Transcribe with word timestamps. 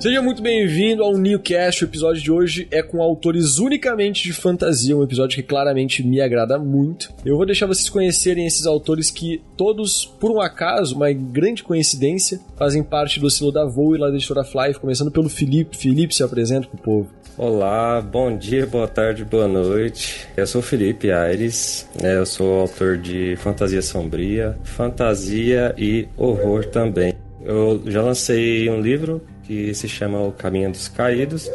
Seja 0.00 0.22
muito 0.22 0.40
bem-vindo 0.40 1.04
ao 1.04 1.18
Newcast. 1.18 1.84
O 1.84 1.86
episódio 1.86 2.22
de 2.22 2.32
hoje 2.32 2.66
é 2.70 2.82
com 2.82 3.02
autores 3.02 3.58
unicamente 3.58 4.22
de 4.22 4.32
fantasia, 4.32 4.96
um 4.96 5.02
episódio 5.02 5.36
que 5.36 5.42
claramente 5.42 6.02
me 6.02 6.22
agrada 6.22 6.58
muito. 6.58 7.12
Eu 7.22 7.36
vou 7.36 7.44
deixar 7.44 7.66
vocês 7.66 7.90
conhecerem 7.90 8.46
esses 8.46 8.64
autores 8.64 9.10
que 9.10 9.42
todos, 9.58 10.06
por 10.06 10.30
um 10.30 10.40
acaso, 10.40 10.96
uma 10.96 11.12
grande 11.12 11.62
coincidência, 11.62 12.40
fazem 12.56 12.82
parte 12.82 13.20
do 13.20 13.28
silo 13.28 13.52
da 13.52 13.66
Voo 13.66 13.94
e 13.94 13.98
lá 13.98 14.08
da 14.08 14.14
editora 14.14 14.42
Fly, 14.42 14.72
começando 14.72 15.10
pelo 15.10 15.28
Felipe. 15.28 15.76
Felipe, 15.76 16.14
se 16.14 16.22
apresenta 16.22 16.66
pro 16.66 16.78
povo. 16.78 17.10
Olá, 17.36 18.00
bom 18.00 18.34
dia, 18.34 18.66
boa 18.66 18.88
tarde, 18.88 19.22
boa 19.22 19.46
noite. 19.46 20.26
Eu 20.34 20.46
sou 20.46 20.62
Felipe 20.62 21.12
Aires, 21.12 21.86
né? 22.00 22.16
eu 22.16 22.24
sou 22.24 22.60
autor 22.60 22.96
de 22.96 23.36
fantasia 23.36 23.82
sombria, 23.82 24.56
fantasia 24.64 25.74
e 25.76 26.08
horror 26.16 26.64
também. 26.64 27.12
Eu 27.44 27.82
já 27.86 28.02
lancei 28.02 28.68
um 28.70 28.80
livro 28.80 29.20
que 29.50 29.74
se 29.74 29.88
chama 29.88 30.22
O 30.22 30.30
Caminho 30.30 30.70
dos 30.70 30.86
Caídos. 30.86 31.50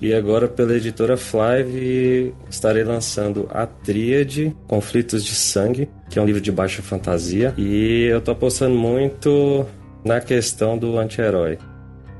E 0.00 0.14
agora, 0.14 0.48
pela 0.48 0.74
editora 0.74 1.18
Flive, 1.18 2.34
estarei 2.48 2.82
lançando 2.82 3.46
A 3.50 3.66
Tríade, 3.66 4.56
Conflitos 4.66 5.22
de 5.22 5.34
Sangue, 5.34 5.90
que 6.08 6.18
é 6.18 6.22
um 6.22 6.24
livro 6.24 6.40
de 6.40 6.50
baixa 6.50 6.80
fantasia. 6.80 7.52
E 7.58 8.04
eu 8.04 8.22
tô 8.22 8.30
apostando 8.30 8.74
muito 8.74 9.66
na 10.02 10.18
questão 10.18 10.78
do 10.78 10.98
anti-herói. 10.98 11.58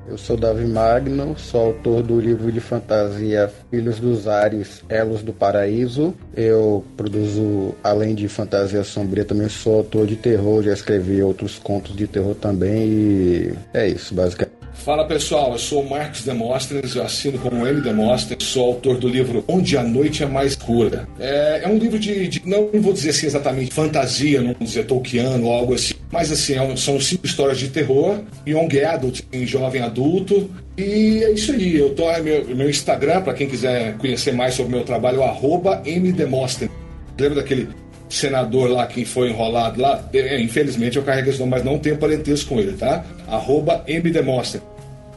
Eu 0.07 0.19
sou 0.19 0.37
Davi 0.37 0.67
Magno, 0.67 1.35
sou 1.39 1.69
autor 1.69 2.03
do 2.03 2.21
livro 2.21 2.53
de 2.53 2.61
fantasia 2.61 3.51
Filhos 3.71 3.99
dos 3.99 4.29
Ares, 4.29 4.83
Elos 4.87 5.23
do 5.23 5.33
Paraíso. 5.33 6.13
Eu 6.37 6.85
produzo, 6.95 7.75
além 7.83 8.15
de 8.15 8.29
fantasia 8.29 8.85
sombria, 8.85 9.25
também 9.25 9.49
sou 9.49 9.77
autor 9.77 10.07
de 10.07 10.17
terror, 10.17 10.63
já 10.63 10.75
escrevi 10.75 11.23
outros 11.23 11.59
contos 11.59 11.97
de 11.97 12.07
terror 12.07 12.35
também 12.35 12.89
e 12.89 13.55
é 13.73 13.89
isso, 13.89 14.15
basicamente. 14.15 14.50
Fala 14.85 15.05
pessoal, 15.05 15.53
eu 15.53 15.59
sou 15.59 15.83
o 15.83 15.91
Marcos 15.91 16.25
Demóstenes, 16.25 16.95
eu 16.95 17.03
assino 17.03 17.39
como 17.39 17.67
M 17.67 17.83
Demóstenes, 17.83 18.47
sou 18.47 18.69
autor 18.69 18.97
do 18.97 19.09
livro 19.09 19.45
Onde 19.47 19.77
a 19.77 19.83
Noite 19.83 20.23
é 20.23 20.27
Mais 20.27 20.53
Escura. 20.53 21.07
É, 21.19 21.61
é 21.65 21.69
um 21.69 21.77
livro 21.77 21.99
de, 21.99 22.27
de, 22.29 22.43
não 22.49 22.71
vou 22.81 22.95
dizer 22.95 23.11
assim 23.11 23.27
exatamente 23.27 23.75
fantasia, 23.75 24.41
não 24.41 24.55
vou 24.55 24.67
dizer 24.67 24.87
Tolkiano 24.87 25.47
ou 25.47 25.53
algo 25.53 25.75
assim, 25.75 25.93
mas 26.11 26.33
assim, 26.33 26.55
é 26.55 26.77
são 26.77 26.99
cinco 26.99 27.27
histórias 27.27 27.59
de 27.59 27.69
terror, 27.69 28.21
young 28.47 28.81
adult, 28.83 29.21
em 29.31 29.47
jovem 29.47 29.83
adulto, 29.83 30.51
e 30.79 31.25
é 31.25 31.31
isso 31.33 31.53
aí. 31.53 31.77
Eu 31.77 31.95
tô, 31.95 32.11
é 32.11 32.23
meu, 32.23 32.45
meu 32.57 32.71
Instagram, 32.71 33.21
para 33.21 33.35
quem 33.35 33.47
quiser 33.47 33.99
conhecer 33.99 34.33
mais 34.33 34.55
sobre 34.55 34.73
o 34.73 34.77
meu 34.77 34.85
trabalho, 34.85 35.23
arroba 35.23 35.83
mdemóstenes. 35.85 36.73
Lembra 37.19 37.43
daquele 37.43 37.69
senador 38.11 38.71
lá 38.71 38.87
que 38.87 39.05
foi 39.05 39.31
enrolado 39.31 39.81
lá? 39.81 40.03
É, 40.13 40.41
infelizmente 40.41 40.97
eu 40.97 41.03
carrego 41.03 41.31
esse 41.31 41.39
nome, 41.39 41.53
mas 41.53 41.65
não 41.65 41.79
tenho 41.79 41.97
parentesco 41.97 42.51
com 42.51 42.61
ele, 42.61 42.73
tá? 42.73 43.05
Arroba 43.27 43.85
mdemóstenes. 43.89 44.67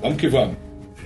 Vamos 0.01 0.17
que 0.17 0.27
vamos. 0.27 0.55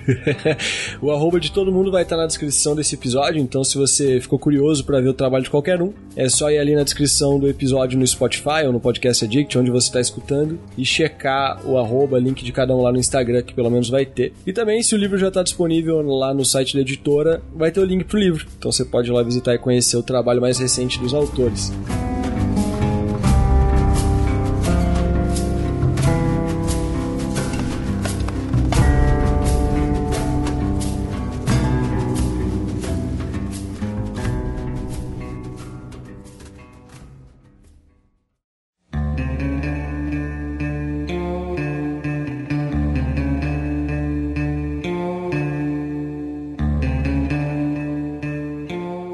o 1.00 1.10
arroba 1.10 1.38
de 1.38 1.52
todo 1.52 1.72
mundo 1.72 1.90
vai 1.90 2.02
estar 2.02 2.16
na 2.16 2.26
descrição 2.26 2.74
desse 2.74 2.94
episódio, 2.94 3.40
então 3.40 3.62
se 3.62 3.76
você 3.76 4.20
ficou 4.20 4.38
curioso 4.38 4.84
para 4.84 5.00
ver 5.00 5.08
o 5.08 5.14
trabalho 5.14 5.44
de 5.44 5.50
qualquer 5.50 5.80
um, 5.82 5.92
é 6.16 6.28
só 6.28 6.50
ir 6.50 6.58
ali 6.58 6.74
na 6.74 6.82
descrição 6.82 7.38
do 7.38 7.48
episódio 7.48 7.98
no 7.98 8.06
Spotify 8.06 8.66
ou 8.66 8.72
no 8.72 8.80
Podcast 8.80 9.24
Addict, 9.24 9.58
onde 9.58 9.70
você 9.70 9.88
está 9.88 10.00
escutando, 10.00 10.58
e 10.76 10.84
checar 10.84 11.60
o 11.66 11.78
arroba, 11.78 12.18
link 12.18 12.44
de 12.44 12.52
cada 12.52 12.74
um 12.74 12.82
lá 12.82 12.92
no 12.92 12.98
Instagram, 12.98 13.42
que 13.42 13.54
pelo 13.54 13.70
menos 13.70 13.88
vai 13.88 14.06
ter. 14.06 14.32
E 14.46 14.52
também, 14.52 14.82
se 14.82 14.94
o 14.94 14.98
livro 14.98 15.18
já 15.18 15.28
está 15.28 15.42
disponível 15.42 16.00
lá 16.02 16.32
no 16.32 16.44
site 16.44 16.74
da 16.74 16.80
editora, 16.80 17.42
vai 17.54 17.70
ter 17.70 17.80
o 17.80 17.84
link 17.84 18.04
pro 18.04 18.18
livro. 18.18 18.46
Então 18.58 18.72
você 18.72 18.84
pode 18.84 19.10
ir 19.10 19.12
lá 19.12 19.22
visitar 19.22 19.54
e 19.54 19.58
conhecer 19.58 19.96
o 19.96 20.02
trabalho 20.02 20.40
mais 20.40 20.58
recente 20.58 20.98
dos 20.98 21.14
autores. 21.14 21.72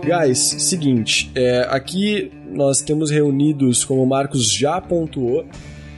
Guys, 0.05 0.39
seguinte, 0.39 1.31
é, 1.35 1.67
aqui 1.71 2.31
nós 2.53 2.83
temos 2.83 3.11
reunidos, 3.11 3.87
como 3.87 4.03
o 4.03 4.07
Marcos 4.07 4.53
já 4.53 4.79
pontuou, 4.79 5.47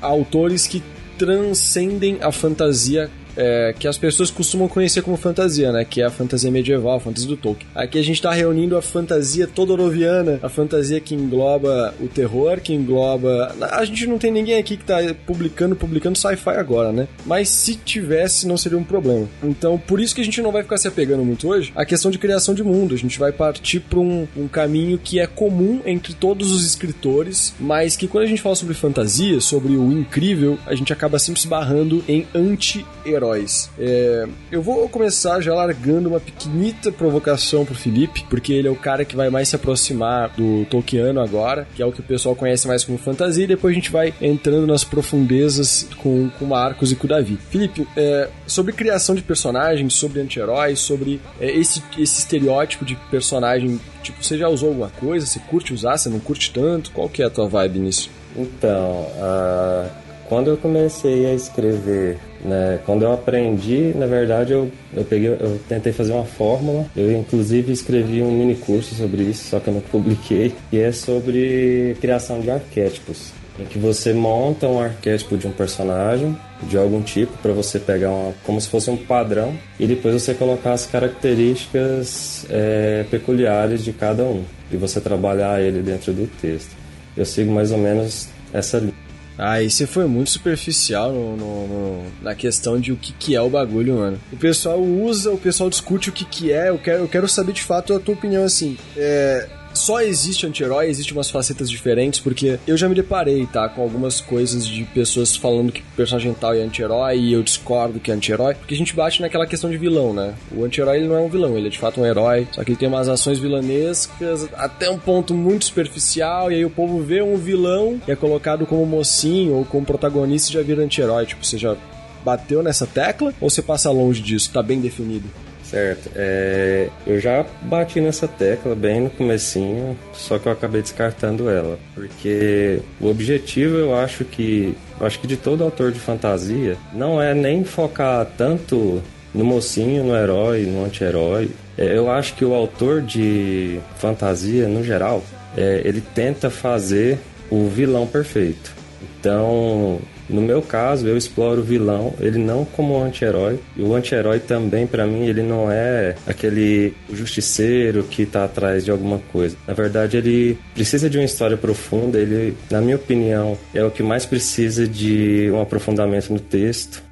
autores 0.00 0.64
que 0.68 0.80
transcendem 1.18 2.18
a 2.22 2.30
fantasia 2.30 3.10
é, 3.36 3.74
que 3.78 3.86
as 3.86 3.98
pessoas 3.98 4.30
costumam 4.30 4.68
conhecer 4.68 5.02
como 5.02 5.16
fantasia, 5.16 5.70
né? 5.70 5.84
Que 5.84 6.00
é 6.00 6.06
a 6.06 6.10
fantasia 6.10 6.50
medieval, 6.50 6.96
a 6.96 7.00
fantasia 7.00 7.28
do 7.28 7.36
Tolkien. 7.36 7.68
Aqui 7.74 7.98
a 7.98 8.02
gente 8.02 8.16
está 8.16 8.32
reunindo 8.32 8.76
a 8.76 8.82
fantasia 8.82 9.46
todoroviana, 9.46 10.40
a 10.42 10.48
fantasia 10.48 11.00
que 11.00 11.14
engloba 11.14 11.94
o 12.00 12.08
terror, 12.08 12.60
que 12.60 12.72
engloba. 12.72 13.54
A 13.60 13.84
gente 13.84 14.06
não 14.06 14.18
tem 14.18 14.30
ninguém 14.30 14.58
aqui 14.58 14.76
que 14.76 14.82
está 14.82 14.98
publicando, 15.26 15.76
publicando 15.76 16.18
sci-fi 16.18 16.50
agora, 16.50 16.92
né? 16.92 17.08
Mas 17.24 17.48
se 17.48 17.74
tivesse, 17.74 18.46
não 18.46 18.56
seria 18.56 18.78
um 18.78 18.84
problema. 18.84 19.28
Então, 19.42 19.78
por 19.78 20.00
isso 20.00 20.14
que 20.14 20.20
a 20.20 20.24
gente 20.24 20.40
não 20.40 20.52
vai 20.52 20.62
ficar 20.62 20.78
se 20.78 20.88
apegando 20.88 21.24
muito 21.24 21.48
hoje 21.48 21.72
à 21.76 21.84
questão 21.84 22.10
de 22.10 22.18
criação 22.18 22.54
de 22.54 22.62
mundo. 22.62 22.94
A 22.94 22.98
gente 22.98 23.18
vai 23.18 23.32
partir 23.32 23.80
para 23.80 23.98
um, 23.98 24.26
um 24.36 24.48
caminho 24.48 24.98
que 24.98 25.18
é 25.18 25.26
comum 25.26 25.80
entre 25.84 26.14
todos 26.14 26.52
os 26.52 26.66
escritores, 26.66 27.54
mas 27.60 27.96
que 27.96 28.08
quando 28.08 28.24
a 28.24 28.26
gente 28.26 28.42
fala 28.42 28.54
sobre 28.54 28.74
fantasia, 28.74 29.40
sobre 29.40 29.76
o 29.76 29.92
incrível, 29.92 30.58
a 30.66 30.74
gente 30.74 30.92
acaba 30.92 31.18
sempre 31.18 31.40
se 31.40 31.48
barrando 31.48 32.02
em 32.08 32.26
anti-herói 32.34 33.25
heróis. 33.26 33.70
É, 33.78 34.26
eu 34.50 34.62
vou 34.62 34.88
começar 34.88 35.40
já 35.40 35.54
largando 35.54 36.08
uma 36.08 36.20
pequenita 36.20 36.92
provocação 36.92 37.64
pro 37.64 37.74
Felipe, 37.74 38.24
porque 38.28 38.52
ele 38.52 38.68
é 38.68 38.70
o 38.70 38.76
cara 38.76 39.04
que 39.04 39.16
vai 39.16 39.28
mais 39.30 39.48
se 39.48 39.56
aproximar 39.56 40.30
do 40.36 40.64
Tolkiano 40.66 41.20
agora, 41.20 41.66
que 41.74 41.82
é 41.82 41.86
o 41.86 41.92
que 41.92 42.00
o 42.00 42.04
pessoal 42.04 42.34
conhece 42.34 42.66
mais 42.66 42.84
como 42.84 42.98
fantasia, 42.98 43.44
e 43.44 43.48
depois 43.48 43.72
a 43.72 43.74
gente 43.74 43.90
vai 43.90 44.14
entrando 44.20 44.66
nas 44.66 44.84
profundezas 44.84 45.88
com, 45.98 46.30
com 46.38 46.44
Marcos 46.46 46.92
e 46.92 46.96
com 46.96 47.06
o 47.06 47.08
Davi. 47.08 47.38
Felipe, 47.50 47.86
é, 47.96 48.28
sobre 48.46 48.72
criação 48.72 49.14
de 49.14 49.22
personagens, 49.22 49.94
sobre 49.94 50.20
anti-heróis, 50.20 50.78
sobre 50.78 51.20
é, 51.40 51.50
esse, 51.50 51.82
esse 51.98 52.20
estereótipo 52.20 52.84
de 52.84 52.96
personagem, 53.10 53.80
tipo, 54.02 54.22
você 54.22 54.38
já 54.38 54.48
usou 54.48 54.70
alguma 54.70 54.90
coisa? 54.90 55.26
Você 55.26 55.40
curte 55.40 55.74
usar? 55.74 55.96
Você 55.96 56.08
não 56.08 56.20
curte 56.20 56.52
tanto? 56.52 56.90
Qual 56.90 57.08
que 57.08 57.22
é 57.22 57.26
a 57.26 57.30
tua 57.30 57.48
vibe 57.48 57.80
nisso? 57.80 58.10
Então, 58.36 59.08
uh, 59.16 59.90
quando 60.28 60.48
eu 60.50 60.56
comecei 60.56 61.26
a 61.26 61.34
escrever 61.34 62.18
né? 62.46 62.78
Quando 62.86 63.02
eu 63.02 63.12
aprendi, 63.12 63.92
na 63.94 64.06
verdade, 64.06 64.52
eu, 64.52 64.70
eu, 64.94 65.04
peguei, 65.04 65.28
eu 65.28 65.58
tentei 65.68 65.92
fazer 65.92 66.12
uma 66.12 66.24
fórmula. 66.24 66.86
Eu, 66.96 67.12
inclusive, 67.12 67.72
escrevi 67.72 68.22
um 68.22 68.30
mini 68.30 68.54
curso 68.54 68.94
sobre 68.94 69.22
isso, 69.22 69.50
só 69.50 69.60
que 69.60 69.68
eu 69.68 69.74
não 69.74 69.80
publiquei. 69.80 70.54
E 70.72 70.78
é 70.78 70.92
sobre 70.92 71.96
criação 72.00 72.40
de 72.40 72.50
arquétipos. 72.50 73.32
Em 73.58 73.64
que 73.64 73.78
você 73.78 74.12
monta 74.12 74.68
um 74.68 74.80
arquétipo 74.80 75.38
de 75.38 75.46
um 75.46 75.52
personagem 75.52 76.36
de 76.64 76.76
algum 76.76 77.00
tipo 77.00 77.32
para 77.38 77.52
você 77.52 77.78
pegar 77.78 78.10
uma, 78.10 78.34
como 78.44 78.60
se 78.60 78.68
fosse 78.68 78.90
um 78.90 78.96
padrão 78.96 79.54
e 79.78 79.86
depois 79.86 80.22
você 80.22 80.34
colocar 80.34 80.72
as 80.72 80.86
características 80.86 82.46
é, 82.50 83.04
peculiares 83.10 83.82
de 83.82 83.92
cada 83.92 84.24
um 84.24 84.44
e 84.70 84.76
você 84.76 85.00
trabalhar 85.00 85.62
ele 85.62 85.80
dentro 85.80 86.12
do 86.12 86.26
texto. 86.40 86.70
Eu 87.16 87.24
sigo 87.24 87.50
mais 87.50 87.72
ou 87.72 87.78
menos 87.78 88.28
essa 88.52 88.78
linha. 88.78 89.05
Ah, 89.38 89.62
você 89.62 89.86
foi 89.86 90.06
muito 90.06 90.30
superficial 90.30 91.12
no, 91.12 91.36
no, 91.36 91.66
no, 91.66 92.06
na 92.22 92.34
questão 92.34 92.80
de 92.80 92.92
o 92.92 92.96
que, 92.96 93.12
que 93.12 93.34
é 93.34 93.40
o 93.40 93.50
bagulho, 93.50 93.96
mano. 93.96 94.18
O 94.32 94.36
pessoal 94.36 94.80
usa, 94.82 95.30
o 95.30 95.38
pessoal 95.38 95.68
discute 95.68 96.08
o 96.08 96.12
que, 96.12 96.24
que 96.24 96.52
é. 96.52 96.70
Eu 96.70 96.78
quero, 96.78 97.02
eu 97.02 97.08
quero 97.08 97.28
saber 97.28 97.52
de 97.52 97.62
fato 97.62 97.92
a 97.94 98.00
tua 98.00 98.14
opinião, 98.14 98.44
assim. 98.44 98.78
É, 98.96 99.46
só 99.76 100.00
existe 100.00 100.46
anti-herói, 100.46 100.88
existe 100.88 101.12
umas 101.12 101.30
facetas 101.30 101.70
diferentes, 101.70 102.18
porque 102.18 102.58
eu 102.66 102.76
já 102.76 102.88
me 102.88 102.94
deparei, 102.94 103.46
tá, 103.46 103.68
com 103.68 103.82
algumas 103.82 104.20
coisas 104.20 104.66
de 104.66 104.84
pessoas 104.84 105.36
falando 105.36 105.72
que 105.72 105.82
personagem 105.96 106.34
tal 106.34 106.54
é 106.54 106.62
anti-herói 106.62 107.18
e 107.18 107.32
eu 107.32 107.42
discordo 107.42 108.00
que 108.00 108.10
é 108.10 108.14
anti-herói, 108.14 108.54
porque 108.54 108.74
a 108.74 108.76
gente 108.76 108.94
bate 108.94 109.20
naquela 109.20 109.46
questão 109.46 109.70
de 109.70 109.76
vilão, 109.76 110.12
né? 110.12 110.34
O 110.50 110.64
anti-herói 110.64 110.98
ele 110.98 111.08
não 111.08 111.16
é 111.16 111.20
um 111.20 111.28
vilão, 111.28 111.56
ele 111.56 111.68
é 111.68 111.70
de 111.70 111.78
fato 111.78 112.00
um 112.00 112.06
herói, 112.06 112.48
só 112.52 112.64
que 112.64 112.70
ele 112.70 112.78
tem 112.78 112.88
umas 112.88 113.08
ações 113.08 113.38
vilanescas 113.38 114.48
até 114.54 114.90
um 114.90 114.98
ponto 114.98 115.34
muito 115.34 115.66
superficial, 115.66 116.50
e 116.50 116.56
aí 116.56 116.64
o 116.64 116.70
povo 116.70 117.00
vê 117.02 117.22
um 117.22 117.36
vilão 117.36 118.00
e 118.06 118.10
é 118.10 118.16
colocado 118.16 118.66
como 118.66 118.84
mocinho 118.86 119.54
ou 119.54 119.64
como 119.64 119.84
protagonista 119.84 120.50
e 120.50 120.54
já 120.54 120.62
vira 120.62 120.82
anti-herói, 120.82 121.26
tipo, 121.26 121.44
você 121.44 121.58
já 121.58 121.76
bateu 122.24 122.62
nessa 122.62 122.86
tecla 122.86 123.32
ou 123.40 123.48
você 123.48 123.62
passa 123.62 123.90
longe 123.90 124.20
disso? 124.20 124.50
Tá 124.52 124.62
bem 124.62 124.80
definido? 124.80 125.45
Certo. 125.70 126.10
É, 126.14 126.88
eu 127.06 127.18
já 127.20 127.44
bati 127.62 128.00
nessa 128.00 128.28
tecla 128.28 128.74
bem 128.74 129.00
no 129.00 129.10
comecinho, 129.10 129.98
só 130.12 130.38
que 130.38 130.46
eu 130.46 130.52
acabei 130.52 130.80
descartando 130.80 131.50
ela. 131.50 131.78
Porque 131.94 132.80
o 133.00 133.08
objetivo 133.08 133.76
eu 133.76 133.94
acho 133.94 134.24
que. 134.24 134.76
Eu 134.98 135.06
acho 135.06 135.18
que 135.18 135.26
de 135.26 135.36
todo 135.36 135.64
autor 135.64 135.90
de 135.90 135.98
fantasia 135.98 136.76
não 136.92 137.20
é 137.20 137.34
nem 137.34 137.64
focar 137.64 138.26
tanto 138.36 139.02
no 139.34 139.44
mocinho, 139.44 140.04
no 140.04 140.16
herói, 140.16 140.64
no 140.64 140.84
anti-herói. 140.84 141.50
É, 141.76 141.96
eu 141.96 142.10
acho 142.10 142.34
que 142.34 142.44
o 142.44 142.54
autor 142.54 143.02
de 143.02 143.80
fantasia, 143.98 144.66
no 144.68 144.82
geral, 144.82 145.22
é, 145.56 145.82
ele 145.84 146.00
tenta 146.00 146.48
fazer 146.48 147.18
o 147.50 147.68
vilão 147.68 148.06
perfeito. 148.06 148.74
Então, 149.02 150.00
No 150.28 150.40
meu 150.40 150.60
caso, 150.60 151.06
eu 151.06 151.16
exploro 151.16 151.60
o 151.60 151.64
vilão, 151.64 152.14
ele 152.20 152.38
não 152.38 152.64
como 152.64 153.00
anti-herói. 153.02 153.58
E 153.76 153.82
o 153.82 153.94
anti-herói 153.94 154.40
também, 154.40 154.86
para 154.86 155.06
mim, 155.06 155.26
ele 155.26 155.42
não 155.42 155.70
é 155.70 156.16
aquele 156.26 156.94
justiceiro 157.12 158.02
que 158.04 158.26
tá 158.26 158.44
atrás 158.44 158.84
de 158.84 158.90
alguma 158.90 159.18
coisa. 159.32 159.56
Na 159.66 159.74
verdade, 159.74 160.16
ele 160.16 160.58
precisa 160.74 161.08
de 161.08 161.18
uma 161.18 161.24
história 161.24 161.56
profunda, 161.56 162.18
ele, 162.18 162.56
na 162.70 162.80
minha 162.80 162.96
opinião, 162.96 163.56
é 163.74 163.84
o 163.84 163.90
que 163.90 164.02
mais 164.02 164.26
precisa 164.26 164.86
de 164.86 165.50
um 165.52 165.60
aprofundamento 165.60 166.32
no 166.32 166.40
texto. 166.40 167.02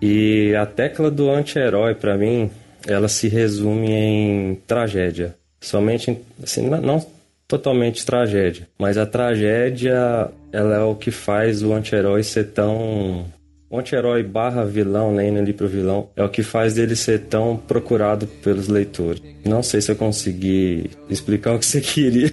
E 0.00 0.54
a 0.54 0.66
tecla 0.66 1.10
do 1.10 1.30
anti-herói, 1.30 1.94
para 1.94 2.16
mim, 2.16 2.50
ela 2.86 3.08
se 3.08 3.28
resume 3.28 3.90
em 3.90 4.54
tragédia. 4.66 5.34
Somente, 5.60 6.18
assim, 6.42 6.68
não 6.68 7.04
totalmente 7.46 8.04
tragédia, 8.04 8.66
mas 8.78 8.96
a 8.96 9.06
tragédia 9.06 10.30
ela 10.54 10.76
é 10.76 10.82
o 10.82 10.94
que 10.94 11.10
faz 11.10 11.62
o 11.64 11.72
anti-herói 11.72 12.22
ser 12.22 12.44
tão 12.44 13.26
o 13.68 13.78
anti-herói 13.78 14.22
barra 14.22 14.64
vilão, 14.64 15.12
nem 15.12 15.32
né, 15.32 15.40
ali 15.40 15.52
pro 15.52 15.66
vilão, 15.66 16.08
é 16.14 16.22
o 16.22 16.28
que 16.28 16.44
faz 16.44 16.74
dele 16.74 16.94
ser 16.94 17.22
tão 17.22 17.56
procurado 17.56 18.24
pelos 18.24 18.68
leitores. 18.68 19.20
Não 19.44 19.64
sei 19.64 19.80
se 19.80 19.90
eu 19.90 19.96
consegui 19.96 20.90
explicar 21.10 21.54
o 21.54 21.58
que 21.58 21.66
você 21.66 21.80
queria. 21.80 22.32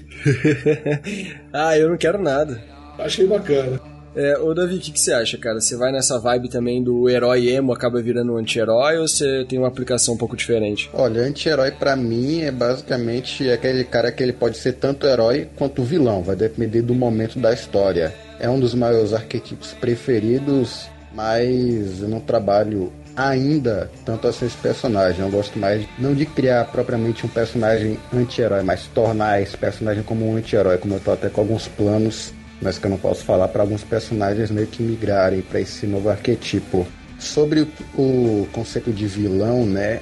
ah, 1.52 1.76
eu 1.76 1.90
não 1.90 1.98
quero 1.98 2.22
nada. 2.22 2.62
Achei 3.00 3.26
bacana. 3.26 3.82
É, 4.16 4.38
ô 4.38 4.54
Davi, 4.54 4.76
o 4.76 4.80
que, 4.80 4.92
que, 4.92 5.00
você 5.00 5.14
acha, 5.14 5.38
cara? 5.38 5.62
Você 5.62 5.76
vai 5.76 5.92
nessa 5.92 6.20
vibe 6.20 6.50
também 6.50 6.84
do 6.84 7.10
herói 7.10 7.50
emo 7.50 7.72
acaba 7.72 8.02
virando 8.02 8.34
um 8.34 8.38
anti-herói 8.38 8.98
ou 8.98 9.08
você 9.08 9.46
tem 9.48 9.58
uma 9.58 9.70
aplicação 9.70 10.16
um 10.16 10.18
pouco 10.18 10.36
diferente? 10.36 10.90
Olha, 10.94 11.22
anti-herói 11.22 11.72
para 11.72 11.96
mim 11.96 12.42
é 12.42 12.52
basicamente 12.52 13.50
aquele 13.50 13.86
cara 13.86 14.12
que 14.12 14.22
ele 14.22 14.34
pode 14.34 14.58
ser 14.58 14.74
tanto 14.74 15.08
herói 15.08 15.48
quanto 15.56 15.84
vilão, 15.84 16.22
vai 16.22 16.36
depender 16.36 16.82
do 16.82 16.94
momento 16.94 17.40
da 17.40 17.54
história. 17.54 18.14
É 18.38 18.50
um 18.50 18.60
dos 18.60 18.74
meus 18.74 19.14
arquetipos 19.14 19.72
preferidos, 19.74 20.90
mas 21.14 22.02
eu 22.02 22.10
não 22.10 22.20
trabalho 22.20 22.92
ainda 23.16 23.90
tanto 24.06 24.28
assim 24.28 24.46
esse 24.46 24.58
personagem. 24.58 25.22
Eu 25.22 25.32
gosto 25.32 25.58
mais 25.58 25.86
não 25.98 26.14
de 26.14 26.26
criar 26.26 26.66
propriamente 26.66 27.26
um 27.26 27.30
personagem 27.30 27.98
anti-herói, 28.14 28.64
mas 28.64 28.88
tornar 28.88 29.42
esse 29.42 29.56
personagem 29.56 30.04
como 30.04 30.28
um 30.28 30.36
anti-herói, 30.36 30.78
como 30.78 30.96
eu 30.96 31.00
tô 31.00 31.12
até 31.12 31.30
com 31.30 31.42
alguns 31.42 31.68
planos 31.68 32.34
mas 32.62 32.78
que 32.78 32.86
eu 32.86 32.92
não 32.92 32.98
posso 32.98 33.24
falar 33.24 33.48
para 33.48 33.62
alguns 33.62 33.84
personagens 33.84 34.52
meio 34.52 34.68
que 34.68 34.84
migrarem 34.84 35.42
para 35.42 35.60
esse 35.60 35.88
novo 35.88 36.10
arquetipo. 36.10 36.86
Sobre 37.20 37.68
o, 37.96 38.48
conceito 38.52 38.92
de 38.92 39.06
vilão, 39.06 39.66
né? 39.66 40.02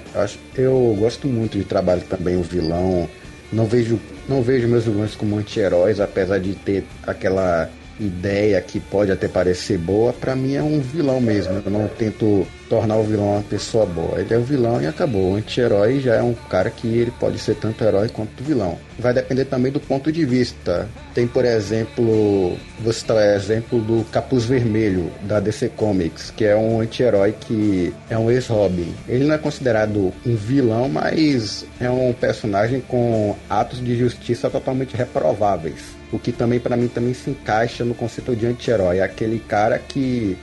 Eu 0.56 0.95
gosto 0.97 1.27
muito 1.27 1.57
de 1.57 1.65
trabalho 1.65 2.01
também 2.09 2.38
o 2.38 2.44
vilão. 2.44 3.09
Não 3.51 3.65
vejo, 3.65 4.00
não 4.27 4.41
vejo 4.41 4.67
meus 4.67 4.85
vilões 4.85 5.15
como 5.15 5.38
anti-heróis, 5.38 6.00
apesar 6.00 6.39
de 6.39 6.53
ter 6.53 6.85
aquela 7.06 7.69
ideia 8.00 8.62
que 8.62 8.80
pode 8.80 9.12
até 9.12 9.28
parecer 9.28 9.78
boa, 9.78 10.13
para 10.13 10.36
mim 10.36 10.56
é 10.56 10.63
um 10.63 10.80
vilão 10.80 11.19
mesmo. 11.19 11.62
Eu 11.66 11.72
não 11.72 11.88
tento 11.88 12.48
tornar 12.69 12.98
o 12.98 13.04
vilão 13.04 13.34
uma 13.34 13.42
pessoa 13.42 13.86
boa. 13.86 14.19
Ele 14.19 14.34
é 14.34 14.38
o 14.38 14.44
vilão 14.44 14.81
e 14.81 14.88
acabou. 14.88 15.31
O 15.31 15.36
anti-herói 15.36 16.00
já 16.00 16.16
é 16.16 16.22
um 16.22 16.34
cara 16.34 16.69
que 16.69 16.88
ele 16.88 17.12
pode 17.19 17.40
ser 17.40 17.56
tanto 17.56 17.84
herói 17.84 18.10
quanto 18.10 18.44
vilão. 18.44 18.78
Vai 18.98 19.13
depender 19.13 19.46
também 19.46 19.72
do 19.72 19.80
ponto 19.80 20.12
de 20.12 20.24
vista. 20.24 20.88
Tem, 21.13 21.28
por 21.28 21.44
exemplo, 21.44 22.56
vou 22.80 22.94
citar 22.94 23.18
o 23.18 23.19
exemplo 23.19 23.81
do 23.81 24.06
Capuz 24.12 24.45
Vermelho 24.45 25.12
da 25.24 25.40
DC 25.40 25.69
Comics, 25.69 26.31
que 26.31 26.45
é 26.45 26.56
um 26.56 26.80
anti-herói 26.80 27.34
que 27.40 27.94
é 28.10 28.18
um 28.18 28.30
ex-Robin. 28.30 28.94
Ele 29.07 29.25
não 29.25 29.34
é 29.34 29.38
considerado 29.38 30.13
um 30.25 30.36
vilão, 30.36 30.88
mas 30.88 31.66
é 31.80 31.90
um 31.90 32.13
personagem 32.13 32.81
com 32.81 33.36
atos 33.50 33.84
de 33.84 33.98
justiça 33.98 34.50
totalmente 34.50 34.95
reprováveis. 34.95 35.99
O 36.11 36.17
que 36.17 36.31
também 36.31 36.59
para 36.59 36.75
mim 36.75 36.88
também 36.88 37.13
se 37.13 37.29
encaixa 37.29 37.85
no 37.85 37.94
conceito 37.94 38.35
de 38.35 38.47
anti-herói, 38.47 38.97
é 38.97 39.03
aquele 39.03 39.39
cara 39.39 39.77
que 39.77 40.38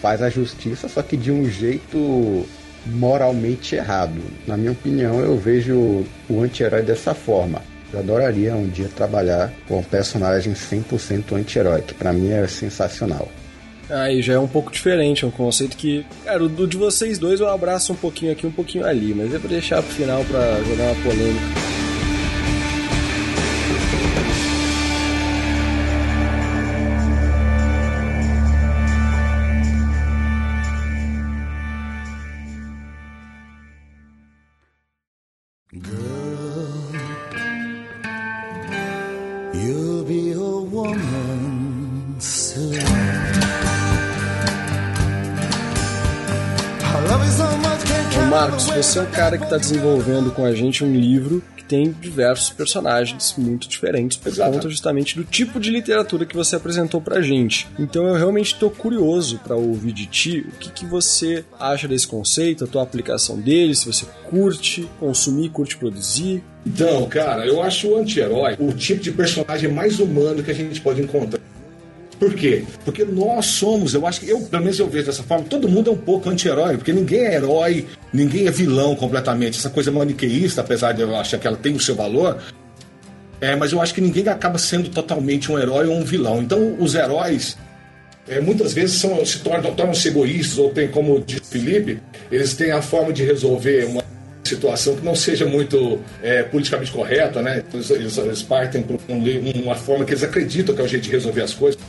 faz 0.00 0.20
a 0.20 0.28
justiça, 0.28 0.88
só 0.88 1.00
que 1.02 1.16
de 1.16 1.30
um 1.30 1.48
jeito 1.48 2.44
moralmente 2.86 3.76
errado. 3.76 4.20
Na 4.46 4.56
minha 4.56 4.72
opinião, 4.72 5.20
eu 5.20 5.38
vejo 5.38 6.04
o 6.28 6.42
anti-herói 6.42 6.82
dessa 6.82 7.14
forma. 7.14 7.62
Eu 7.92 8.00
adoraria 8.00 8.54
um 8.54 8.68
dia 8.68 8.88
trabalhar 8.88 9.52
com 9.68 9.78
um 9.78 9.82
personagem 9.82 10.54
100% 10.54 11.36
anti-herói, 11.36 11.82
que 11.82 11.94
para 11.94 12.12
mim 12.12 12.30
é 12.30 12.46
sensacional. 12.48 13.28
Aí 13.90 14.22
já 14.22 14.34
é 14.34 14.38
um 14.38 14.48
pouco 14.48 14.72
diferente, 14.72 15.24
é 15.24 15.28
um 15.28 15.30
conceito 15.30 15.76
que, 15.76 16.04
cara, 16.24 16.42
o 16.42 16.66
de 16.66 16.76
vocês 16.76 17.18
dois 17.18 17.40
eu 17.40 17.48
abraço 17.48 17.92
um 17.92 17.96
pouquinho 17.96 18.32
aqui, 18.32 18.46
um 18.46 18.52
pouquinho 18.52 18.86
ali, 18.86 19.12
mas 19.14 19.34
é 19.34 19.38
pra 19.38 19.48
deixar 19.48 19.82
pro 19.82 19.92
final 19.92 20.24
pra 20.24 20.60
jogar 20.62 20.84
uma 20.84 21.02
polêmica. 21.02 21.81
Marcos, 48.66 48.86
você 48.86 48.98
é 48.98 49.02
o 49.02 49.06
cara 49.06 49.38
que 49.38 49.44
está 49.44 49.56
desenvolvendo 49.56 50.30
com 50.30 50.44
a 50.44 50.54
gente 50.54 50.84
um 50.84 50.94
livro 50.94 51.42
que 51.56 51.64
tem 51.64 51.90
diversos 51.90 52.50
personagens 52.50 53.34
muito 53.36 53.68
diferentes 53.68 54.16
por 54.16 54.28
Exato. 54.28 54.52
conta 54.52 54.68
justamente 54.68 55.16
do 55.16 55.24
tipo 55.24 55.58
de 55.58 55.70
literatura 55.70 56.24
que 56.24 56.36
você 56.36 56.54
apresentou 56.54 57.00
pra 57.00 57.20
gente. 57.20 57.66
Então 57.78 58.06
eu 58.06 58.14
realmente 58.14 58.54
estou 58.54 58.70
curioso 58.70 59.40
para 59.42 59.56
ouvir 59.56 59.92
de 59.92 60.06
ti 60.06 60.46
o 60.46 60.58
que, 60.58 60.70
que 60.70 60.86
você 60.86 61.44
acha 61.58 61.88
desse 61.88 62.06
conceito, 62.06 62.64
a 62.64 62.66
tua 62.66 62.82
aplicação 62.82 63.38
dele, 63.38 63.74
se 63.74 63.86
você 63.86 64.06
curte 64.28 64.88
consumir, 65.00 65.48
curte 65.48 65.76
produzir. 65.76 66.42
Então, 66.64 67.08
cara, 67.08 67.46
eu 67.46 67.62
acho 67.62 67.88
o 67.88 67.98
anti-herói 67.98 68.56
o 68.58 68.72
tipo 68.72 69.02
de 69.02 69.10
personagem 69.10 69.70
mais 69.70 69.98
humano 69.98 70.42
que 70.42 70.50
a 70.50 70.54
gente 70.54 70.80
pode 70.80 71.02
encontrar. 71.02 71.40
Por 72.22 72.34
quê? 72.34 72.62
Porque 72.84 73.04
nós 73.04 73.46
somos, 73.46 73.94
eu 73.94 74.06
acho 74.06 74.20
que 74.20 74.30
eu, 74.30 74.40
pelo 74.42 74.62
menos 74.62 74.78
eu 74.78 74.88
vejo 74.88 75.06
dessa 75.06 75.24
forma, 75.24 75.44
todo 75.44 75.68
mundo 75.68 75.90
é 75.90 75.92
um 75.92 75.96
pouco 75.96 76.30
anti-herói, 76.30 76.76
porque 76.76 76.92
ninguém 76.92 77.26
é 77.26 77.34
herói, 77.34 77.84
ninguém 78.12 78.46
é 78.46 78.50
vilão 78.52 78.94
completamente. 78.94 79.58
Essa 79.58 79.68
coisa 79.68 79.90
maniqueísta, 79.90 80.60
apesar 80.60 80.92
de 80.92 81.02
eu 81.02 81.16
achar 81.16 81.36
que 81.36 81.48
ela 81.48 81.56
tem 81.56 81.74
o 81.74 81.80
seu 81.80 81.96
valor, 81.96 82.40
é, 83.40 83.56
mas 83.56 83.72
eu 83.72 83.82
acho 83.82 83.92
que 83.92 84.00
ninguém 84.00 84.28
acaba 84.28 84.56
sendo 84.56 84.88
totalmente 84.88 85.50
um 85.50 85.58
herói 85.58 85.88
ou 85.88 85.96
um 85.96 86.04
vilão. 86.04 86.40
Então, 86.40 86.76
os 86.78 86.94
heróis, 86.94 87.58
é, 88.28 88.40
muitas 88.40 88.72
vezes 88.72 89.00
são, 89.00 89.26
se 89.26 89.40
tornam, 89.40 89.74
tornam-se 89.74 90.06
egoístas, 90.06 90.58
ou 90.58 90.70
tem, 90.70 90.86
como 90.86 91.18
diz 91.26 91.40
Felipe, 91.50 91.98
eles 92.30 92.54
têm 92.54 92.70
a 92.70 92.80
forma 92.80 93.12
de 93.12 93.24
resolver 93.24 93.86
uma 93.86 94.04
situação 94.44 94.94
que 94.94 95.04
não 95.04 95.16
seja 95.16 95.44
muito 95.44 95.98
é, 96.22 96.44
politicamente 96.44 96.92
correta, 96.92 97.42
né? 97.42 97.64
Eles, 97.74 97.90
eles, 97.90 98.42
partem 98.44 98.80
por 98.80 99.00
um, 99.08 99.62
uma 99.64 99.74
forma 99.74 100.04
que 100.04 100.12
eles 100.12 100.22
acreditam 100.22 100.72
que 100.72 100.80
é 100.80 100.84
o 100.84 100.88
jeito 100.88 101.02
de 101.02 101.10
resolver 101.10 101.42
as 101.42 101.52
coisas. 101.52 101.80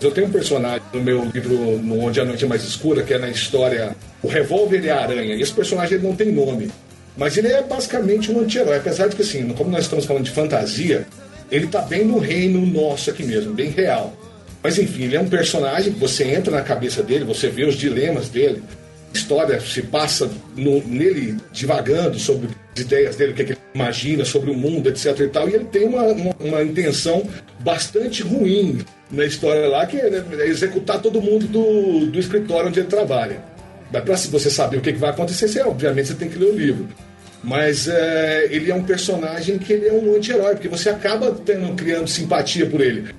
Eu 0.00 0.10
tenho 0.10 0.28
um 0.28 0.30
personagem 0.30 0.82
no 0.94 1.02
meu 1.02 1.24
livro 1.26 1.78
no 1.78 2.00
Onde 2.00 2.20
a 2.20 2.24
Noite 2.24 2.44
é 2.44 2.48
Mais 2.48 2.64
Escura, 2.64 3.02
que 3.02 3.12
é 3.12 3.18
na 3.18 3.28
história 3.28 3.94
O 4.22 4.28
Revólver 4.28 4.82
e 4.82 4.88
a 4.88 4.98
Aranha. 4.98 5.34
E 5.34 5.42
esse 5.42 5.52
personagem 5.52 5.98
não 5.98 6.16
tem 6.16 6.32
nome. 6.32 6.70
Mas 7.18 7.36
ele 7.36 7.48
é 7.48 7.62
basicamente 7.62 8.32
um 8.32 8.40
anti-herói. 8.40 8.78
Apesar 8.78 9.08
de 9.08 9.16
que, 9.16 9.20
assim, 9.20 9.46
como 9.50 9.68
nós 9.68 9.82
estamos 9.82 10.06
falando 10.06 10.24
de 10.24 10.30
fantasia, 10.30 11.06
ele 11.50 11.66
está 11.66 11.82
bem 11.82 12.02
no 12.02 12.18
reino 12.18 12.64
nosso 12.64 13.10
aqui 13.10 13.22
mesmo, 13.22 13.52
bem 13.52 13.68
real. 13.68 14.16
Mas 14.62 14.78
enfim, 14.78 15.04
ele 15.04 15.16
é 15.16 15.20
um 15.20 15.28
personagem 15.28 15.92
que 15.92 15.98
você 15.98 16.24
entra 16.24 16.50
na 16.50 16.62
cabeça 16.62 17.02
dele, 17.02 17.24
você 17.24 17.48
vê 17.48 17.64
os 17.64 17.74
dilemas 17.74 18.30
dele. 18.30 18.62
A 19.12 19.16
história 19.16 19.60
se 19.60 19.82
passa 19.82 20.30
no, 20.56 20.82
nele 20.86 21.36
divagando 21.52 22.18
sobre 22.18 22.48
as 22.74 22.80
ideias 22.82 23.16
dele, 23.16 23.32
o 23.32 23.34
que, 23.34 23.42
é 23.42 23.44
que, 23.44 23.52
ele 23.52 23.60
imagina 23.74 24.24
sobre 24.24 24.50
o 24.50 24.54
mundo, 24.54 24.88
etc. 24.88 25.18
E, 25.20 25.28
tal, 25.28 25.48
e 25.48 25.54
ele 25.54 25.64
tem 25.64 25.84
uma, 25.84 26.02
uma, 26.04 26.36
uma 26.38 26.62
intenção 26.62 27.28
bastante 27.58 28.22
ruim 28.22 28.84
na 29.10 29.24
história 29.24 29.68
lá, 29.68 29.84
que 29.86 29.96
é, 29.96 30.10
né, 30.10 30.24
é 30.38 30.46
executar 30.46 31.00
todo 31.00 31.20
mundo 31.20 31.46
do, 31.46 32.06
do 32.06 32.18
escritório 32.18 32.68
onde 32.68 32.80
ele 32.80 32.88
trabalha. 32.88 33.42
Mas 33.92 34.02
para 34.04 34.16
você 34.16 34.48
saber 34.48 34.76
o 34.76 34.80
que, 34.80 34.92
que 34.92 34.98
vai 34.98 35.10
acontecer, 35.10 35.48
você, 35.48 35.60
obviamente 35.62 36.08
você 36.08 36.14
tem 36.14 36.28
que 36.28 36.38
ler 36.38 36.52
o 36.52 36.56
livro. 36.56 36.88
Mas 37.42 37.88
é, 37.88 38.46
ele 38.50 38.70
é 38.70 38.74
um 38.74 38.84
personagem 38.84 39.58
que 39.58 39.72
ele 39.72 39.88
é 39.88 39.92
um 39.92 40.14
anti-herói, 40.14 40.54
porque 40.54 40.68
você 40.68 40.90
acaba 40.90 41.32
tendo, 41.32 41.74
criando 41.74 42.06
simpatia 42.08 42.66
por 42.66 42.80
ele. 42.80 43.12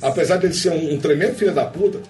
Apesar 0.00 0.36
dele 0.36 0.52
ser 0.52 0.70
um, 0.70 0.94
um 0.94 0.98
tremendo 0.98 1.34
filho 1.34 1.52
da 1.52 1.64
puta. 1.64 2.00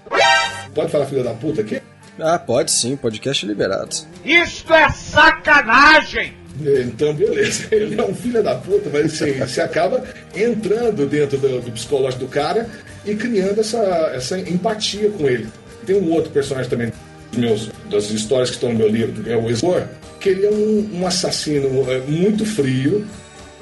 Pode 0.75 0.91
falar 0.91 1.07
filho 1.07 1.23
da 1.23 1.35
puta 1.35 1.61
aqui? 1.61 1.81
Ah, 2.19 2.39
pode 2.39 2.71
sim, 2.71 2.97
podcast 2.97 3.47
liberado. 3.47 3.97
Isto 4.25 4.73
é 4.73 4.91
sacanagem! 4.91 6.35
Então, 6.61 7.15
beleza. 7.15 7.69
Ele 7.73 7.99
é 7.99 8.05
um 8.05 8.15
filho 8.15 8.43
da 8.43 8.55
puta, 8.55 8.91
mas 8.93 9.07
assim, 9.07 9.33
você 9.33 9.61
acaba 9.61 10.05
entrando 10.35 11.07
dentro 11.07 11.39
do, 11.39 11.61
do, 11.61 11.73
psicológico 11.73 12.25
do 12.25 12.29
cara 12.29 12.69
e 13.05 13.15
criando 13.15 13.61
essa, 13.61 13.79
essa 14.15 14.39
empatia 14.39 15.11
com 15.11 15.27
ele. 15.27 15.49
Tem 15.87 15.97
um 15.97 16.13
outro 16.13 16.31
personagem 16.31 16.71
também 16.71 16.93
meus, 17.37 17.71
das 17.91 18.11
histórias 18.11 18.51
que 18.51 18.57
estão 18.57 18.71
no 18.71 18.79
meu 18.79 18.89
livro, 18.89 19.23
que 19.23 19.31
é 19.31 19.37
o 19.37 19.49
Exor, 19.49 19.85
que 20.21 20.29
ele 20.29 20.47
é 20.47 20.51
um, 20.51 21.01
um 21.01 21.07
assassino 21.07 21.91
é, 21.91 21.99
muito 22.01 22.45
frio, 22.45 23.05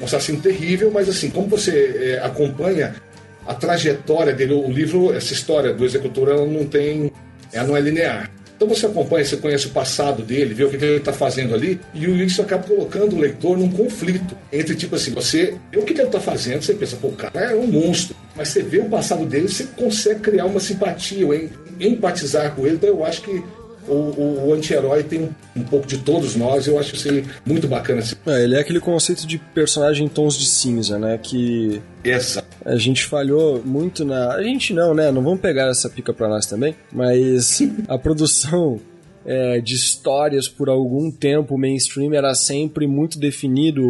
um 0.01 0.05
assassino 0.05 0.41
terrível, 0.41 0.91
mas 0.93 1.09
assim, 1.09 1.31
como 1.31 1.47
você 1.47 2.19
é, 2.19 2.27
acompanha 2.27 2.97
a 3.47 3.55
trajetória 3.55 4.35
dele, 4.35 4.53
o 4.53 4.71
livro, 4.71 5.15
essa 5.15 5.33
história 5.33 5.73
do 5.73 5.85
executor, 5.85 6.29
ela 6.29 6.45
não 6.45 6.67
tem 6.67 7.11
ela 7.53 7.67
não 7.67 7.77
é 7.77 7.81
linear. 7.81 8.31
Então 8.61 8.69
você 8.69 8.85
acompanha, 8.85 9.25
você 9.25 9.39
conhece 9.39 9.69
o 9.69 9.71
passado 9.71 10.23
dele, 10.23 10.53
vê 10.53 10.65
o 10.65 10.69
que 10.69 10.77
ele 10.77 10.99
está 10.99 11.15
fazendo 11.15 11.55
ali, 11.55 11.81
e 11.95 12.05
isso 12.23 12.43
acaba 12.43 12.63
colocando 12.63 13.17
o 13.17 13.19
leitor 13.19 13.57
num 13.57 13.71
conflito 13.71 14.37
entre, 14.53 14.75
tipo 14.75 14.97
assim, 14.97 15.13
você 15.13 15.57
vê 15.73 15.79
o 15.79 15.83
que 15.83 15.95
ele 15.95 16.03
está 16.03 16.21
fazendo, 16.21 16.61
você 16.61 16.75
pensa, 16.75 16.95
pô, 16.97 17.09
o 17.09 17.13
cara 17.13 17.53
é 17.53 17.57
um 17.57 17.67
monstro. 17.67 18.15
Mas 18.37 18.49
você 18.49 18.63
vê 18.63 18.81
o 18.81 18.85
passado 18.85 19.25
dele, 19.25 19.49
você 19.49 19.65
consegue 19.65 20.21
criar 20.21 20.45
uma 20.45 20.61
simpatia, 20.61 21.27
ou 21.27 21.35
empatizar 21.81 22.55
com 22.55 22.67
ele. 22.67 22.77
Então 22.77 22.91
eu 22.91 23.03
acho 23.03 23.23
que 23.23 23.43
o, 23.91 23.95
o, 23.95 24.49
o 24.49 24.55
anti-herói 24.55 25.03
tem 25.03 25.23
um, 25.23 25.31
um, 25.57 25.65
pouco 25.65 25.87
de 25.87 25.99
todos 25.99 26.37
nós, 26.37 26.67
eu 26.67 26.79
acho 26.79 26.95
isso 26.95 27.09
muito 27.45 27.67
bacana. 27.67 28.01
Assim. 28.01 28.15
É, 28.27 28.45
ele 28.45 28.55
é 28.55 28.61
aquele 28.61 28.81
conceito 28.81 29.27
de 29.27 29.39
personagem 29.39 30.07
em 30.07 30.09
tons 30.09 30.39
de 30.39 30.47
cinza, 30.47 30.99
né? 30.99 31.19
Que. 31.19 31.83
Essa. 32.05 32.45
A 32.65 32.77
gente 32.77 33.05
falhou 33.05 33.61
muito 33.65 34.05
na. 34.05 34.35
A 34.35 34.43
gente 34.43 34.73
não, 34.73 34.95
né? 34.95 35.11
Não 35.11 35.23
vamos 35.23 35.41
pegar 35.41 35.69
essa 35.69 35.89
pica 35.91 36.13
pra 36.13 36.29
nós 36.29 36.47
também, 36.47 36.75
mas 36.93 37.61
a 37.89 37.99
produção. 37.99 38.81
É, 39.23 39.61
de 39.61 39.75
histórias 39.75 40.49
por 40.49 40.71
algum 40.71 41.11
tempo, 41.11 41.55
o 41.55 41.59
mainstream 41.59 42.15
era 42.15 42.35
sempre 42.35 42.87
muito 42.87 43.19
definido 43.19 43.83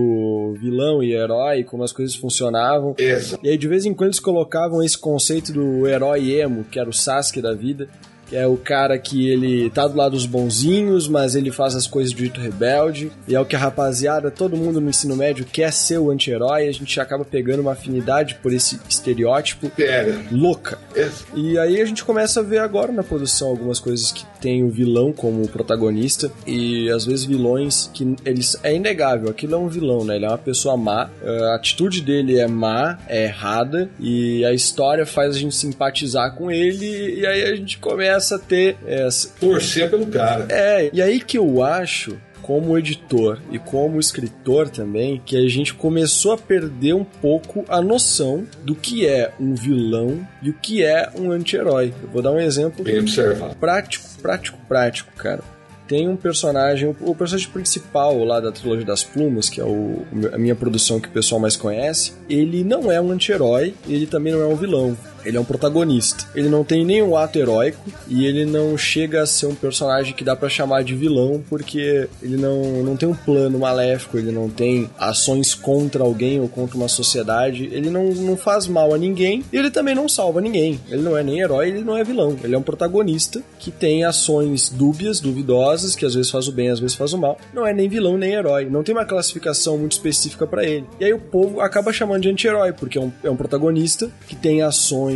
vilão 0.61 1.01
e 1.05 1.13
herói, 1.15 1.63
como 1.63 1.85
as 1.85 1.93
coisas 1.93 2.17
funcionavam. 2.17 2.97
Exato. 2.99 3.41
E 3.47 3.49
aí 3.49 3.57
de 3.57 3.69
vez 3.69 3.87
em 3.87 3.95
quando 3.95 4.09
eles 4.09 4.19
colocavam 4.19 4.83
esse 4.83 4.99
conceito 4.99 5.53
do 5.53 5.87
herói 5.87 6.33
emo, 6.33 6.65
que 6.65 6.81
era 6.81 6.91
o 6.91 6.93
Sasuke 6.93 7.41
da 7.41 7.55
vida, 7.55 7.89
que 8.31 8.37
é 8.37 8.47
o 8.47 8.57
cara 8.57 8.97
que 8.97 9.29
ele 9.29 9.69
tá 9.71 9.89
do 9.89 9.97
lado 9.97 10.13
dos 10.13 10.25
bonzinhos, 10.25 11.09
mas 11.09 11.35
ele 11.35 11.51
faz 11.51 11.75
as 11.75 11.87
coisas 11.87 12.13
do 12.13 12.21
jeito 12.21 12.41
rebelde, 12.41 13.11
e 13.27 13.35
é 13.35 13.41
o 13.41 13.45
que 13.45 13.57
a 13.57 13.59
rapaziada, 13.59 14.31
todo 14.31 14.57
mundo 14.57 14.81
no 14.81 14.89
ensino 14.89 15.17
médio 15.17 15.45
quer 15.45 15.73
ser 15.73 15.99
o 15.99 16.11
anti-herói, 16.11 16.69
a 16.69 16.73
gente 16.73 17.01
acaba 17.01 17.25
pegando 17.25 17.61
uma 17.61 17.73
afinidade 17.73 18.37
por 18.37 18.53
esse 18.53 18.79
estereótipo 18.89 19.69
Pega. 19.71 20.21
louca. 20.31 20.79
É. 20.95 21.09
E 21.35 21.59
aí 21.59 21.81
a 21.81 21.85
gente 21.85 22.05
começa 22.05 22.39
a 22.39 22.43
ver 22.43 22.59
agora 22.59 22.93
na 22.93 23.03
produção 23.03 23.49
algumas 23.49 23.81
coisas 23.81 24.13
que 24.13 24.25
tem 24.41 24.63
o 24.63 24.71
vilão 24.71 25.13
como 25.13 25.49
protagonista, 25.49 26.31
e 26.47 26.89
às 26.91 27.05
vezes 27.05 27.25
vilões 27.25 27.91
que 27.93 28.15
eles 28.25 28.57
é 28.63 28.73
inegável, 28.73 29.29
aquilo 29.29 29.57
é 29.57 29.59
um 29.59 29.69
vilão, 29.69 30.05
né? 30.05 30.15
Ele 30.15 30.27
é 30.27 30.29
uma 30.29 30.39
pessoa 30.39 30.77
má, 30.77 31.11
a 31.25 31.57
atitude 31.57 32.01
dele 32.01 32.39
é 32.39 32.47
má, 32.47 32.97
é 33.09 33.25
errada, 33.25 33.91
e 33.99 34.45
a 34.45 34.53
história 34.53 35.05
faz 35.05 35.35
a 35.35 35.39
gente 35.39 35.57
simpatizar 35.57 36.37
com 36.37 36.49
ele, 36.49 37.19
e 37.19 37.27
aí 37.27 37.43
a 37.43 37.57
gente 37.57 37.79
começa 37.79 38.20
começa 38.21 38.37
a 38.37 38.39
ter 38.39 38.77
essa. 38.87 39.29
Torcer 39.41 39.91
pelo 39.91 40.07
cara. 40.07 40.47
É, 40.51 40.91
e 40.93 41.01
aí 41.01 41.21
que 41.21 41.39
eu 41.39 41.63
acho 41.63 42.19
como 42.43 42.77
editor 42.77 43.39
e 43.51 43.59
como 43.59 44.01
escritor 44.01 44.69
também, 44.69 45.23
que 45.25 45.37
a 45.37 45.49
gente 45.49 45.73
começou 45.73 46.33
a 46.33 46.39
perder 46.39 46.95
um 46.95 47.05
pouco 47.05 47.65
a 47.69 47.81
noção 47.81 48.45
do 48.65 48.75
que 48.75 49.07
é 49.07 49.33
um 49.39 49.55
vilão 49.55 50.27
e 50.43 50.51
o 50.51 50.55
que 50.55 50.85
é 50.85 51.09
um 51.17 51.31
anti-herói. 51.31 51.95
Eu 52.03 52.09
vou 52.09 52.23
dar 52.23 52.33
um 52.33 52.41
exemplo 52.41 52.85
Bem 52.85 52.99
observado. 52.99 53.55
prático, 53.57 54.05
prático, 54.21 54.59
prático, 54.67 55.13
cara. 55.17 55.43
Tem 55.87 56.09
um 56.09 56.17
personagem, 56.17 56.95
o 57.01 57.15
personagem 57.15 57.51
principal 57.51 58.23
lá 58.25 58.39
da 58.39 58.53
trilogia 58.53 58.87
das 58.87 59.03
plumas, 59.03 59.49
que 59.49 59.61
é 59.61 59.65
o, 59.65 60.05
a 60.33 60.39
minha 60.39 60.55
produção 60.55 61.01
que 61.01 61.09
o 61.09 61.11
pessoal 61.11 61.41
mais 61.41 61.57
conhece, 61.57 62.13
ele 62.29 62.63
não 62.63 62.93
é 62.93 63.01
um 63.01 63.11
anti-herói, 63.11 63.75
ele 63.89 64.07
também 64.07 64.33
não 64.33 64.41
é 64.41 64.47
um 64.47 64.55
vilão. 64.55 64.97
Ele 65.25 65.37
é 65.37 65.41
um 65.41 65.45
protagonista. 65.45 66.25
Ele 66.35 66.49
não 66.49 66.65
tem 66.65 66.85
nenhum 66.85 67.17
ato 67.17 67.39
heróico 67.39 67.81
e 68.09 68.25
ele 68.27 68.45
não 68.45 68.77
chega 68.77 69.23
a 69.23 69.27
ser 69.27 69.47
um 69.47 69.55
personagem 69.55 70.15
que 70.15 70.25
dá 70.25 70.35
para 70.35 70.49
chamar 70.49 70.83
de 70.83 70.95
vilão 70.95 71.43
porque 71.49 72.09
ele 72.23 72.37
não, 72.37 72.83
não 72.83 72.97
tem 72.97 73.09
um 73.09 73.15
plano 73.15 73.59
maléfico, 73.59 74.19
ele 74.19 74.33
não 74.33 74.49
tem 74.49 74.91
ações 74.99 75.55
contra 75.55 76.03
alguém 76.03 76.41
ou 76.41 76.49
contra 76.49 76.77
uma 76.77 76.89
sociedade. 76.89 77.69
Ele 77.73 77.91
não, 77.91 78.11
não 78.11 78.37
faz 78.37 78.67
mal 78.67 78.95
a 78.95 78.99
ninguém 78.99 79.45
e 79.53 79.57
ele 79.57 79.71
também 79.71 79.95
não 79.95 80.09
salva 80.09 80.41
ninguém. 80.41 80.81
Ele 80.89 81.03
não 81.03 81.17
é 81.17 81.23
nem 81.23 81.41
herói, 81.41 81.69
ele 81.69 81.85
não 81.85 81.97
é 81.97 82.05
vilão. 82.05 82.37
Ele 82.43 82.55
é 82.55 82.59
um 82.59 82.63
protagonista 82.63 83.43
que 83.59 83.71
tem 83.71 84.05
ações 84.05 84.69
dúbias, 84.69 85.21
duvidosas, 85.21 85.95
que 85.95 86.07
às 86.07 86.15
vezes 86.15 86.31
faz 86.31 86.49
o 86.49 86.53
bem, 86.53 86.71
às 86.71 86.81
vezes 86.81 86.97
faz 86.97 87.13
o 87.13 87.19
mal. 87.19 87.39
Não 87.53 87.67
é 87.67 87.73
nem 87.73 87.89
vilão 87.89 88.17
nem 88.17 88.33
herói. 88.33 88.67
Não 88.67 88.83
tem 88.83 88.95
uma 88.95 89.05
classificação 89.05 89.79
muito 89.79 89.93
específica 89.93 90.47
para 90.47 90.65
ele. 90.65 90.87
E 90.99 91.05
aí 91.05 91.13
o 91.13 91.19
povo 91.19 91.61
acaba 91.61 91.93
chamando 91.93 92.23
de 92.23 92.31
anti-herói 92.31 92.73
porque 92.73 92.99
é 92.99 93.01
um, 93.01 93.13
é 93.23 93.31
um 93.31 93.37
protagonista 93.37 94.11
que 94.27 94.37
tem 94.37 94.63
ações 94.63 95.10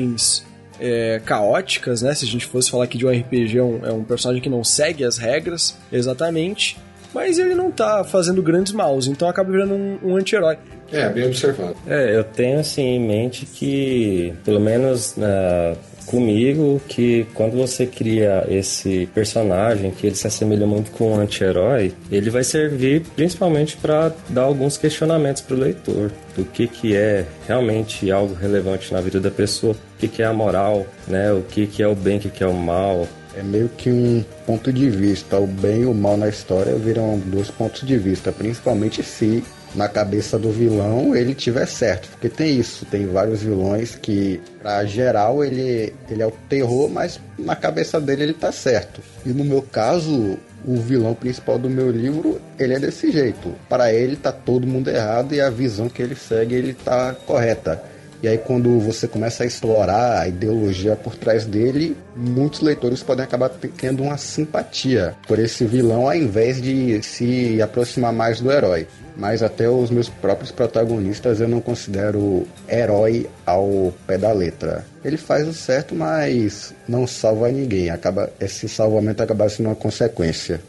é, 0.81 1.21
caóticas, 1.25 2.03
né? 2.03 2.15
Se 2.15 2.25
a 2.25 2.29
gente 2.29 2.47
fosse 2.47 2.71
falar 2.71 2.85
aqui 2.85 2.99
de 2.99 3.07
um 3.07 3.11
RPG, 3.11 3.59
é 3.59 3.63
um, 3.63 3.87
é 3.87 3.93
um 3.93 4.05
personagem 4.05 4.43
que 4.43 4.49
não 4.49 4.65
segue 4.65 5.05
as 5.05 5.19
regras 5.19 5.77
exatamente, 5.93 6.77
mas 7.13 7.39
ele 7.39 7.55
não 7.55 7.71
tá 7.71 8.05
fazendo 8.05 8.43
grandes 8.43 8.73
maus, 8.73 9.07
então 9.07 9.29
acaba 9.29 9.51
virando 9.51 9.75
um, 9.75 9.99
um 10.03 10.17
anti-herói. 10.17 10.59
É, 10.93 11.09
bem 11.09 11.27
observado. 11.27 11.77
É, 11.87 12.17
eu 12.17 12.25
tenho 12.25 12.61
assim 12.61 12.83
em 12.83 13.01
mente 13.01 13.47
que, 13.47 14.35
pelo 14.45 14.61
menos 14.61 15.17
na 15.17 15.75
comigo 16.07 16.81
que 16.89 17.27
quando 17.35 17.57
você 17.57 17.87
cria 17.87 18.45
esse 18.49 19.09
personagem 19.15 19.91
que 19.91 20.07
ele 20.07 20.17
se 20.17 20.27
assemelha 20.27 20.67
muito 20.67 20.91
com 20.91 21.13
um 21.13 21.21
anti-herói, 21.21 21.93
ele 22.11 22.31
vai 22.31 22.45
servir 22.45 23.03
principalmente 23.15 23.77
para 23.77 24.13
dar 24.29 24.43
alguns 24.43 24.77
questionamentos 24.77 25.43
para 25.43 25.57
o 25.57 25.59
leitor 25.59 26.13
do 26.37 26.45
que 26.45 26.67
que 26.67 26.95
é 26.95 27.25
realmente 27.47 28.11
algo 28.11 28.35
relevante 28.35 28.93
na 28.93 29.01
vida 29.01 29.21
da 29.21 29.31
pessoa, 29.31 29.75
o 29.75 29.99
que 29.99 30.09
que 30.09 30.23
é 30.23 30.27
a 30.27 30.33
moral, 30.33 30.87
né? 31.07 31.33
O 31.33 31.43
que 31.43 31.67
que 31.67 31.83
é 31.83 31.89
o 31.89 31.95
bem, 31.95 32.19
o 32.19 32.21
que 32.21 32.31
que 32.31 32.45
é 32.45 32.47
o 32.47 32.55
mal. 32.55 33.07
É 33.37 33.43
meio 33.43 33.69
que 33.69 33.91
um 33.91 34.25
ponto 34.47 34.73
de 34.73 34.89
vista, 34.89 35.39
o 35.39 35.47
bem 35.47 35.83
e 35.83 35.87
o 35.87 35.95
mal 35.95 36.17
na 36.17 36.29
história 36.29 36.75
viram 36.77 37.19
dois 37.27 37.51
pontos 37.51 37.87
de 37.87 37.99
vista, 37.99 38.31
principalmente 38.31 39.03
se 39.03 39.43
na 39.75 39.89
cabeça 39.89 40.39
do 40.39 40.51
vilão 40.51 41.15
ele 41.15 41.35
tiver 41.35 41.67
certo. 41.67 42.09
Porque 42.11 42.29
tem 42.29 42.59
isso, 42.59 42.85
tem 42.87 43.07
vários 43.07 43.43
vilões 43.43 43.95
que, 43.95 44.41
pra 44.63 44.85
geral, 44.85 45.45
ele, 45.45 45.95
ele 46.09 46.23
é 46.23 46.27
o 46.27 46.33
terror, 46.49 46.89
mas 46.89 47.21
na 47.39 47.57
cabeça 47.57 48.01
dele 48.01 48.25
ele 48.25 48.35
tá 48.35 48.53
certo. 48.53 49.01
E 49.25 49.31
no 49.31 49.45
meu 49.45 49.63
caso, 49.63 50.39
o 50.65 50.77
vilão 50.77 51.15
principal 51.15 51.59
do 51.59 51.69
meu 51.69 51.91
livro, 51.91 52.41
ele 52.59 52.75
é 52.75 52.79
desse 52.79 53.11
jeito. 53.11 53.55
Para 53.69 53.93
ele 53.93 54.17
tá 54.17 54.33
todo 54.33 54.67
mundo 54.67 54.89
errado 54.89 55.35
e 55.35 55.41
a 55.41 55.51
visão 55.51 55.89
que 55.89 56.03
ele 56.03 56.15
segue, 56.15 56.55
ele 56.55 56.75
tá 56.75 57.15
correta. 57.27 57.83
E 58.23 58.29
aí 58.29 58.39
quando 58.39 58.81
você 58.81 59.07
começa 59.07 59.43
a 59.43 59.47
explorar 59.47 60.23
a 60.23 60.27
ideologia 60.27 60.97
por 60.97 61.15
trás 61.15 61.45
dele, 61.45 61.95
muitos 62.17 62.63
leitores 62.63 63.03
podem 63.03 63.23
acabar 63.23 63.51
tendo 63.77 64.03
uma 64.03 64.17
simpatia 64.17 65.15
por 65.29 65.39
esse 65.39 65.67
vilão 65.67 66.07
ao 66.07 66.15
invés 66.15 66.63
de 66.63 67.03
se 67.03 67.61
aproximar 67.61 68.15
mais 68.15 68.41
do 68.41 68.51
herói 68.51 68.87
mas 69.17 69.43
até 69.43 69.69
os 69.69 69.91
meus 69.91 70.09
próprios 70.09 70.51
protagonistas 70.51 71.41
eu 71.41 71.49
não 71.49 71.61
considero 71.61 72.47
herói 72.69 73.29
ao 73.47 73.93
pé 74.07 74.19
da 74.19 74.33
letra. 74.33 74.85
Ele 75.05 75.17
faz 75.17 75.47
o 75.47 75.53
certo, 75.53 75.95
mas 75.95 76.75
não 76.89 77.07
salva 77.07 77.51
ninguém. 77.51 77.91
Acaba 77.91 78.31
esse 78.41 78.69
salvamento 78.69 79.23
acaba 79.23 79.49
sendo 79.49 79.67
uma 79.67 79.77
consequência. 79.77 80.61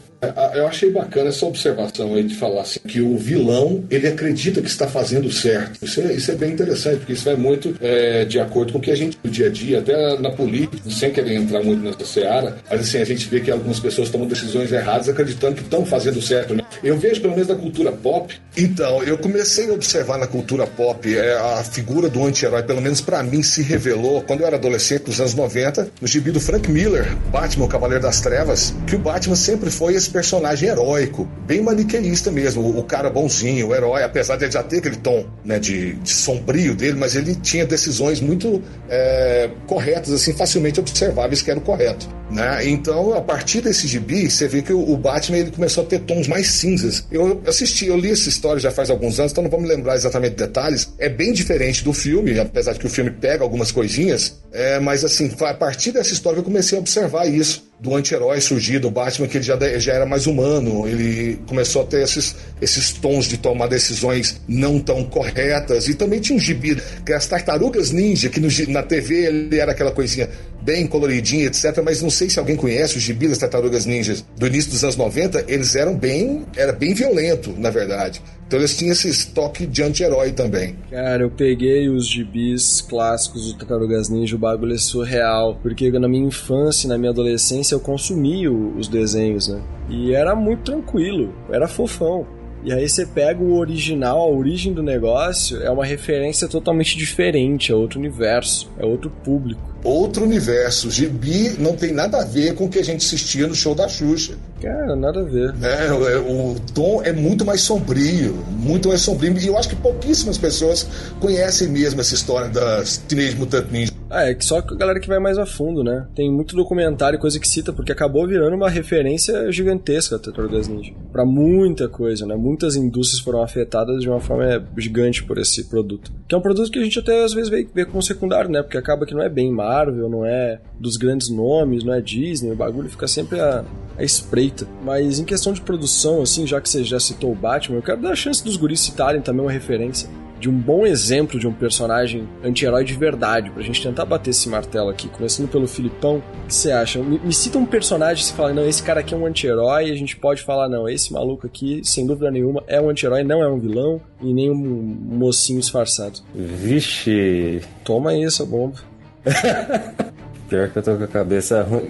Eu 0.54 0.66
achei 0.66 0.90
bacana 0.90 1.28
essa 1.28 1.46
observação 1.46 2.14
aí 2.14 2.22
de 2.22 2.34
falar 2.34 2.62
assim, 2.62 2.80
que 2.86 3.00
o 3.00 3.16
vilão 3.16 3.84
ele 3.90 4.06
acredita 4.06 4.60
que 4.60 4.68
está 4.68 4.86
fazendo 4.86 5.30
certo. 5.30 5.84
Isso 5.84 6.00
é, 6.00 6.12
isso 6.12 6.30
é 6.30 6.34
bem 6.34 6.52
interessante, 6.52 6.98
porque 6.98 7.12
isso 7.12 7.24
vai 7.24 7.36
muito 7.36 7.74
é, 7.80 8.24
de 8.24 8.38
acordo 8.40 8.72
com 8.72 8.78
o 8.78 8.80
que 8.80 8.90
a 8.90 8.96
gente 8.96 9.18
no 9.22 9.30
dia 9.30 9.46
a 9.46 9.50
dia, 9.50 9.78
até 9.78 10.18
na 10.18 10.30
política, 10.30 10.90
sem 10.90 11.10
querer 11.10 11.34
entrar 11.34 11.62
muito 11.62 11.82
nessa 11.82 12.04
seara, 12.04 12.56
mas 12.70 12.80
assim, 12.80 12.98
a 12.98 13.04
gente 13.04 13.28
vê 13.28 13.40
que 13.40 13.50
algumas 13.50 13.80
pessoas 13.80 14.10
tomam 14.10 14.26
decisões 14.26 14.72
erradas 14.72 15.08
acreditando 15.08 15.56
que 15.56 15.62
estão 15.62 15.84
fazendo 15.84 16.20
certo. 16.20 16.54
Né? 16.54 16.62
Eu 16.82 16.98
vejo 16.98 17.20
pelo 17.20 17.34
menos 17.34 17.48
na 17.48 17.54
cultura 17.54 17.92
pop. 17.92 18.34
Então, 18.56 19.02
eu 19.02 19.18
comecei 19.18 19.70
a 19.70 19.72
observar 19.72 20.18
na 20.18 20.26
cultura 20.26 20.66
pop 20.66 21.16
é, 21.16 21.36
a 21.36 21.64
figura 21.64 22.08
do 22.08 22.24
anti-herói, 22.24 22.62
pelo 22.62 22.80
menos 22.80 23.00
para 23.00 23.22
mim, 23.22 23.42
se 23.42 23.62
revelou 23.62 24.22
quando 24.22 24.40
eu 24.40 24.46
era 24.46 24.56
adolescente, 24.56 25.06
nos 25.06 25.20
anos 25.20 25.34
90, 25.34 25.88
no 26.00 26.06
gibi 26.06 26.30
do 26.30 26.40
Frank 26.40 26.70
Miller, 26.70 27.14
Batman, 27.30 27.66
o 27.66 27.68
Cavaleiro 27.68 28.02
das 28.02 28.20
Trevas, 28.20 28.74
que 28.86 28.96
o 28.96 28.98
Batman 28.98 29.36
sempre 29.36 29.70
foi 29.70 29.94
esse 29.94 30.10
personagem 30.16 30.70
heróico, 30.70 31.28
bem 31.46 31.60
maniqueísta 31.60 32.30
mesmo, 32.30 32.62
o, 32.62 32.78
o 32.78 32.82
cara 32.82 33.10
bonzinho, 33.10 33.68
o 33.68 33.74
herói, 33.74 34.02
apesar 34.02 34.36
de 34.36 34.50
já 34.50 34.62
ter 34.62 34.78
aquele 34.78 34.96
tom 34.96 35.26
né, 35.44 35.58
de, 35.58 35.92
de 35.96 36.10
sombrio 36.10 36.74
dele, 36.74 36.96
mas 36.98 37.14
ele 37.14 37.34
tinha 37.34 37.66
decisões 37.66 38.18
muito 38.18 38.62
é, 38.88 39.50
corretas, 39.66 40.10
assim, 40.10 40.32
facilmente 40.32 40.80
observáveis 40.80 41.42
que 41.42 41.50
era 41.50 41.60
o 41.60 41.62
correto. 41.62 42.08
Né? 42.30 42.66
Então, 42.68 43.12
a 43.12 43.20
partir 43.20 43.60
desse 43.60 43.86
gibi, 43.86 44.30
você 44.30 44.48
vê 44.48 44.62
que 44.62 44.72
o, 44.72 44.90
o 44.90 44.96
Batman 44.96 45.36
ele 45.36 45.50
começou 45.50 45.84
a 45.84 45.86
ter 45.86 46.00
tons 46.00 46.26
mais 46.26 46.48
cinzas. 46.48 47.06
Eu 47.12 47.42
assisti, 47.46 47.86
eu 47.86 47.96
li 47.96 48.10
essa 48.10 48.28
história 48.30 48.58
já 48.58 48.70
faz 48.70 48.88
alguns 48.88 49.20
anos, 49.20 49.32
então 49.32 49.44
não 49.44 49.50
vou 49.50 49.60
me 49.60 49.68
lembrar 49.68 49.96
exatamente 49.96 50.34
detalhes. 50.34 50.92
É 50.98 51.10
bem 51.10 51.32
diferente 51.32 51.84
do 51.84 51.92
filme, 51.92 52.40
apesar 52.40 52.72
de 52.72 52.78
que 52.78 52.86
o 52.86 52.90
filme 52.90 53.10
pega 53.10 53.44
algumas 53.44 53.70
coisinhas, 53.70 54.40
é, 54.50 54.80
mas 54.80 55.04
assim, 55.04 55.30
a 55.40 55.54
partir 55.54 55.92
dessa 55.92 56.14
história 56.14 56.38
eu 56.38 56.42
comecei 56.42 56.78
a 56.78 56.80
observar 56.80 57.26
isso 57.26 57.66
do 57.78 57.94
anti-herói 57.94 58.40
surgido, 58.40 58.88
o 58.88 58.90
Batman, 58.90 59.28
que 59.28 59.36
ele 59.36 59.44
já, 59.44 59.56
já 59.78 59.92
era 59.92 60.06
mais 60.06 60.26
humano, 60.26 60.88
ele 60.88 61.38
começou 61.46 61.82
a 61.82 61.86
ter 61.86 62.02
esses, 62.02 62.34
esses 62.60 62.92
tons 62.92 63.26
de 63.26 63.36
tomar 63.36 63.66
decisões 63.66 64.40
não 64.48 64.78
tão 64.78 65.04
corretas, 65.04 65.88
e 65.88 65.94
também 65.94 66.20
tinha 66.20 66.36
um 66.36 66.40
gibi, 66.40 66.80
que 67.04 67.12
é 67.12 67.16
as 67.16 67.26
Tartarugas 67.26 67.90
Ninja, 67.90 68.28
que 68.30 68.40
no, 68.40 68.48
na 68.72 68.82
TV 68.82 69.26
ele 69.26 69.58
era 69.58 69.72
aquela 69.72 69.92
coisinha 69.92 70.28
bem 70.62 70.86
coloridinha, 70.86 71.46
etc. 71.46 71.80
Mas 71.84 72.02
não 72.02 72.10
sei 72.10 72.28
se 72.28 72.38
alguém 72.38 72.56
conhece 72.56 72.96
os 72.96 73.02
gibis 73.02 73.30
das 73.30 73.38
Tartarugas 73.38 73.86
Ninjas 73.86 74.24
do 74.36 74.46
início 74.46 74.70
dos 74.70 74.82
anos 74.82 74.96
90, 74.96 75.44
eles 75.46 75.76
eram 75.76 75.94
bem, 75.94 76.44
era 76.56 76.72
bem 76.72 76.92
violento, 76.92 77.54
na 77.56 77.70
verdade. 77.70 78.20
Então 78.46 78.60
eles 78.60 78.76
tinham 78.76 78.92
esse 78.92 79.32
toque 79.32 79.66
de 79.66 79.82
anti-herói 79.82 80.32
também. 80.32 80.76
Cara, 80.90 81.24
eu 81.24 81.30
peguei 81.30 81.88
os 81.88 82.08
gibis 82.08 82.80
clássicos 82.80 83.52
do 83.52 83.58
Tartarugas 83.58 84.08
Ninja, 84.08 84.36
o 84.36 84.38
bagulho 84.38 84.74
é 84.74 84.78
surreal. 84.78 85.58
Porque 85.62 85.90
na 85.90 86.08
minha 86.08 86.26
infância, 86.26 86.88
na 86.88 86.96
minha 86.96 87.10
adolescência, 87.10 87.74
eu 87.74 87.80
consumi 87.80 88.48
os 88.48 88.86
desenhos, 88.86 89.48
né? 89.48 89.60
E 89.88 90.14
era 90.14 90.34
muito 90.36 90.62
tranquilo, 90.62 91.34
era 91.50 91.66
fofão. 91.66 92.26
E 92.66 92.72
aí 92.72 92.88
você 92.88 93.06
pega 93.06 93.40
o 93.40 93.56
original, 93.56 94.18
a 94.18 94.26
origem 94.26 94.72
do 94.72 94.82
negócio, 94.82 95.62
é 95.62 95.70
uma 95.70 95.84
referência 95.84 96.48
totalmente 96.48 96.98
diferente, 96.98 97.70
é 97.70 97.74
outro 97.76 97.96
universo, 97.96 98.68
é 98.76 98.84
outro 98.84 99.08
público. 99.08 99.62
Outro 99.84 100.24
universo. 100.24 100.90
Gibi 100.90 101.54
não 101.60 101.76
tem 101.76 101.92
nada 101.92 102.22
a 102.22 102.24
ver 102.24 102.56
com 102.56 102.64
o 102.64 102.68
que 102.68 102.80
a 102.80 102.84
gente 102.84 103.06
assistia 103.06 103.46
no 103.46 103.54
show 103.54 103.72
da 103.72 103.86
Xuxa. 103.86 104.34
Cara, 104.60 104.96
nada 104.96 105.20
a 105.20 105.22
ver. 105.22 105.54
É, 105.62 106.18
o 106.18 106.56
tom 106.74 107.00
é 107.04 107.12
muito 107.12 107.44
mais 107.44 107.60
sombrio, 107.60 108.34
muito 108.58 108.88
mais 108.88 109.00
sombrio. 109.00 109.38
E 109.38 109.46
eu 109.46 109.56
acho 109.56 109.68
que 109.68 109.76
pouquíssimas 109.76 110.36
pessoas 110.36 110.88
conhecem 111.20 111.68
mesmo 111.68 112.00
essa 112.00 112.14
história 112.14 112.48
das 112.48 112.96
Teenage 112.96 113.36
Mutant 113.36 113.70
Ninja. 113.70 113.92
Ah, 114.08 114.24
é 114.24 114.34
que 114.34 114.44
só 114.44 114.58
a 114.58 114.60
galera 114.62 115.00
que 115.00 115.08
vai 115.08 115.18
mais 115.18 115.36
a 115.36 115.44
fundo, 115.44 115.82
né? 115.82 116.06
Tem 116.14 116.30
muito 116.30 116.54
documentário, 116.54 117.18
coisa 117.18 117.40
que 117.40 117.48
cita, 117.48 117.72
porque 117.72 117.90
acabou 117.90 118.26
virando 118.26 118.54
uma 118.54 118.70
referência 118.70 119.50
gigantesca 119.50 120.16
a 120.16 120.18
Tartarugas 120.18 120.68
Ninja. 120.68 120.92
Pra 121.12 121.24
muita 121.24 121.88
coisa, 121.88 122.24
né? 122.24 122.36
Muitas 122.36 122.76
indústrias 122.76 123.20
foram 123.20 123.42
afetadas 123.42 124.00
de 124.02 124.08
uma 124.08 124.20
forma 124.20 124.64
gigante 124.76 125.24
por 125.24 125.38
esse 125.38 125.64
produto. 125.64 126.12
Que 126.28 126.34
é 126.34 126.38
um 126.38 126.40
produto 126.40 126.70
que 126.70 126.78
a 126.78 126.84
gente 126.84 126.98
até 126.98 127.24
às 127.24 127.32
vezes 127.32 127.48
vê, 127.48 127.66
vê 127.74 127.84
como 127.84 128.02
secundário, 128.02 128.50
né? 128.50 128.62
Porque 128.62 128.78
acaba 128.78 129.06
que 129.06 129.14
não 129.14 129.22
é 129.22 129.28
bem 129.28 129.50
Marvel, 129.50 130.08
não 130.08 130.24
é 130.24 130.60
dos 130.78 130.96
grandes 130.96 131.28
nomes, 131.28 131.82
não 131.82 131.92
é 131.92 132.00
Disney, 132.00 132.52
o 132.52 132.56
bagulho 132.56 132.88
fica 132.88 133.08
sempre 133.08 133.40
a, 133.40 133.64
a 133.98 134.04
espreita. 134.04 134.68
Mas 134.84 135.18
em 135.18 135.24
questão 135.24 135.52
de 135.52 135.60
produção, 135.60 136.22
assim, 136.22 136.46
já 136.46 136.60
que 136.60 136.68
você 136.68 136.84
já 136.84 137.00
citou 137.00 137.32
o 137.32 137.34
Batman, 137.34 137.78
eu 137.78 137.82
quero 137.82 138.00
dar 138.00 138.10
a 138.10 138.16
chance 138.16 138.44
dos 138.44 138.56
guris 138.56 138.80
citarem 138.80 139.20
também 139.20 139.42
uma 139.42 139.52
referência 139.52 140.08
de 140.38 140.48
um 140.48 140.58
bom 140.58 140.86
exemplo 140.86 141.38
de 141.38 141.46
um 141.46 141.52
personagem 141.52 142.28
anti-herói 142.44 142.84
de 142.84 142.94
verdade, 142.94 143.50
pra 143.50 143.62
gente 143.62 143.82
tentar 143.82 144.04
bater 144.04 144.30
esse 144.30 144.48
martelo 144.48 144.90
aqui, 144.90 145.08
começando 145.08 145.48
pelo 145.48 145.66
Filipão. 145.66 146.22
O 146.44 146.46
que 146.46 146.54
você 146.54 146.72
acha? 146.72 146.98
Me, 146.98 147.18
me 147.18 147.32
cita 147.32 147.58
um 147.58 147.66
personagem 147.66 148.22
que 148.22 148.30
você 148.30 148.34
fala, 148.34 148.52
não, 148.52 148.66
esse 148.66 148.82
cara 148.82 149.00
aqui 149.00 149.14
é 149.14 149.16
um 149.16 149.26
anti-herói, 149.26 149.88
e 149.88 149.92
a 149.92 149.96
gente 149.96 150.16
pode 150.16 150.42
falar, 150.42 150.68
não, 150.68 150.88
esse 150.88 151.12
maluco 151.12 151.46
aqui, 151.46 151.80
sem 151.84 152.06
dúvida 152.06 152.30
nenhuma, 152.30 152.62
é 152.66 152.80
um 152.80 152.90
anti-herói, 152.90 153.22
não 153.22 153.42
é 153.42 153.48
um 153.48 153.58
vilão 153.58 154.00
e 154.20 154.32
nem 154.32 154.50
um 154.50 154.56
mocinho 154.56 155.60
disfarçado. 155.60 156.20
Vixe! 156.34 157.62
Toma 157.84 158.10
aí 158.10 158.24
essa 158.24 158.44
bomba. 158.44 158.76
Pior 160.48 160.70
que 160.70 160.78
eu 160.78 160.82
tô 160.82 160.96
com 160.96 161.04
a 161.04 161.08
cabeça 161.08 161.62
ruim. 161.62 161.88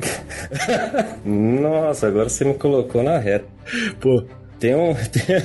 Nossa, 1.61 2.07
agora 2.07 2.29
você 2.29 2.45
me 2.45 2.55
colocou 2.55 3.03
na 3.03 3.19
reta. 3.19 3.47
Pô. 4.01 4.25
Tem 4.59 4.75
um, 4.75 4.95
tem, 5.13 5.37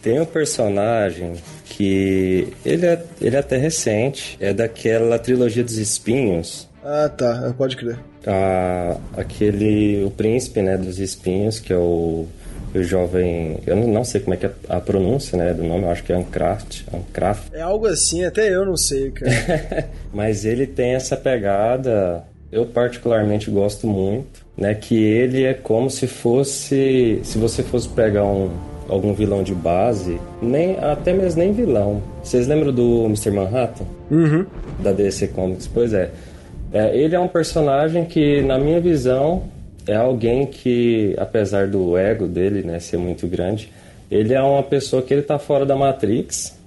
tem 0.00 0.20
um 0.20 0.24
personagem 0.24 1.34
que 1.78 2.52
ele 2.66 2.86
é, 2.86 3.00
ele 3.20 3.36
é 3.36 3.38
até 3.38 3.56
recente, 3.56 4.36
é 4.40 4.52
daquela 4.52 5.16
trilogia 5.16 5.62
dos 5.62 5.78
espinhos. 5.78 6.68
Ah, 6.82 7.08
tá, 7.08 7.54
pode 7.56 7.76
crer. 7.76 8.00
Ah, 8.26 8.96
aquele, 9.16 10.02
o 10.02 10.10
príncipe, 10.10 10.60
né, 10.60 10.76
dos 10.76 10.98
espinhos, 10.98 11.60
que 11.60 11.72
é 11.72 11.76
o, 11.76 12.26
o 12.74 12.82
jovem, 12.82 13.60
eu 13.64 13.76
não, 13.76 13.86
não 13.86 14.04
sei 14.04 14.20
como 14.20 14.34
é 14.34 14.36
que 14.36 14.46
é 14.46 14.50
a 14.68 14.80
pronúncia, 14.80 15.38
né, 15.38 15.54
do 15.54 15.62
nome, 15.62 15.84
eu 15.84 15.90
acho 15.90 16.02
que 16.02 16.12
é 16.12 16.16
Ancraft, 16.16 16.82
Ancraft. 16.92 17.52
É 17.52 17.60
algo 17.60 17.86
assim, 17.86 18.24
até 18.24 18.52
eu 18.52 18.66
não 18.66 18.76
sei, 18.76 19.12
cara. 19.12 19.88
Mas 20.12 20.44
ele 20.44 20.66
tem 20.66 20.96
essa 20.96 21.16
pegada 21.16 22.24
eu 22.50 22.64
particularmente 22.64 23.50
gosto 23.50 23.86
muito, 23.86 24.44
né? 24.56 24.74
Que 24.74 24.96
ele 24.96 25.44
é 25.44 25.52
como 25.52 25.90
se 25.90 26.06
fosse, 26.06 27.20
se 27.22 27.36
você 27.36 27.62
fosse 27.62 27.88
pegar 27.90 28.24
um 28.24 28.50
algum 28.88 29.12
vilão 29.12 29.42
de 29.42 29.54
base, 29.54 30.20
nem 30.40 30.76
até 30.78 31.12
mesmo 31.12 31.42
nem 31.42 31.52
vilão. 31.52 32.02
Vocês 32.22 32.46
lembram 32.46 32.72
do 32.72 33.04
Mr. 33.04 33.30
Manhattan? 33.30 33.84
Uhum. 34.10 34.46
Da 34.82 34.92
DC 34.92 35.28
Comics? 35.28 35.66
Pois 35.66 35.92
é. 35.92 36.10
é. 36.72 36.96
Ele 36.96 37.14
é 37.14 37.20
um 37.20 37.28
personagem 37.28 38.04
que, 38.04 38.40
na 38.42 38.58
minha 38.58 38.80
visão, 38.80 39.42
é 39.86 39.96
alguém 39.96 40.46
que, 40.46 41.14
apesar 41.18 41.68
do 41.68 41.96
ego 41.96 42.26
dele, 42.26 42.62
né, 42.62 42.78
ser 42.78 42.98
muito 42.98 43.26
grande, 43.26 43.70
ele 44.10 44.34
é 44.34 44.42
uma 44.42 44.62
pessoa 44.62 45.02
que 45.02 45.12
ele 45.12 45.22
tá 45.22 45.38
fora 45.38 45.66
da 45.66 45.76
Matrix 45.76 46.58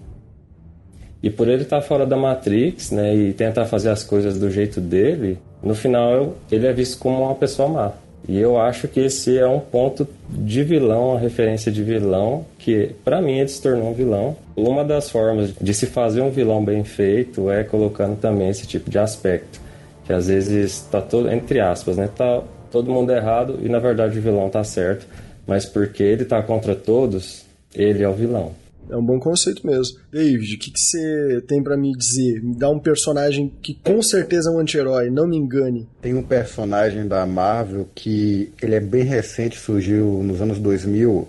e 1.23 1.29
por 1.29 1.47
ele 1.47 1.63
estar 1.63 1.81
tá 1.81 1.81
fora 1.81 2.05
da 2.05 2.17
Matrix, 2.17 2.91
né, 2.91 3.15
e 3.15 3.33
tentar 3.33 3.65
fazer 3.65 3.89
as 3.89 4.03
coisas 4.03 4.39
do 4.39 4.49
jeito 4.49 4.81
dele, 4.81 5.37
no 5.61 5.75
final 5.75 6.35
ele 6.51 6.65
é 6.65 6.73
visto 6.73 6.97
como 6.97 7.23
uma 7.23 7.35
pessoa 7.35 7.69
má. 7.69 7.91
E 8.27 8.39
eu 8.39 8.59
acho 8.59 8.87
que 8.87 8.99
esse 8.99 9.37
é 9.37 9.47
um 9.47 9.59
ponto 9.59 10.07
de 10.29 10.63
vilão, 10.63 11.09
uma 11.09 11.19
referência 11.19 11.71
de 11.71 11.83
vilão, 11.83 12.45
que 12.59 12.91
para 13.03 13.21
mim 13.21 13.39
ele 13.39 13.47
se 13.47 13.61
tornou 13.61 13.89
um 13.89 13.93
vilão. 13.93 14.35
Uma 14.55 14.83
das 14.83 15.09
formas 15.09 15.53
de 15.59 15.73
se 15.73 15.87
fazer 15.87 16.21
um 16.21 16.29
vilão 16.29 16.63
bem 16.63 16.83
feito 16.83 17.49
é 17.49 17.63
colocando 17.63 18.17
também 18.19 18.49
esse 18.49 18.67
tipo 18.67 18.89
de 18.89 18.99
aspecto, 18.99 19.59
que 20.05 20.13
às 20.13 20.27
vezes 20.27 20.83
está 20.83 21.01
todo 21.01 21.31
entre 21.31 21.59
aspas, 21.59 21.97
né, 21.97 22.09
tá 22.15 22.41
todo 22.71 22.91
mundo 22.91 23.11
errado 23.11 23.59
e 23.61 23.67
na 23.67 23.79
verdade 23.79 24.17
o 24.17 24.21
vilão 24.21 24.49
tá 24.49 24.63
certo, 24.63 25.05
mas 25.47 25.65
porque 25.65 26.03
ele 26.03 26.23
tá 26.23 26.41
contra 26.41 26.75
todos, 26.75 27.43
ele 27.73 28.03
é 28.03 28.07
o 28.07 28.13
vilão. 28.13 28.51
É 28.91 28.97
um 28.97 29.03
bom 29.03 29.17
conceito 29.21 29.65
mesmo. 29.65 29.97
David, 30.11 30.55
o 30.55 30.59
que, 30.59 30.71
você 30.77 31.41
tem 31.47 31.63
para 31.63 31.77
me 31.77 31.93
dizer? 31.93 32.43
Me 32.43 32.53
dá 32.53 32.69
um 32.69 32.77
personagem 32.77 33.49
que 33.61 33.73
com 33.73 34.01
certeza 34.03 34.49
é 34.49 34.51
um 34.51 34.59
anti-herói, 34.59 35.09
não 35.09 35.25
me 35.25 35.37
engane. 35.37 35.87
Tem 36.01 36.13
um 36.13 36.21
personagem 36.21 37.07
da 37.07 37.25
Marvel 37.25 37.87
que 37.95 38.51
ele 38.61 38.75
é 38.75 38.81
bem 38.81 39.03
recente, 39.03 39.57
surgiu 39.57 40.21
nos 40.21 40.41
anos 40.41 40.59
2000. 40.59 41.25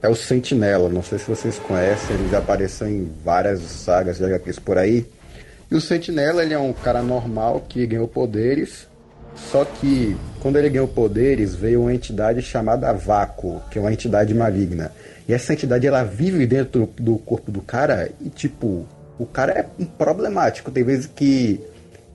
É 0.00 0.08
o 0.08 0.14
Sentinela, 0.14 0.88
não 0.88 1.02
sei 1.02 1.18
se 1.18 1.28
vocês 1.28 1.58
conhecem, 1.58 2.14
ele 2.14 2.28
já 2.30 2.38
apareceu 2.38 2.88
em 2.88 3.10
várias 3.24 3.60
sagas 3.60 4.18
de 4.18 4.24
HQs 4.24 4.60
por 4.60 4.78
aí. 4.78 5.04
E 5.68 5.74
o 5.74 5.80
Sentinela, 5.80 6.44
ele 6.44 6.54
é 6.54 6.58
um 6.58 6.72
cara 6.72 7.02
normal 7.02 7.66
que 7.68 7.84
ganhou 7.86 8.06
poderes, 8.06 8.86
só 9.50 9.64
que 9.64 10.16
quando 10.40 10.56
ele 10.56 10.70
ganhou 10.70 10.88
poderes, 10.88 11.54
veio 11.54 11.82
uma 11.82 11.94
entidade 11.94 12.40
chamada 12.42 12.92
Vácuo, 12.92 13.60
que 13.70 13.78
é 13.78 13.80
uma 13.80 13.92
entidade 13.92 14.34
maligna. 14.34 14.90
E 15.28 15.34
essa 15.34 15.52
entidade 15.52 15.86
ela 15.86 16.02
vive 16.02 16.46
dentro 16.46 16.88
do 16.98 17.18
corpo 17.18 17.52
do 17.52 17.60
cara 17.60 18.10
e 18.20 18.28
tipo, 18.28 18.86
o 19.18 19.26
cara 19.26 19.52
é 19.52 19.66
problemático. 19.98 20.70
Tem 20.70 20.82
vezes 20.82 21.06
que 21.06 21.60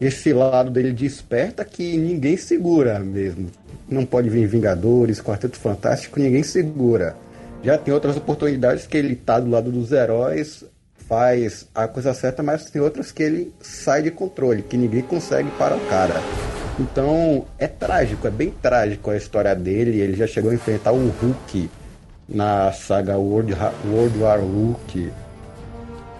esse 0.01 0.33
lado 0.33 0.69
dele 0.69 0.91
desperta 0.91 1.63
que 1.63 1.97
ninguém 1.97 2.35
segura 2.35 2.99
mesmo. 2.99 3.49
Não 3.87 4.05
pode 4.05 4.29
vir 4.29 4.47
Vingadores, 4.47 5.21
Quarteto 5.21 5.57
Fantástico, 5.57 6.19
ninguém 6.19 6.43
segura. 6.43 7.15
Já 7.63 7.77
tem 7.77 7.93
outras 7.93 8.17
oportunidades 8.17 8.87
que 8.87 8.97
ele 8.97 9.15
tá 9.15 9.39
do 9.39 9.49
lado 9.49 9.71
dos 9.71 9.91
heróis, 9.91 10.63
faz 11.07 11.67
a 11.73 11.87
coisa 11.87 12.13
certa, 12.13 12.41
mas 12.41 12.69
tem 12.69 12.81
outras 12.81 13.11
que 13.11 13.23
ele 13.23 13.53
sai 13.61 14.01
de 14.01 14.11
controle, 14.11 14.63
que 14.63 14.77
ninguém 14.77 15.01
consegue 15.01 15.49
parar 15.51 15.77
o 15.77 15.87
cara. 15.87 16.15
Então 16.79 17.45
é 17.57 17.67
trágico, 17.67 18.27
é 18.27 18.31
bem 18.31 18.53
trágico 18.61 19.09
a 19.09 19.17
história 19.17 19.55
dele. 19.55 19.99
Ele 19.99 20.15
já 20.15 20.27
chegou 20.27 20.51
a 20.51 20.53
enfrentar 20.53 20.91
o 20.91 21.07
Hulk 21.07 21.69
na 22.27 22.71
saga 22.71 23.17
World, 23.17 23.55
World 23.85 24.17
War 24.19 24.39
Hulk, 24.39 25.11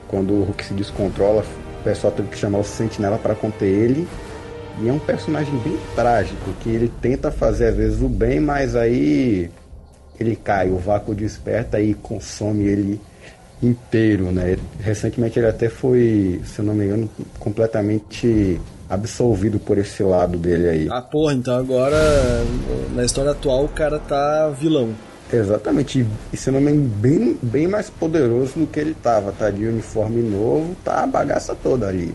quando 0.07 0.33
o 0.33 0.43
Hulk 0.43 0.63
se 0.63 0.73
descontrola, 0.73 1.43
o 1.79 1.83
pessoal 1.83 2.13
teve 2.13 2.29
que 2.29 2.37
chamar 2.37 2.59
o 2.59 2.63
Sentinela 2.63 3.17
para 3.17 3.35
conter 3.35 3.65
ele. 3.65 4.07
E 4.81 4.89
é 4.89 4.93
um 4.93 4.99
personagem 4.99 5.57
bem 5.59 5.77
trágico, 5.95 6.51
que 6.61 6.69
ele 6.69 6.91
tenta 7.01 7.31
fazer 7.31 7.67
às 7.67 7.75
vezes 7.75 8.01
o 8.01 8.09
bem, 8.09 8.39
mas 8.39 8.75
aí 8.75 9.49
ele 10.19 10.35
cai, 10.35 10.69
o 10.69 10.77
vácuo 10.77 11.15
desperta 11.15 11.79
e 11.79 11.93
consome 11.93 12.63
ele 12.65 13.01
inteiro, 13.63 14.31
né? 14.31 14.57
Recentemente 14.79 15.39
ele 15.39 15.47
até 15.47 15.69
foi, 15.69 16.41
se 16.45 16.61
não 16.61 16.73
me 16.73 16.85
engano, 16.85 17.09
completamente 17.39 18.59
absolvido 18.89 19.59
por 19.59 19.77
esse 19.77 20.03
lado 20.03 20.37
dele 20.37 20.69
aí. 20.69 20.87
Ah, 20.89 21.01
porra, 21.01 21.33
então 21.33 21.57
agora 21.57 21.97
na 22.93 23.03
história 23.03 23.31
atual 23.31 23.65
o 23.65 23.69
cara 23.69 23.99
tá 23.99 24.49
vilão. 24.49 24.93
Exatamente, 25.31 26.05
e 26.31 26.37
se 26.37 26.51
não 26.51 26.61
me 26.61 26.71
engano, 26.71 26.87
bem, 26.87 27.37
bem 27.41 27.67
mais 27.67 27.89
poderoso 27.89 28.59
do 28.59 28.67
que 28.67 28.79
ele 28.79 28.93
tava, 28.93 29.31
tá 29.31 29.49
de 29.49 29.65
uniforme 29.65 30.21
novo, 30.21 30.75
tá 30.83 31.03
a 31.03 31.07
bagaça 31.07 31.55
toda 31.55 31.87
ali. 31.87 32.13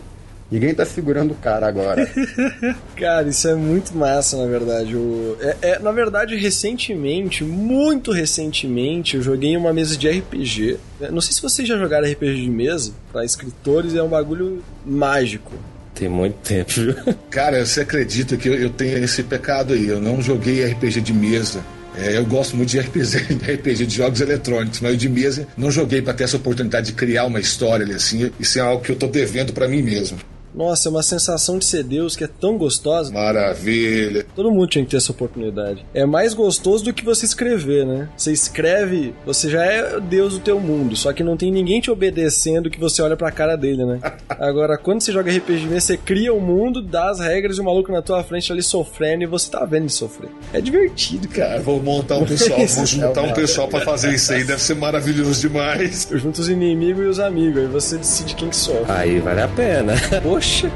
Ninguém 0.51 0.75
tá 0.75 0.83
segurando 0.83 1.31
o 1.31 1.35
cara 1.35 1.65
agora. 1.65 2.05
cara, 2.97 3.29
isso 3.29 3.47
é 3.47 3.55
muito 3.55 3.95
massa, 3.95 4.35
na 4.35 4.45
verdade. 4.45 4.97
O... 4.97 5.37
É, 5.39 5.55
é, 5.61 5.79
na 5.79 5.93
verdade, 5.93 6.35
recentemente, 6.35 7.41
muito 7.41 8.11
recentemente, 8.11 9.15
eu 9.15 9.21
joguei 9.21 9.55
uma 9.55 9.71
mesa 9.71 9.95
de 9.95 10.09
RPG. 10.09 10.77
Não 11.09 11.21
sei 11.21 11.33
se 11.33 11.41
vocês 11.41 11.65
já 11.65 11.77
jogaram 11.77 12.05
RPG 12.05 12.35
de 12.35 12.49
mesa, 12.49 12.91
para 13.13 13.23
escritores 13.23 13.95
é 13.95 14.03
um 14.03 14.09
bagulho 14.09 14.61
mágico. 14.85 15.53
Tem 16.01 16.09
muito 16.09 16.33
tempo, 16.37 16.71
viu? 16.71 16.95
Cara, 17.29 17.63
você 17.63 17.81
acredita 17.81 18.35
que 18.35 18.49
eu, 18.49 18.55
eu 18.55 18.71
tenho 18.71 18.97
esse 19.03 19.21
pecado 19.21 19.75
aí? 19.75 19.87
Eu 19.87 20.01
não 20.01 20.19
joguei 20.19 20.65
RPG 20.65 20.99
de 20.99 21.13
mesa. 21.13 21.63
É, 21.95 22.17
eu 22.17 22.25
gosto 22.25 22.57
muito 22.57 22.69
de 22.69 22.79
RPG, 22.79 23.35
de 23.37 23.53
RPG, 23.53 23.85
de 23.85 23.97
jogos 23.97 24.19
eletrônicos, 24.19 24.79
mas 24.79 24.97
de 24.97 25.07
mesa 25.07 25.47
não 25.55 25.69
joguei 25.69 26.01
para 26.01 26.15
ter 26.15 26.23
essa 26.23 26.37
oportunidade 26.37 26.87
de 26.87 26.93
criar 26.93 27.25
uma 27.25 27.39
história 27.39 27.85
ali, 27.85 27.93
assim. 27.93 28.31
Isso 28.39 28.57
é 28.57 28.63
algo 28.63 28.83
que 28.83 28.91
eu 28.91 28.95
tô 28.95 29.05
devendo 29.05 29.53
para 29.53 29.67
mim 29.67 29.83
mesmo. 29.83 30.17
Nossa, 30.53 30.89
é 30.89 30.91
uma 30.91 31.03
sensação 31.03 31.57
de 31.57 31.65
ser 31.65 31.83
Deus 31.83 32.15
que 32.15 32.23
é 32.23 32.27
tão 32.27 32.57
gostosa. 32.57 33.11
Maravilha. 33.11 34.25
Todo 34.35 34.51
mundo 34.51 34.67
tinha 34.67 34.83
que 34.83 34.91
ter 34.91 34.97
essa 34.97 35.11
oportunidade. 35.11 35.85
É 35.93 36.05
mais 36.05 36.33
gostoso 36.33 36.83
do 36.83 36.93
que 36.93 37.03
você 37.03 37.25
escrever, 37.25 37.85
né? 37.85 38.09
Você 38.17 38.31
escreve, 38.31 39.13
você 39.25 39.49
já 39.49 39.63
é 39.65 39.99
Deus 39.99 40.33
do 40.33 40.39
teu 40.39 40.59
mundo, 40.59 40.95
só 40.95 41.13
que 41.13 41.23
não 41.23 41.37
tem 41.37 41.51
ninguém 41.51 41.79
te 41.79 41.89
obedecendo 41.89 42.69
que 42.69 42.79
você 42.79 43.01
olha 43.01 43.15
pra 43.15 43.31
cara 43.31 43.55
dele, 43.55 43.85
né? 43.85 43.99
Agora, 44.29 44.77
quando 44.77 45.01
você 45.01 45.11
joga 45.11 45.31
RPG, 45.31 45.67
você 45.67 45.97
cria 45.97 46.33
o 46.33 46.37
um 46.37 46.41
mundo, 46.41 46.81
dá 46.81 47.09
as 47.09 47.19
regras 47.19 47.57
e 47.57 47.61
o 47.61 47.63
maluco 47.63 47.91
na 47.91 48.01
tua 48.01 48.23
frente 48.23 48.51
ali 48.51 48.61
sofrendo 48.61 49.23
e 49.23 49.27
você 49.27 49.49
tá 49.49 49.63
vendo 49.65 49.83
ele 49.83 49.89
sofrer. 49.89 50.29
É 50.53 50.59
divertido, 50.59 51.27
cara. 51.27 51.61
Vou 51.61 51.81
montar 51.81 52.17
um 52.17 52.25
pessoal, 52.25 52.59
vou 52.67 52.85
juntar 52.85 53.21
um 53.21 53.33
pessoal 53.33 53.67
pra 53.67 53.81
fazer 53.81 54.13
isso 54.13 54.33
aí, 54.33 54.43
deve 54.43 54.61
ser 54.61 54.75
maravilhoso 54.75 55.41
demais. 55.41 56.09
Eu 56.11 56.17
junto 56.17 56.41
os 56.41 56.49
inimigos 56.49 57.05
e 57.05 57.07
os 57.07 57.19
amigos, 57.19 57.61
aí 57.61 57.67
você 57.67 57.97
decide 57.97 58.35
quem 58.35 58.49
que 58.49 58.55
sofre. 58.55 58.85
Aí 58.89 59.19
vale 59.19 59.41
a 59.41 59.47
pena. 59.47 59.93
Poxa. 60.21 60.40
是 60.41 60.69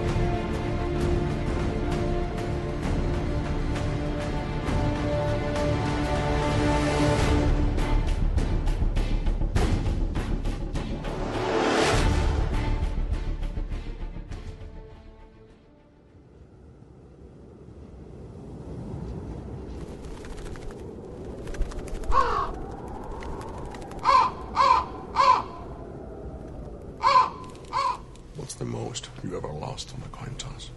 you 29.24 29.36
ever 29.36 29.52
lost 29.52 29.94
on 29.94 30.02
a 30.04 30.16
coin 30.16 30.36
toss? 30.38 30.70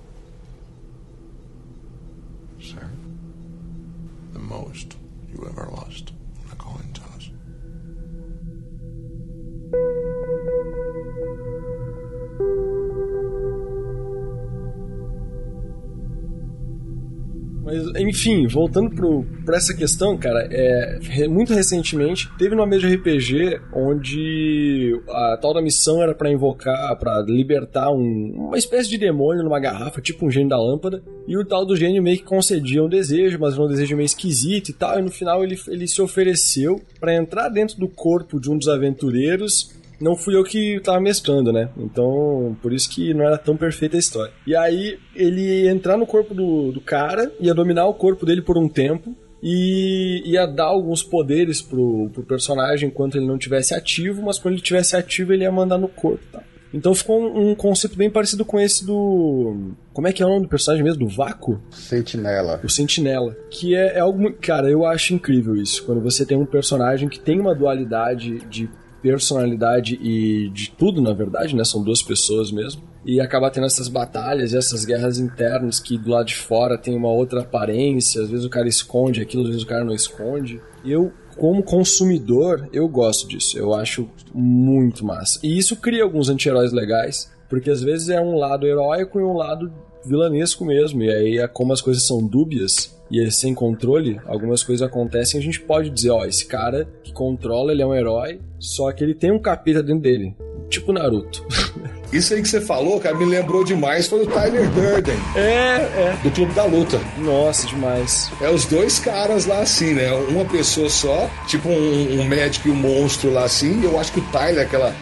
Enfim, 18.09 18.47
voltando 18.47 18.91
pro, 18.91 19.25
pra 19.45 19.57
essa 19.57 19.75
questão, 19.75 20.17
cara, 20.17 20.49
é, 20.51 21.27
muito 21.29 21.53
recentemente 21.53 22.29
teve 22.39 22.55
uma 22.55 22.67
mesa 22.67 22.89
de 22.89 22.95
RPG 22.97 23.61
onde 23.73 25.01
a 25.09 25.39
tal 25.41 25.53
da 25.55 25.61
missão 25.63 26.03
era 26.03 26.15
pra 26.15 26.31
invocar, 26.31 26.97
pra 26.99 27.21
libertar 27.23 27.91
um- 27.91 28.33
uma 28.49 28.59
espécie 28.59 28.89
de 28.89 28.99
demônio 28.99 29.43
numa 29.45 29.61
garrafa, 29.61 30.01
tipo 30.01 30.27
um 30.27 30.31
gênio 30.31 30.49
da 30.49 30.61
lâmpada, 30.61 31.03
e 31.27 31.37
o 31.37 31.45
tal 31.45 31.65
do 31.67 31.77
gênio 31.77 32.03
meio 32.03 32.17
que 32.19 32.25
concedia 32.25 32.83
um 32.83 32.89
desejo, 32.89 33.39
mas 33.39 33.59
um 33.59 33.67
desejo 33.69 33.97
meio 33.97 34.07
esquisito 34.07 34.71
e 34.71 34.73
tal, 34.73 34.99
e 34.99 35.03
no 35.03 35.11
final 35.11 35.45
ele, 35.45 35.57
ele 35.69 35.87
se 35.87 36.01
ofereceu 36.01 36.81
pra 37.01 37.15
entrar 37.15 37.49
dentro 37.49 37.79
do 37.79 37.89
corpo 37.89 38.41
de 38.41 38.51
um 38.51 38.57
dos 38.57 38.69
aventureiros 38.69 39.77
não 40.01 40.17
fui 40.17 40.37
eu 40.37 40.45
que 40.45 40.81
tava 40.81 41.01
mestrando, 41.01 41.53
né? 41.53 41.69
Então, 41.77 42.57
por 42.63 42.73
isso 42.73 42.89
que 42.89 43.13
não 43.13 43.25
era 43.25 43.39
tão 43.39 43.57
perfeita 43.57 43.97
a 43.97 44.01
história. 44.01 44.33
E 44.47 44.55
aí, 44.55 44.99
ele 45.15 45.63
ia 45.63 45.71
entrar 45.71 45.97
no 45.97 46.07
corpo 46.07 46.35
do, 46.35 46.73
do 46.73 46.81
cara, 46.81 47.33
ia 47.41 47.55
dominar 47.55 47.87
o 47.87 47.95
corpo 47.95 48.25
dele 48.25 48.43
por 48.43 48.57
um 48.57 48.69
tempo, 48.69 49.15
e 49.43 50.23
ia 50.25 50.47
dar 50.47 50.65
alguns 50.65 51.03
poderes 51.03 51.63
pro, 51.63 52.11
pro 52.13 52.23
personagem 52.25 52.89
enquanto 52.89 53.17
ele 53.17 53.27
não 53.27 53.39
tivesse 53.39 53.75
ativo, 53.75 54.23
mas 54.23 54.39
quando 54.39 54.55
ele 54.55 54.63
tivesse 54.63 54.97
ativo, 54.97 55.33
ele 55.33 55.45
ia 55.45 55.53
mandar 55.53 55.79
no 55.79 55.89
corpo, 55.89 56.25
tá? 56.33 56.43
Então 56.73 56.95
ficou 56.95 57.21
um, 57.21 57.51
um 57.51 57.55
conceito 57.55 57.97
bem 57.97 58.11
parecido 58.11 58.45
com 58.45 58.61
esse 58.61 58.85
do. 58.85 59.73
Como 59.93 60.07
é 60.07 60.13
que 60.13 60.23
é 60.23 60.27
o 60.27 60.29
nome 60.29 60.43
do 60.43 60.49
personagem 60.49 60.85
mesmo? 60.85 61.07
Do 61.07 61.09
Vácuo? 61.09 61.61
Sentinela. 61.71 62.61
o 62.63 62.69
Sentinela. 62.69 63.35
Que 63.51 63.75
é, 63.75 63.97
é 63.97 64.01
algo. 64.01 64.31
Cara, 64.35 64.69
eu 64.69 64.85
acho 64.85 65.15
incrível 65.15 65.57
isso. 65.57 65.83
Quando 65.85 66.03
você 66.03 66.27
tem 66.27 66.37
um 66.37 66.45
personagem 66.45 67.09
que 67.09 67.19
tem 67.19 67.41
uma 67.41 67.55
dualidade 67.55 68.41
de 68.51 68.69
personalidade 69.03 69.95
e 70.03 70.49
de 70.51 70.71
tudo, 70.71 71.01
na 71.01 71.13
verdade, 71.13 71.55
né? 71.55 71.65
São 71.65 71.83
duas 71.83 72.03
pessoas 72.03 72.51
mesmo. 72.51 72.83
E 73.05 73.21
acaba 73.21 73.51
tendo 73.51 73.67
essas 73.67 73.89
batalhas 73.89 74.53
essas 74.53 74.85
guerras 74.85 75.19
internas 75.19 75.81
que 75.81 75.97
do 75.97 76.11
lado 76.11 76.27
de 76.27 76.37
fora 76.37 76.77
tem 76.77 76.97
uma 76.97 77.11
outra 77.11 77.41
aparência. 77.41 78.23
Às 78.23 78.29
vezes 78.29 78.45
o 78.45 78.51
cara 78.51 78.69
esconde 78.69 79.21
aquilo, 79.21 79.43
às 79.45 79.49
vezes 79.49 79.63
o 79.63 79.67
cara 79.67 79.85
não 79.85 79.95
esconde. 79.95 80.61
Eu. 80.85 81.13
Como 81.37 81.63
consumidor, 81.63 82.69
eu 82.73 82.89
gosto 82.89 83.29
disso. 83.29 83.57
Eu 83.57 83.73
acho 83.73 84.09
muito 84.35 85.07
massa. 85.07 85.39
E 85.41 85.57
isso 85.57 85.77
cria 85.77 86.03
alguns 86.03 86.29
anti-heróis 86.29 86.73
legais, 86.73 87.31
porque 87.49 87.71
às 87.71 87.81
vezes 87.81 88.09
é 88.09 88.21
um 88.21 88.37
lado 88.37 88.67
heróico 88.67 89.21
e 89.21 89.23
um 89.23 89.35
lado 89.35 89.73
vilanesco 90.05 90.65
mesmo. 90.65 91.03
E 91.03 91.11
aí, 91.11 91.39
é 91.39 91.49
como 91.49 91.73
as 91.73 91.81
coisas 91.81 92.07
são 92.07 92.27
dúbias 92.27 92.97
e 93.11 93.21
é 93.21 93.31
sem 93.31 93.55
controle, 93.55 94.21
algumas 94.27 94.63
coisas 94.63 94.87
acontecem. 94.87 95.41
A 95.41 95.43
gente 95.43 95.61
pode 95.61 95.91
dizer: 95.91 96.11
ó, 96.11 96.25
esse 96.25 96.47
cara 96.47 96.89
que 97.03 97.13
controla, 97.13 97.73
ele 97.73 97.83
é 97.83 97.87
um 97.87 97.95
herói, 97.95 98.41
só 98.59 98.93
que 98.93 99.03
ele 99.03 99.15
tem 99.15 99.33
um 99.33 99.39
capeta 99.39 99.83
dentro 99.83 100.03
dele. 100.03 100.35
Tipo 100.69 100.93
Naruto. 100.93 101.45
Isso 102.13 102.33
aí 102.35 102.41
que 102.43 102.49
você 102.49 102.61
falou, 102.61 102.99
cara, 103.01 103.15
me 103.15 103.25
lembrou 103.25 103.63
demais, 103.65 104.07
foi 104.07 104.23
o 104.23 104.27
Tyler 104.27 104.69
Durden, 104.71 105.17
é, 105.37 105.41
é. 105.43 106.17
do 106.23 106.31
Clube 106.31 106.53
da 106.55 106.65
Luta. 106.65 106.99
Nossa, 107.19 107.67
demais. 107.67 108.31
É 108.41 108.49
os 108.49 108.65
dois 108.65 108.99
caras 108.99 109.45
lá 109.47 109.61
assim, 109.61 109.93
né? 109.95 110.11
Uma 110.29 110.45
pessoa 110.45 110.89
só, 110.89 111.29
tipo 111.47 111.69
um, 111.69 112.21
um 112.21 112.25
médico 112.25 112.69
e 112.69 112.71
um 112.71 112.75
monstro 112.75 113.31
lá 113.33 113.45
assim. 113.45 113.83
Eu 113.85 113.99
acho 114.01 114.13
que 114.13 114.21
o 114.21 114.25
Tyler, 114.33 114.63
aquela. 114.65 114.95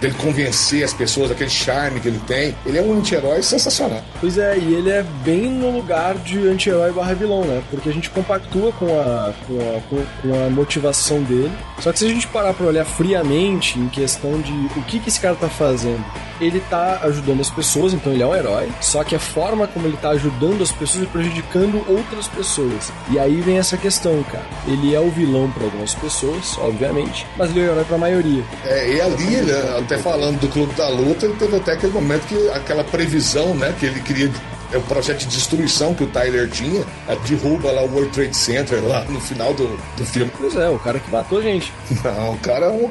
dele 0.00 0.14
convencer 0.18 0.84
as 0.84 0.92
pessoas, 0.94 1.30
aquele 1.30 1.50
charme 1.50 2.00
que 2.00 2.08
ele 2.08 2.20
tem, 2.26 2.54
ele 2.64 2.78
é 2.78 2.82
um 2.82 2.94
anti-herói 2.98 3.42
sensacional. 3.42 4.02
Pois 4.20 4.38
é, 4.38 4.56
e 4.58 4.74
ele 4.74 4.90
é 4.90 5.02
bem 5.24 5.42
no 5.50 5.70
lugar 5.70 6.14
de 6.14 6.38
anti-herói 6.48 6.92
barra 6.92 7.14
vilão, 7.14 7.44
né? 7.44 7.62
Porque 7.70 7.88
a 7.88 7.92
gente 7.92 8.08
compactua 8.10 8.72
com 8.72 8.86
a, 8.98 9.32
com, 9.46 9.58
a, 9.60 9.80
com- 9.90 10.04
com 10.22 10.46
a 10.46 10.50
motivação 10.50 11.22
dele. 11.22 11.52
Só 11.80 11.92
que 11.92 11.98
se 11.98 12.06
a 12.06 12.08
gente 12.08 12.26
parar 12.28 12.54
pra 12.54 12.66
olhar 12.66 12.84
friamente 12.84 13.78
em 13.78 13.88
questão 13.88 14.40
de 14.40 14.52
o 14.78 14.82
que, 14.82 14.98
que 14.98 15.08
esse 15.08 15.20
cara 15.20 15.34
tá 15.34 15.48
fazendo, 15.48 16.02
ele 16.40 16.53
tá 16.60 17.00
ajudando 17.02 17.40
as 17.40 17.50
pessoas, 17.50 17.92
então 17.92 18.12
ele 18.12 18.22
é 18.22 18.26
um 18.26 18.34
herói. 18.34 18.68
Só 18.80 19.04
que 19.04 19.14
a 19.14 19.18
forma 19.18 19.66
como 19.66 19.86
ele 19.86 19.96
tá 19.96 20.10
ajudando 20.10 20.62
as 20.62 20.72
pessoas 20.72 21.04
e 21.04 21.06
prejudicando 21.06 21.84
outras 21.88 22.28
pessoas. 22.28 22.92
E 23.10 23.18
aí 23.18 23.40
vem 23.40 23.58
essa 23.58 23.76
questão, 23.76 24.22
cara. 24.24 24.44
Ele 24.66 24.94
é 24.94 25.00
o 25.00 25.10
vilão 25.10 25.50
pra 25.50 25.64
algumas 25.64 25.94
pessoas, 25.94 26.56
obviamente, 26.58 27.26
mas 27.36 27.50
ele 27.50 27.60
é 27.60 27.68
o 27.68 27.72
herói 27.72 27.84
pra 27.84 27.98
maioria. 27.98 28.44
É, 28.64 28.92
e 28.94 29.00
ali, 29.00 29.36
né, 29.42 29.76
até 29.78 29.98
falando 29.98 30.40
do 30.40 30.48
Clube 30.48 30.74
da 30.74 30.88
Luta, 30.88 31.26
ele 31.26 31.34
teve 31.34 31.56
até 31.56 31.72
aquele 31.72 31.92
momento 31.92 32.26
que 32.26 32.50
aquela 32.50 32.84
previsão, 32.84 33.54
né, 33.54 33.74
que 33.78 33.86
ele 33.86 34.00
queria. 34.00 34.30
É 34.72 34.76
o 34.76 34.82
projeto 34.82 35.18
de 35.18 35.26
destruição 35.26 35.94
que 35.94 36.02
o 36.02 36.06
Tyler 36.08 36.50
tinha, 36.50 36.84
a 37.06 37.14
derruba 37.14 37.70
lá 37.70 37.82
o 37.82 37.92
World 37.92 38.10
Trade 38.10 38.36
Center 38.36 38.82
lá 38.82 39.04
no 39.04 39.20
final 39.20 39.54
do, 39.54 39.68
do 39.96 40.04
filme. 40.04 40.32
Pois 40.36 40.56
é, 40.56 40.68
o 40.68 40.78
cara 40.80 40.98
que 40.98 41.08
matou 41.12 41.40
gente. 41.40 41.72
Não, 42.02 42.32
o 42.32 42.38
cara 42.38 42.66
é 42.66 42.70
um, 42.70 42.90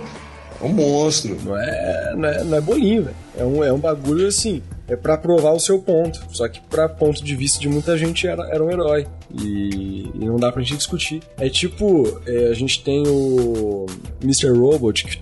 é 0.63 0.65
um 0.65 0.73
monstro. 0.73 1.37
Não 1.43 1.57
é, 1.57 2.15
não 2.15 2.29
é, 2.29 2.43
não 2.43 2.57
é 2.57 2.61
bolinho, 2.61 3.03
velho. 3.03 3.15
É 3.37 3.43
um, 3.43 3.63
é 3.63 3.73
um 3.73 3.79
bagulho 3.79 4.27
assim. 4.27 4.63
É 4.87 4.95
pra 4.95 5.17
provar 5.17 5.51
o 5.51 5.59
seu 5.59 5.79
ponto. 5.79 6.23
Só 6.31 6.47
que 6.47 6.61
pra 6.61 6.87
ponto 6.87 7.23
de 7.23 7.35
vista 7.35 7.59
de 7.59 7.67
muita 7.67 7.97
gente 7.97 8.27
era, 8.27 8.47
era 8.47 8.63
um 8.63 8.71
herói. 8.71 9.07
E, 9.33 10.09
e 10.13 10.25
não 10.25 10.37
dá 10.37 10.51
pra 10.51 10.61
gente 10.61 10.77
discutir. 10.77 11.21
É 11.37 11.49
tipo, 11.49 12.21
é, 12.25 12.47
a 12.47 12.53
gente 12.53 12.83
tem 12.83 13.03
o 13.07 13.85
Mr. 14.21 14.49
Robot, 14.49 15.05
que 15.05 15.19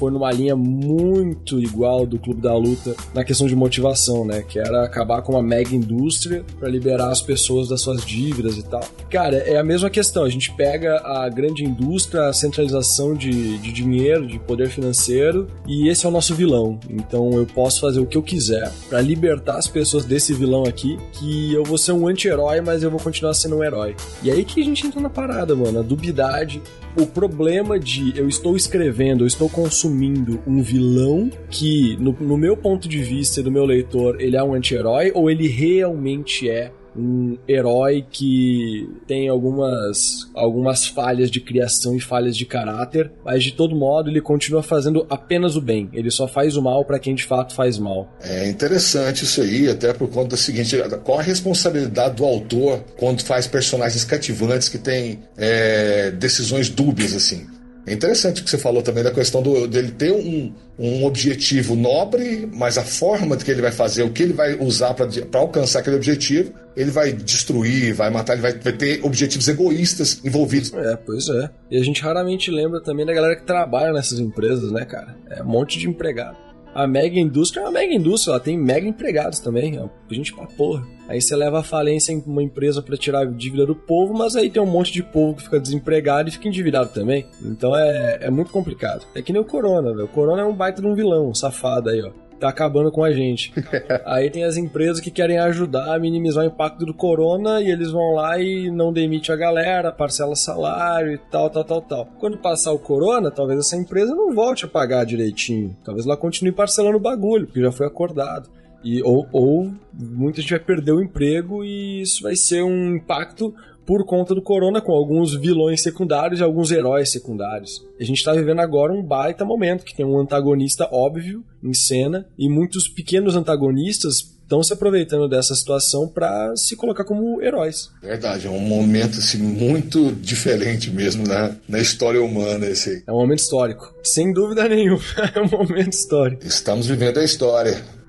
foi 0.00 0.10
numa 0.10 0.32
linha 0.32 0.56
muito 0.56 1.60
igual 1.60 2.06
do 2.06 2.18
Clube 2.18 2.40
da 2.40 2.56
Luta 2.56 2.96
na 3.12 3.22
questão 3.22 3.46
de 3.46 3.54
motivação, 3.54 4.24
né? 4.24 4.42
Que 4.48 4.58
era 4.58 4.82
acabar 4.82 5.20
com 5.20 5.32
uma 5.32 5.42
mega 5.42 5.76
indústria 5.76 6.42
pra 6.58 6.70
liberar 6.70 7.10
as 7.10 7.20
pessoas 7.20 7.68
das 7.68 7.82
suas 7.82 8.02
dívidas 8.02 8.56
e 8.56 8.62
tal. 8.62 8.82
Cara, 9.10 9.36
é 9.36 9.58
a 9.58 9.62
mesma 9.62 9.90
questão. 9.90 10.24
A 10.24 10.30
gente 10.30 10.50
pega 10.54 11.02
a 11.04 11.28
grande 11.28 11.66
indústria, 11.66 12.28
a 12.28 12.32
centralização 12.32 13.14
de, 13.14 13.58
de 13.58 13.70
dinheiro, 13.70 14.26
de 14.26 14.38
poder 14.38 14.70
financeiro, 14.70 15.48
e 15.66 15.90
esse 15.90 16.06
é 16.06 16.08
o 16.08 16.12
nosso 16.12 16.34
vilão. 16.34 16.80
Então 16.88 17.32
eu 17.32 17.44
posso 17.44 17.82
fazer 17.82 18.00
o 18.00 18.06
que 18.06 18.16
eu 18.16 18.22
quiser 18.22 18.72
pra 18.88 19.02
libertar 19.02 19.58
as 19.58 19.68
pessoas 19.68 20.06
desse 20.06 20.32
vilão 20.32 20.64
aqui, 20.64 20.98
que 21.12 21.52
eu 21.52 21.62
vou 21.62 21.76
ser 21.76 21.92
um 21.92 22.08
anti-herói, 22.08 22.62
mas 22.62 22.82
eu 22.82 22.90
vou 22.90 23.00
continuar 23.00 23.34
sendo 23.34 23.58
um 23.58 23.64
herói. 23.64 23.94
E 24.22 24.30
aí 24.30 24.46
que 24.46 24.62
a 24.62 24.64
gente 24.64 24.86
entra 24.86 24.98
na 24.98 25.10
parada, 25.10 25.54
mano. 25.54 25.80
A 25.80 25.82
dubiedade, 25.82 26.62
o 26.96 27.06
problema 27.06 27.78
de 27.78 28.18
eu 28.18 28.28
estou 28.28 28.56
escrevendo, 28.56 29.22
eu 29.22 29.26
estou 29.26 29.48
consumindo 29.48 30.40
um 30.46 30.62
vilão 30.62 31.30
que, 31.48 31.96
no, 31.98 32.12
no 32.20 32.36
meu 32.36 32.56
ponto 32.56 32.88
de 32.88 32.98
vista 32.98 33.42
do 33.42 33.50
meu 33.50 33.64
leitor, 33.64 34.20
ele 34.20 34.36
é 34.36 34.42
um 34.42 34.54
anti-herói 34.54 35.12
ou 35.14 35.30
ele 35.30 35.46
realmente 35.48 36.48
é 36.48 36.72
um 37.00 37.38
herói 37.48 38.04
que 38.10 38.88
tem 39.06 39.28
algumas, 39.28 40.30
algumas 40.34 40.86
falhas 40.86 41.30
de 41.30 41.40
criação 41.40 41.96
e 41.96 42.00
falhas 42.00 42.36
de 42.36 42.44
caráter, 42.44 43.10
mas 43.24 43.42
de 43.42 43.52
todo 43.52 43.74
modo 43.74 44.10
ele 44.10 44.20
continua 44.20 44.62
fazendo 44.62 45.06
apenas 45.08 45.56
o 45.56 45.60
bem. 45.60 45.88
Ele 45.92 46.10
só 46.10 46.28
faz 46.28 46.56
o 46.56 46.62
mal 46.62 46.84
para 46.84 46.98
quem 46.98 47.14
de 47.14 47.24
fato 47.24 47.54
faz 47.54 47.78
mal. 47.78 48.08
É 48.20 48.48
interessante 48.48 49.24
isso 49.24 49.40
aí, 49.40 49.68
até 49.68 49.92
por 49.92 50.08
conta 50.08 50.30
da 50.30 50.36
seguinte: 50.36 50.76
qual 51.02 51.18
a 51.18 51.22
responsabilidade 51.22 52.16
do 52.16 52.24
autor 52.24 52.84
quando 52.96 53.22
faz 53.22 53.46
personagens 53.46 54.04
cativantes 54.04 54.68
que 54.68 54.78
têm 54.78 55.20
é, 55.36 56.10
decisões 56.10 56.68
dúbias, 56.68 57.14
assim? 57.14 57.46
É 57.90 57.92
interessante 57.92 58.40
o 58.40 58.44
que 58.44 58.50
você 58.50 58.56
falou 58.56 58.82
também 58.82 59.02
da 59.02 59.10
questão 59.10 59.42
do, 59.42 59.66
dele 59.66 59.90
ter 59.90 60.12
um, 60.12 60.52
um 60.78 61.04
objetivo 61.04 61.74
nobre, 61.74 62.48
mas 62.54 62.78
a 62.78 62.84
forma 62.84 63.36
de 63.36 63.44
que 63.44 63.50
ele 63.50 63.60
vai 63.60 63.72
fazer, 63.72 64.04
o 64.04 64.10
que 64.10 64.22
ele 64.22 64.32
vai 64.32 64.54
usar 64.60 64.94
para 64.94 65.08
alcançar 65.40 65.80
aquele 65.80 65.96
objetivo, 65.96 66.52
ele 66.76 66.92
vai 66.92 67.12
destruir, 67.12 67.92
vai 67.92 68.08
matar, 68.08 68.34
ele 68.34 68.42
vai, 68.42 68.52
vai, 68.52 68.72
ter 68.72 69.04
objetivos 69.04 69.48
egoístas 69.48 70.20
envolvidos. 70.24 70.72
É, 70.72 70.94
pois 71.04 71.28
é. 71.30 71.50
E 71.68 71.78
a 71.78 71.82
gente 71.82 72.00
raramente 72.00 72.48
lembra 72.48 72.80
também 72.80 73.04
da 73.04 73.12
galera 73.12 73.34
que 73.34 73.44
trabalha 73.44 73.92
nessas 73.92 74.20
empresas, 74.20 74.70
né, 74.70 74.84
cara? 74.84 75.16
É 75.28 75.42
um 75.42 75.48
monte 75.48 75.76
de 75.76 75.88
empregado. 75.88 76.36
A 76.72 76.86
mega 76.86 77.18
indústria 77.18 77.62
é 77.62 77.64
uma 77.64 77.72
mega 77.72 77.92
indústria, 77.92 78.34
ela 78.34 78.40
tem 78.40 78.56
mega 78.56 78.86
empregados 78.86 79.40
também, 79.40 79.76
é 79.76 80.14
gente 80.14 80.32
pra 80.32 80.46
porra. 80.46 80.86
Aí 81.10 81.20
você 81.20 81.34
leva 81.34 81.58
a 81.58 81.62
falência 81.64 82.12
em 82.12 82.22
uma 82.24 82.40
empresa 82.40 82.80
para 82.80 82.96
tirar 82.96 83.22
a 83.22 83.24
dívida 83.24 83.66
do 83.66 83.74
povo, 83.74 84.14
mas 84.14 84.36
aí 84.36 84.48
tem 84.48 84.62
um 84.62 84.66
monte 84.66 84.92
de 84.92 85.02
povo 85.02 85.34
que 85.34 85.42
fica 85.42 85.58
desempregado 85.58 86.28
e 86.28 86.32
fica 86.32 86.46
endividado 86.46 86.90
também. 86.90 87.26
Então 87.42 87.74
é, 87.74 88.18
é 88.20 88.30
muito 88.30 88.52
complicado. 88.52 89.04
É 89.12 89.20
que 89.20 89.32
nem 89.32 89.42
o 89.42 89.44
Corona, 89.44 89.90
velho. 89.90 90.04
O 90.04 90.08
Corona 90.08 90.42
é 90.42 90.44
um 90.44 90.54
baita 90.54 90.80
de 90.80 90.86
um 90.86 90.94
vilão, 90.94 91.30
um 91.30 91.34
safado 91.34 91.90
aí, 91.90 92.00
ó 92.00 92.12
tá 92.40 92.48
acabando 92.48 92.90
com 92.90 93.04
a 93.04 93.12
gente. 93.12 93.52
Aí 94.06 94.30
tem 94.30 94.44
as 94.44 94.56
empresas 94.56 94.98
que 94.98 95.10
querem 95.10 95.38
ajudar 95.38 95.94
a 95.94 95.98
minimizar 95.98 96.42
o 96.42 96.46
impacto 96.46 96.86
do 96.86 96.94
corona 96.94 97.60
e 97.60 97.70
eles 97.70 97.90
vão 97.90 98.14
lá 98.14 98.40
e 98.40 98.70
não 98.70 98.92
demite 98.92 99.30
a 99.30 99.36
galera, 99.36 99.92
parcela 99.92 100.34
salário 100.34 101.12
e 101.12 101.18
tal, 101.18 101.50
tal, 101.50 101.64
tal, 101.64 101.82
tal. 101.82 102.08
Quando 102.18 102.38
passar 102.38 102.72
o 102.72 102.78
corona, 102.78 103.30
talvez 103.30 103.58
essa 103.58 103.76
empresa 103.76 104.14
não 104.14 104.34
volte 104.34 104.64
a 104.64 104.68
pagar 104.68 105.04
direitinho. 105.04 105.76
Talvez 105.84 106.06
ela 106.06 106.16
continue 106.16 106.50
parcelando 106.50 106.96
o 106.96 107.00
bagulho, 107.00 107.44
porque 107.44 107.60
já 107.60 107.70
foi 107.70 107.86
acordado. 107.86 108.48
E, 108.82 109.02
ou, 109.02 109.26
ou 109.32 109.72
muita 109.92 110.40
gente 110.40 110.50
vai 110.50 110.60
perder 110.60 110.92
o 110.92 111.02
emprego 111.02 111.64
e 111.64 112.02
isso 112.02 112.22
vai 112.22 112.36
ser 112.36 112.62
um 112.62 112.96
impacto 112.96 113.54
por 113.90 114.04
conta 114.04 114.36
do 114.36 114.42
corona, 114.42 114.80
com 114.80 114.92
alguns 114.92 115.34
vilões 115.34 115.82
secundários 115.82 116.38
e 116.38 116.44
alguns 116.44 116.70
heróis 116.70 117.10
secundários. 117.10 117.84
A 117.98 118.04
gente 118.04 118.18
está 118.18 118.32
vivendo 118.32 118.60
agora 118.60 118.92
um 118.92 119.02
baita 119.02 119.44
momento, 119.44 119.84
que 119.84 119.96
tem 119.96 120.06
um 120.06 120.16
antagonista 120.16 120.88
óbvio 120.92 121.44
em 121.60 121.74
cena, 121.74 122.24
e 122.38 122.48
muitos 122.48 122.88
pequenos 122.88 123.34
antagonistas 123.34 124.38
estão 124.50 124.62
se 124.62 124.72
aproveitando 124.72 125.28
dessa 125.28 125.54
situação 125.54 126.08
para 126.08 126.54
se 126.56 126.74
colocar 126.76 127.04
como 127.04 127.40
heróis. 127.40 127.90
Verdade, 128.02 128.48
é 128.48 128.50
um 128.50 128.60
momento 128.60 129.18
assim, 129.18 129.38
muito 129.38 130.12
diferente 130.12 130.90
mesmo 130.90 131.26
na, 131.26 131.54
na 131.68 131.78
história 131.78 132.20
humana 132.20 132.66
esse. 132.66 133.02
É 133.06 133.12
um 133.12 133.16
momento 133.16 133.40
histórico, 133.40 133.94
sem 134.02 134.32
dúvida 134.32 134.68
nenhuma, 134.68 135.02
é 135.34 135.40
um 135.40 135.48
momento 135.48 135.92
histórico. 135.92 136.44
Estamos 136.44 136.86
vivendo 136.86 137.18
a 137.18 137.24
história. 137.24 137.99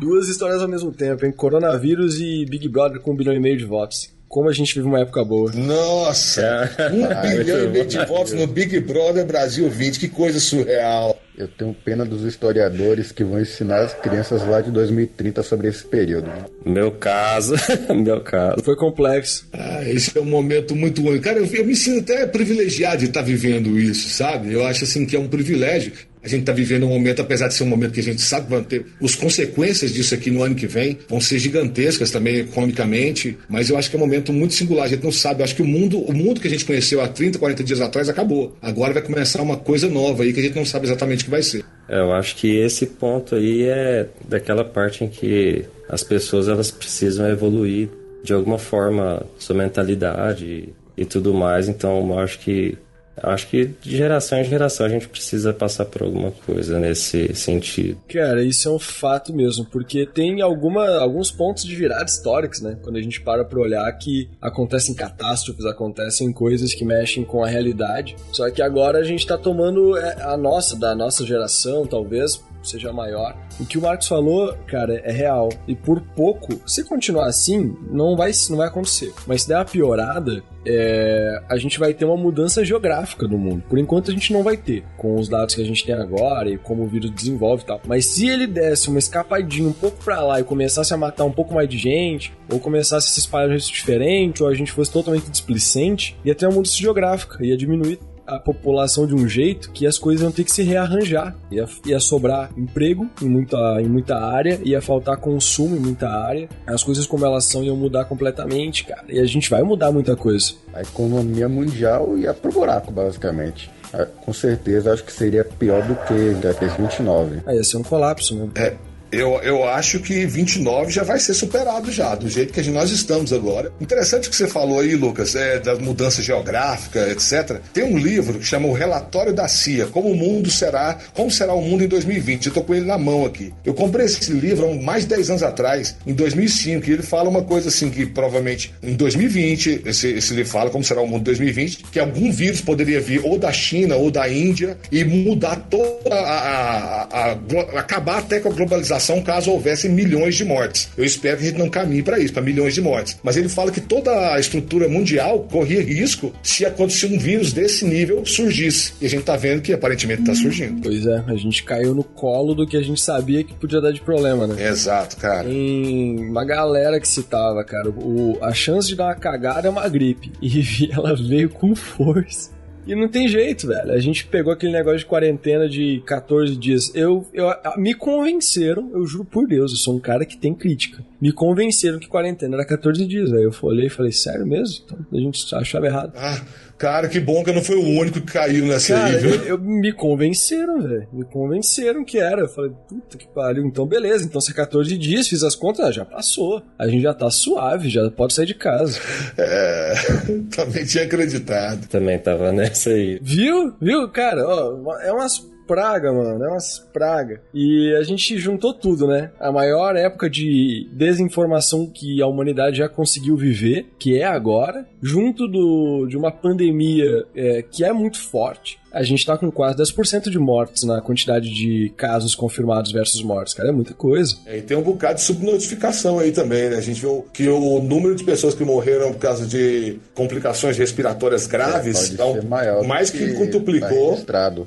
Duas 0.00 0.28
histórias 0.28 0.62
ao 0.62 0.68
mesmo 0.68 0.92
tempo, 0.92 1.24
hein? 1.24 1.32
Coronavírus 1.32 2.18
e 2.20 2.44
Big 2.46 2.68
Brother 2.68 3.00
com 3.00 3.12
um 3.12 3.16
bilhão 3.16 3.34
e 3.34 3.40
meio 3.40 3.56
de 3.56 3.64
votos. 3.64 4.14
Como 4.28 4.48
a 4.48 4.52
gente 4.52 4.74
vive 4.74 4.86
uma 4.86 5.00
época 5.00 5.24
boa. 5.24 5.52
Nossa! 5.52 6.42
É. 6.42 6.90
Um 6.90 7.04
ah, 7.04 7.22
bilhão 7.22 7.64
e 7.64 7.68
meio 7.68 7.86
de 7.86 8.04
votos 8.06 8.32
no 8.32 8.46
Big 8.46 8.80
Brother 8.80 9.24
Brasil 9.24 9.70
20, 9.70 10.00
que 10.00 10.08
coisa 10.08 10.40
surreal. 10.40 11.18
Eu 11.38 11.46
tenho 11.46 11.72
pena 11.72 12.04
dos 12.04 12.22
historiadores 12.22 13.12
que 13.12 13.22
vão 13.22 13.40
ensinar 13.40 13.80
as 13.80 13.94
crianças 13.94 14.46
lá 14.46 14.60
de 14.60 14.70
2030 14.70 15.42
sobre 15.42 15.68
esse 15.68 15.84
período. 15.84 16.30
Meu 16.64 16.90
caso, 16.90 17.54
meu 17.94 18.20
caso. 18.22 18.62
Foi 18.64 18.74
complexo. 18.74 19.46
Ah, 19.52 19.88
esse 19.88 20.16
é 20.16 20.20
um 20.20 20.24
momento 20.24 20.74
muito 20.74 21.02
único. 21.02 21.22
Cara, 21.22 21.38
eu, 21.38 21.46
eu 21.46 21.64
me 21.64 21.76
sinto 21.76 22.10
até 22.10 22.26
privilegiado 22.26 22.98
de 22.98 23.04
estar 23.06 23.22
vivendo 23.22 23.78
isso, 23.78 24.08
sabe? 24.08 24.52
Eu 24.52 24.66
acho 24.66 24.84
assim 24.84 25.06
que 25.06 25.14
é 25.14 25.18
um 25.18 25.28
privilégio. 25.28 25.92
A 26.26 26.28
gente 26.28 26.40
está 26.40 26.52
vivendo 26.52 26.86
um 26.86 26.88
momento, 26.88 27.22
apesar 27.22 27.46
de 27.46 27.54
ser 27.54 27.62
um 27.62 27.68
momento 27.68 27.92
que 27.92 28.00
a 28.00 28.02
gente 28.02 28.20
sabe 28.20 28.46
que 28.46 28.50
vão 28.50 28.64
ter 28.64 28.84
as 29.00 29.14
consequências 29.14 29.94
disso 29.94 30.12
aqui 30.12 30.28
no 30.28 30.42
ano 30.42 30.56
que 30.56 30.66
vem, 30.66 30.98
vão 31.08 31.20
ser 31.20 31.38
gigantescas 31.38 32.10
também 32.10 32.38
economicamente, 32.38 33.38
mas 33.48 33.70
eu 33.70 33.78
acho 33.78 33.88
que 33.88 33.94
é 33.94 33.98
um 33.98 34.02
momento 34.02 34.32
muito 34.32 34.52
singular. 34.52 34.86
A 34.86 34.88
gente 34.88 35.04
não 35.04 35.12
sabe, 35.12 35.40
eu 35.40 35.44
acho 35.44 35.54
que 35.54 35.62
o 35.62 35.66
mundo, 35.66 36.00
o 36.00 36.12
mundo 36.12 36.40
que 36.40 36.48
a 36.48 36.50
gente 36.50 36.64
conheceu 36.64 37.00
há 37.00 37.06
30, 37.06 37.38
40 37.38 37.62
dias 37.62 37.80
atrás 37.80 38.08
acabou. 38.08 38.56
Agora 38.60 38.92
vai 38.92 39.02
começar 39.02 39.40
uma 39.40 39.56
coisa 39.56 39.88
nova 39.88 40.24
aí 40.24 40.32
que 40.32 40.40
a 40.40 40.42
gente 40.42 40.56
não 40.56 40.64
sabe 40.64 40.86
exatamente 40.86 41.20
o 41.22 41.24
que 41.26 41.30
vai 41.30 41.44
ser. 41.44 41.64
É, 41.88 42.00
eu 42.00 42.12
acho 42.12 42.34
que 42.34 42.56
esse 42.56 42.86
ponto 42.86 43.36
aí 43.36 43.62
é 43.62 44.08
daquela 44.28 44.64
parte 44.64 45.04
em 45.04 45.08
que 45.08 45.64
as 45.88 46.02
pessoas 46.02 46.48
elas 46.48 46.72
precisam 46.72 47.28
evoluir 47.30 47.88
de 48.24 48.32
alguma 48.32 48.58
forma 48.58 49.24
sua 49.38 49.54
mentalidade 49.54 50.70
e 50.96 51.04
tudo 51.04 51.32
mais. 51.32 51.68
Então, 51.68 52.10
eu 52.10 52.18
acho 52.18 52.40
que 52.40 52.76
Acho 53.22 53.48
que 53.48 53.66
de 53.66 53.96
geração 53.96 54.38
em 54.38 54.44
geração 54.44 54.86
a 54.86 54.88
gente 54.88 55.08
precisa 55.08 55.52
passar 55.52 55.86
por 55.86 56.02
alguma 56.02 56.30
coisa 56.30 56.78
nesse 56.78 57.34
sentido. 57.34 57.98
Cara, 58.08 58.42
isso 58.42 58.68
é 58.68 58.72
um 58.72 58.78
fato 58.78 59.32
mesmo, 59.32 59.64
porque 59.64 60.06
tem 60.06 60.40
alguma, 60.42 60.98
alguns 60.98 61.30
pontos 61.30 61.64
de 61.64 61.74
virada 61.74 62.04
históricos, 62.04 62.60
né? 62.60 62.76
Quando 62.82 62.96
a 62.96 63.02
gente 63.02 63.20
para 63.20 63.44
pra 63.44 63.58
olhar 63.58 63.90
que 63.98 64.28
acontecem 64.40 64.94
catástrofes, 64.94 65.64
acontecem 65.64 66.32
coisas 66.32 66.74
que 66.74 66.84
mexem 66.84 67.24
com 67.24 67.42
a 67.42 67.48
realidade. 67.48 68.16
Só 68.32 68.50
que 68.50 68.60
agora 68.60 68.98
a 68.98 69.04
gente 69.04 69.26
tá 69.26 69.38
tomando 69.38 69.96
é, 69.96 70.22
a 70.22 70.36
nossa, 70.36 70.78
da 70.78 70.94
nossa 70.94 71.24
geração, 71.24 71.86
talvez, 71.86 72.42
seja 72.68 72.92
maior. 72.92 73.36
O 73.58 73.66
que 73.66 73.78
o 73.78 73.82
Marcos 73.82 74.08
falou, 74.08 74.54
cara, 74.66 75.00
é 75.04 75.12
real. 75.12 75.48
E 75.66 75.74
por 75.74 76.00
pouco, 76.00 76.60
se 76.66 76.84
continuar 76.84 77.26
assim, 77.26 77.76
não 77.90 78.16
vai, 78.16 78.30
não 78.50 78.58
vai 78.58 78.68
acontecer. 78.68 79.12
Mas 79.26 79.42
se 79.42 79.48
der 79.48 79.56
uma 79.56 79.64
piorada, 79.64 80.42
é, 80.66 81.42
a 81.48 81.56
gente 81.56 81.78
vai 81.78 81.94
ter 81.94 82.04
uma 82.04 82.16
mudança 82.16 82.64
geográfica 82.64 83.28
no 83.28 83.38
mundo. 83.38 83.62
Por 83.68 83.78
enquanto 83.78 84.10
a 84.10 84.14
gente 84.14 84.32
não 84.32 84.42
vai 84.42 84.56
ter, 84.56 84.84
com 84.96 85.14
os 85.14 85.28
dados 85.28 85.54
que 85.54 85.62
a 85.62 85.64
gente 85.64 85.84
tem 85.84 85.94
agora 85.94 86.50
e 86.50 86.58
como 86.58 86.82
o 86.82 86.88
vírus 86.88 87.10
desenvolve 87.10 87.62
e 87.62 87.66
tal. 87.66 87.80
Mas 87.86 88.06
se 88.06 88.28
ele 88.28 88.46
desse 88.46 88.88
uma 88.88 88.98
escapadinha 88.98 89.68
um 89.68 89.72
pouco 89.72 90.02
para 90.04 90.20
lá 90.20 90.40
e 90.40 90.44
começasse 90.44 90.92
a 90.92 90.96
matar 90.96 91.24
um 91.24 91.32
pouco 91.32 91.54
mais 91.54 91.68
de 91.68 91.78
gente, 91.78 92.32
ou 92.50 92.58
começasse 92.58 93.06
a 93.06 93.10
se 93.10 93.20
espalhar 93.20 93.48
de 93.48 93.58
jeito 93.58 93.72
diferente, 93.72 94.42
ou 94.42 94.48
a 94.48 94.54
gente 94.54 94.72
fosse 94.72 94.90
totalmente 94.90 95.30
displicente, 95.30 96.16
ia 96.24 96.34
ter 96.34 96.46
uma 96.46 96.54
mudança 96.54 96.76
geográfica, 96.76 97.44
ia 97.44 97.56
diminuir 97.56 97.98
a 98.26 98.38
população 98.38 99.06
de 99.06 99.14
um 99.14 99.28
jeito 99.28 99.70
que 99.70 99.86
as 99.86 99.98
coisas 99.98 100.22
iam 100.22 100.32
ter 100.32 100.44
que 100.44 100.52
se 100.52 100.62
rearranjar. 100.62 101.36
Ia, 101.50 101.66
ia 101.84 102.00
sobrar 102.00 102.50
emprego 102.56 103.08
em 103.22 103.28
muita, 103.28 103.80
em 103.80 103.88
muita 103.88 104.16
área, 104.18 104.60
ia 104.64 104.80
faltar 104.80 105.16
consumo 105.18 105.76
em 105.76 105.80
muita 105.80 106.08
área. 106.08 106.48
As 106.66 106.82
coisas 106.82 107.06
como 107.06 107.24
elas 107.24 107.44
são 107.44 107.62
iam 107.62 107.76
mudar 107.76 108.04
completamente, 108.04 108.84
cara. 108.84 109.04
E 109.08 109.20
a 109.20 109.26
gente 109.26 109.48
vai 109.48 109.62
mudar 109.62 109.92
muita 109.92 110.16
coisa. 110.16 110.54
A 110.74 110.82
economia 110.82 111.48
mundial 111.48 112.16
ia 112.18 112.34
pro 112.34 112.52
buraco, 112.52 112.90
basicamente. 112.90 113.70
Ah, 113.92 114.06
com 114.24 114.32
certeza, 114.32 114.92
acho 114.92 115.04
que 115.04 115.12
seria 115.12 115.44
pior 115.44 115.82
do 115.82 115.94
que 115.94 116.46
a 116.46 116.76
29. 116.76 117.42
Aí 117.46 117.56
ia 117.56 117.64
ser 117.64 117.76
um 117.76 117.82
colapso 117.82 118.34
mesmo. 118.34 118.52
É, 118.56 118.76
eu, 119.16 119.40
eu 119.42 119.64
acho 119.64 119.98
que 120.00 120.26
29 120.26 120.90
já 120.90 121.02
vai 121.02 121.18
ser 121.18 121.34
superado 121.34 121.90
já, 121.90 122.14
do 122.14 122.28
jeito 122.28 122.52
que 122.52 122.70
nós 122.70 122.90
estamos 122.90 123.32
agora. 123.32 123.72
Interessante 123.80 124.28
o 124.28 124.30
que 124.30 124.36
você 124.36 124.46
falou 124.46 124.80
aí, 124.80 124.94
Lucas, 124.94 125.34
é, 125.34 125.58
da 125.58 125.76
mudança 125.76 126.22
geográfica, 126.22 127.08
etc. 127.10 127.60
Tem 127.72 127.84
um 127.84 127.96
livro 127.96 128.38
que 128.38 128.44
chama 128.44 128.68
O 128.68 128.72
Relatório 128.72 129.32
da 129.32 129.48
CIA, 129.48 129.86
como 129.86 130.10
o 130.10 130.14
mundo 130.14 130.50
será, 130.50 130.98
como 131.14 131.30
será 131.30 131.54
o 131.54 131.62
mundo 131.62 131.84
em 131.84 131.88
2020. 131.88 132.46
Eu 132.46 132.52
tô 132.52 132.62
com 132.62 132.74
ele 132.74 132.86
na 132.86 132.98
mão 132.98 133.24
aqui. 133.24 133.52
Eu 133.64 133.74
comprei 133.74 134.06
esse 134.06 134.32
livro 134.32 134.70
há 134.70 134.74
mais 134.74 135.04
de 135.04 135.10
10 135.10 135.30
anos 135.30 135.42
atrás, 135.42 135.96
em 136.06 136.12
2005, 136.12 136.88
e 136.88 136.92
ele 136.92 137.02
fala 137.02 137.28
uma 137.30 137.42
coisa 137.42 137.68
assim 137.68 137.90
que 137.90 138.04
provavelmente 138.06 138.74
em 138.82 138.94
2020, 138.94 139.82
esse, 139.86 140.08
esse 140.08 140.34
livro 140.34 140.50
fala 140.50 140.70
como 140.70 140.84
será 140.84 141.00
o 141.00 141.06
mundo 141.06 141.20
em 141.20 141.24
2020, 141.24 141.84
que 141.84 141.98
algum 141.98 142.30
vírus 142.32 142.60
poderia 142.60 143.00
vir 143.00 143.20
ou 143.24 143.38
da 143.38 143.52
China 143.52 143.96
ou 143.96 144.10
da 144.10 144.28
Índia 144.28 144.76
e 144.90 145.04
mudar 145.04 145.56
toda 145.70 146.14
a, 146.14 146.18
a, 146.18 147.02
a, 147.04 147.32
a 147.32 147.80
acabar 147.80 148.18
até 148.18 148.40
com 148.40 148.48
a 148.48 148.52
globalização 148.52 149.05
caso 149.22 149.50
houvesse 149.50 149.88
milhões 149.88 150.34
de 150.34 150.44
mortes. 150.44 150.88
Eu 150.96 151.04
espero 151.04 151.38
que 151.38 151.44
a 151.44 151.46
gente 151.48 151.58
não 151.58 151.68
caminhe 151.68 152.02
para 152.02 152.18
isso, 152.18 152.32
para 152.32 152.42
milhões 152.42 152.74
de 152.74 152.80
mortes. 152.80 153.18
Mas 153.22 153.36
ele 153.36 153.48
fala 153.48 153.70
que 153.70 153.80
toda 153.80 154.34
a 154.34 154.40
estrutura 154.40 154.88
mundial 154.88 155.40
corria 155.50 155.82
risco 155.82 156.32
se 156.42 156.64
acontecer 156.64 157.06
um 157.06 157.18
vírus 157.18 157.52
desse 157.52 157.84
nível 157.84 158.24
surgisse. 158.24 158.92
E 159.00 159.06
a 159.06 159.08
gente 159.08 159.24
tá 159.24 159.36
vendo 159.36 159.62
que 159.62 159.72
aparentemente 159.72 160.24
tá 160.24 160.34
surgindo. 160.34 160.80
Pois 160.82 161.06
é, 161.06 161.24
a 161.26 161.34
gente 161.36 161.62
caiu 161.62 161.94
no 161.94 162.04
colo 162.04 162.54
do 162.54 162.66
que 162.66 162.76
a 162.76 162.82
gente 162.82 163.00
sabia 163.00 163.44
que 163.44 163.54
podia 163.54 163.80
dar 163.80 163.92
de 163.92 164.00
problema, 164.00 164.46
né? 164.46 164.68
Exato, 164.68 165.16
cara. 165.16 165.48
Tem 165.48 166.18
uma 166.18 166.44
galera 166.44 167.00
que 167.00 167.08
citava, 167.08 167.64
cara, 167.64 167.90
o, 167.90 168.38
a 168.40 168.52
chance 168.52 168.88
de 168.88 168.96
dar 168.96 169.06
uma 169.06 169.14
cagada 169.14 169.68
é 169.68 169.70
uma 169.70 169.88
gripe. 169.88 170.32
E 170.56 170.90
ela 170.90 171.14
veio 171.14 171.50
com 171.50 171.74
força. 171.74 172.55
E 172.86 172.94
não 172.94 173.08
tem 173.08 173.26
jeito, 173.26 173.66
velho. 173.66 173.92
A 173.92 173.98
gente 173.98 174.26
pegou 174.26 174.52
aquele 174.52 174.72
negócio 174.72 174.98
de 174.98 175.06
quarentena 175.06 175.68
de 175.68 176.02
14 176.06 176.56
dias. 176.56 176.94
Eu, 176.94 177.26
eu 177.32 177.50
me 177.76 177.92
convenceram, 177.94 178.90
eu 178.94 179.04
juro 179.06 179.24
por 179.24 179.46
Deus, 179.48 179.72
eu 179.72 179.76
sou 179.76 179.96
um 179.96 180.00
cara 180.00 180.24
que 180.24 180.36
tem 180.36 180.54
crítica. 180.54 181.04
Me 181.20 181.32
convenceram 181.32 181.98
que 181.98 182.06
quarentena 182.06 182.56
era 182.56 182.64
14 182.64 183.04
dias. 183.04 183.32
Aí 183.32 183.42
eu 183.42 183.52
olhei 183.62 183.86
e 183.86 183.90
falei, 183.90 184.12
sério 184.12 184.46
mesmo? 184.46 184.84
Então 184.84 184.98
a 185.12 185.16
gente 185.16 185.54
achava 185.54 185.86
errado. 185.86 186.12
Ah, 186.16 186.40
Cara, 186.78 187.08
que 187.08 187.18
bom 187.18 187.42
que 187.42 187.50
eu 187.50 187.54
não 187.54 187.62
fui 187.62 187.76
o 187.76 187.98
único 187.98 188.20
que 188.20 188.32
caiu 188.32 188.66
nessa 188.66 188.94
Cara, 188.94 189.06
aí, 189.06 189.18
viu? 189.18 189.34
Eu, 189.34 189.44
eu, 189.46 189.58
me 189.58 189.92
convenceram, 189.92 190.82
velho. 190.82 191.08
Me 191.10 191.24
convenceram 191.24 192.04
que 192.04 192.18
era. 192.18 192.42
Eu 192.42 192.48
falei, 192.48 192.70
puta 192.86 193.16
que 193.16 193.26
pariu. 193.26 193.64
Então, 193.64 193.86
beleza. 193.86 194.24
Então, 194.24 194.40
se 194.40 194.50
é 194.50 194.54
14 194.54 194.96
dias, 194.98 195.26
fiz 195.26 195.42
as 195.42 195.54
contas, 195.54 195.94
já 195.94 196.04
passou. 196.04 196.62
A 196.78 196.86
gente 196.86 197.02
já 197.02 197.14
tá 197.14 197.30
suave, 197.30 197.88
já 197.88 198.10
pode 198.10 198.34
sair 198.34 198.46
de 198.46 198.54
casa. 198.54 199.00
É, 199.38 199.94
também 200.54 200.84
tinha 200.84 201.04
acreditado. 201.04 201.86
Também 201.88 202.18
tava 202.18 202.52
nessa 202.52 202.90
aí. 202.90 203.18
Viu? 203.22 203.74
Viu, 203.80 204.08
cara? 204.08 204.46
Ó, 204.46 204.96
é 205.00 205.12
umas 205.12 205.46
praga, 205.66 206.12
mano. 206.12 206.44
É 206.44 206.48
umas 206.48 206.78
praga. 206.92 207.40
E 207.52 207.94
a 207.98 208.02
gente 208.02 208.38
juntou 208.38 208.72
tudo, 208.72 209.06
né? 209.06 209.30
A 209.38 209.50
maior 209.50 209.96
época 209.96 210.30
de 210.30 210.88
desinformação 210.92 211.86
que 211.86 212.22
a 212.22 212.26
humanidade 212.26 212.78
já 212.78 212.88
conseguiu 212.88 213.36
viver, 213.36 213.86
que 213.98 214.18
é 214.18 214.24
agora, 214.24 214.86
junto 215.02 215.46
do, 215.46 216.06
de 216.06 216.16
uma 216.16 216.30
pandemia 216.30 217.24
é, 217.34 217.62
que 217.62 217.84
é 217.84 217.92
muito 217.92 218.18
forte. 218.18 218.78
A 218.92 219.02
gente 219.02 219.26
tá 219.26 219.36
com 219.36 219.50
quase 219.50 219.76
10% 219.76 220.30
de 220.30 220.38
mortes 220.38 220.84
na 220.84 221.02
quantidade 221.02 221.52
de 221.52 221.92
casos 221.98 222.34
confirmados 222.34 222.92
versus 222.92 223.22
mortes, 223.22 223.52
cara. 223.52 223.68
É 223.68 223.72
muita 223.72 223.92
coisa. 223.92 224.36
É, 224.46 224.56
e 224.56 224.62
tem 224.62 224.74
um 224.74 224.82
bocado 224.82 225.16
de 225.16 225.20
subnotificação 225.20 226.18
aí 226.18 226.32
também, 226.32 226.70
né? 226.70 226.76
A 226.76 226.80
gente 226.80 227.00
viu 227.00 227.26
que 227.30 227.46
o 227.46 227.80
número 227.80 228.14
de 228.14 228.24
pessoas 228.24 228.54
que 228.54 228.64
morreram 228.64 229.12
por 229.12 229.18
causa 229.18 229.44
de 229.44 229.98
complicações 230.14 230.78
respiratórias 230.78 231.46
graves 231.46 232.14
É, 232.14 232.40
ser 232.40 232.44
maior 232.44 232.84
mais 232.84 233.10
que, 233.10 233.18
que 233.18 233.24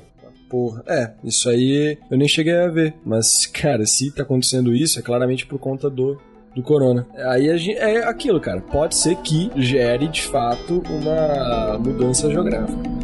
Porra, 0.50 0.82
é, 0.88 1.12
isso 1.22 1.48
aí 1.48 1.96
eu 2.10 2.18
nem 2.18 2.26
cheguei 2.26 2.56
a 2.56 2.66
ver. 2.66 2.94
Mas, 3.06 3.46
cara, 3.46 3.86
se 3.86 4.10
tá 4.10 4.24
acontecendo 4.24 4.74
isso, 4.74 4.98
é 4.98 5.02
claramente 5.02 5.46
por 5.46 5.60
conta 5.60 5.88
do, 5.88 6.18
do 6.54 6.62
corona. 6.62 7.06
Aí 7.14 7.56
gente, 7.56 7.78
é 7.78 8.04
aquilo, 8.04 8.40
cara. 8.40 8.60
Pode 8.60 8.96
ser 8.96 9.16
que 9.18 9.50
gere, 9.56 10.08
de 10.08 10.22
fato, 10.22 10.82
uma 10.90 11.78
mudança 11.78 12.28
geográfica. 12.28 12.99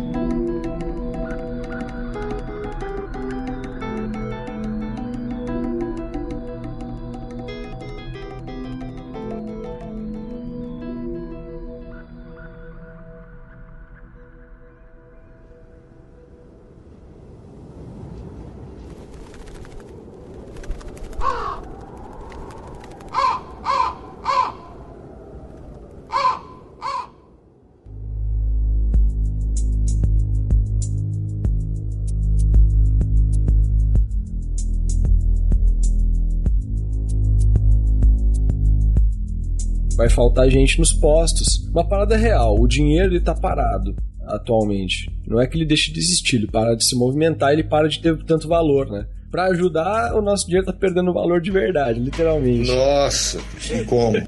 Faltar 40.16 40.48
gente 40.50 40.78
nos 40.78 40.94
postos. 40.94 41.68
Uma 41.68 41.86
parada 41.86 42.16
real, 42.16 42.58
o 42.58 42.66
dinheiro 42.66 43.12
ele 43.12 43.20
tá 43.20 43.34
parado 43.34 43.94
atualmente. 44.26 45.08
Não 45.26 45.40
é 45.40 45.46
que 45.46 45.56
ele 45.56 45.66
deixe 45.66 45.92
de 45.92 46.00
existir, 46.00 46.36
ele 46.36 46.46
para 46.46 46.74
de 46.74 46.84
se 46.84 46.96
movimentar, 46.96 47.52
ele 47.52 47.62
para 47.62 47.88
de 47.88 48.00
ter 48.00 48.16
tanto 48.24 48.48
valor, 48.48 48.90
né? 48.90 49.06
Pra 49.30 49.44
ajudar, 49.46 50.14
o 50.14 50.22
nosso 50.22 50.46
dinheiro 50.46 50.66
tá 50.66 50.72
perdendo 50.72 51.12
valor 51.12 51.40
de 51.40 51.50
verdade, 51.50 52.00
literalmente. 52.00 52.70
Nossa, 52.74 53.38
e 53.70 53.84
como? 53.84 54.16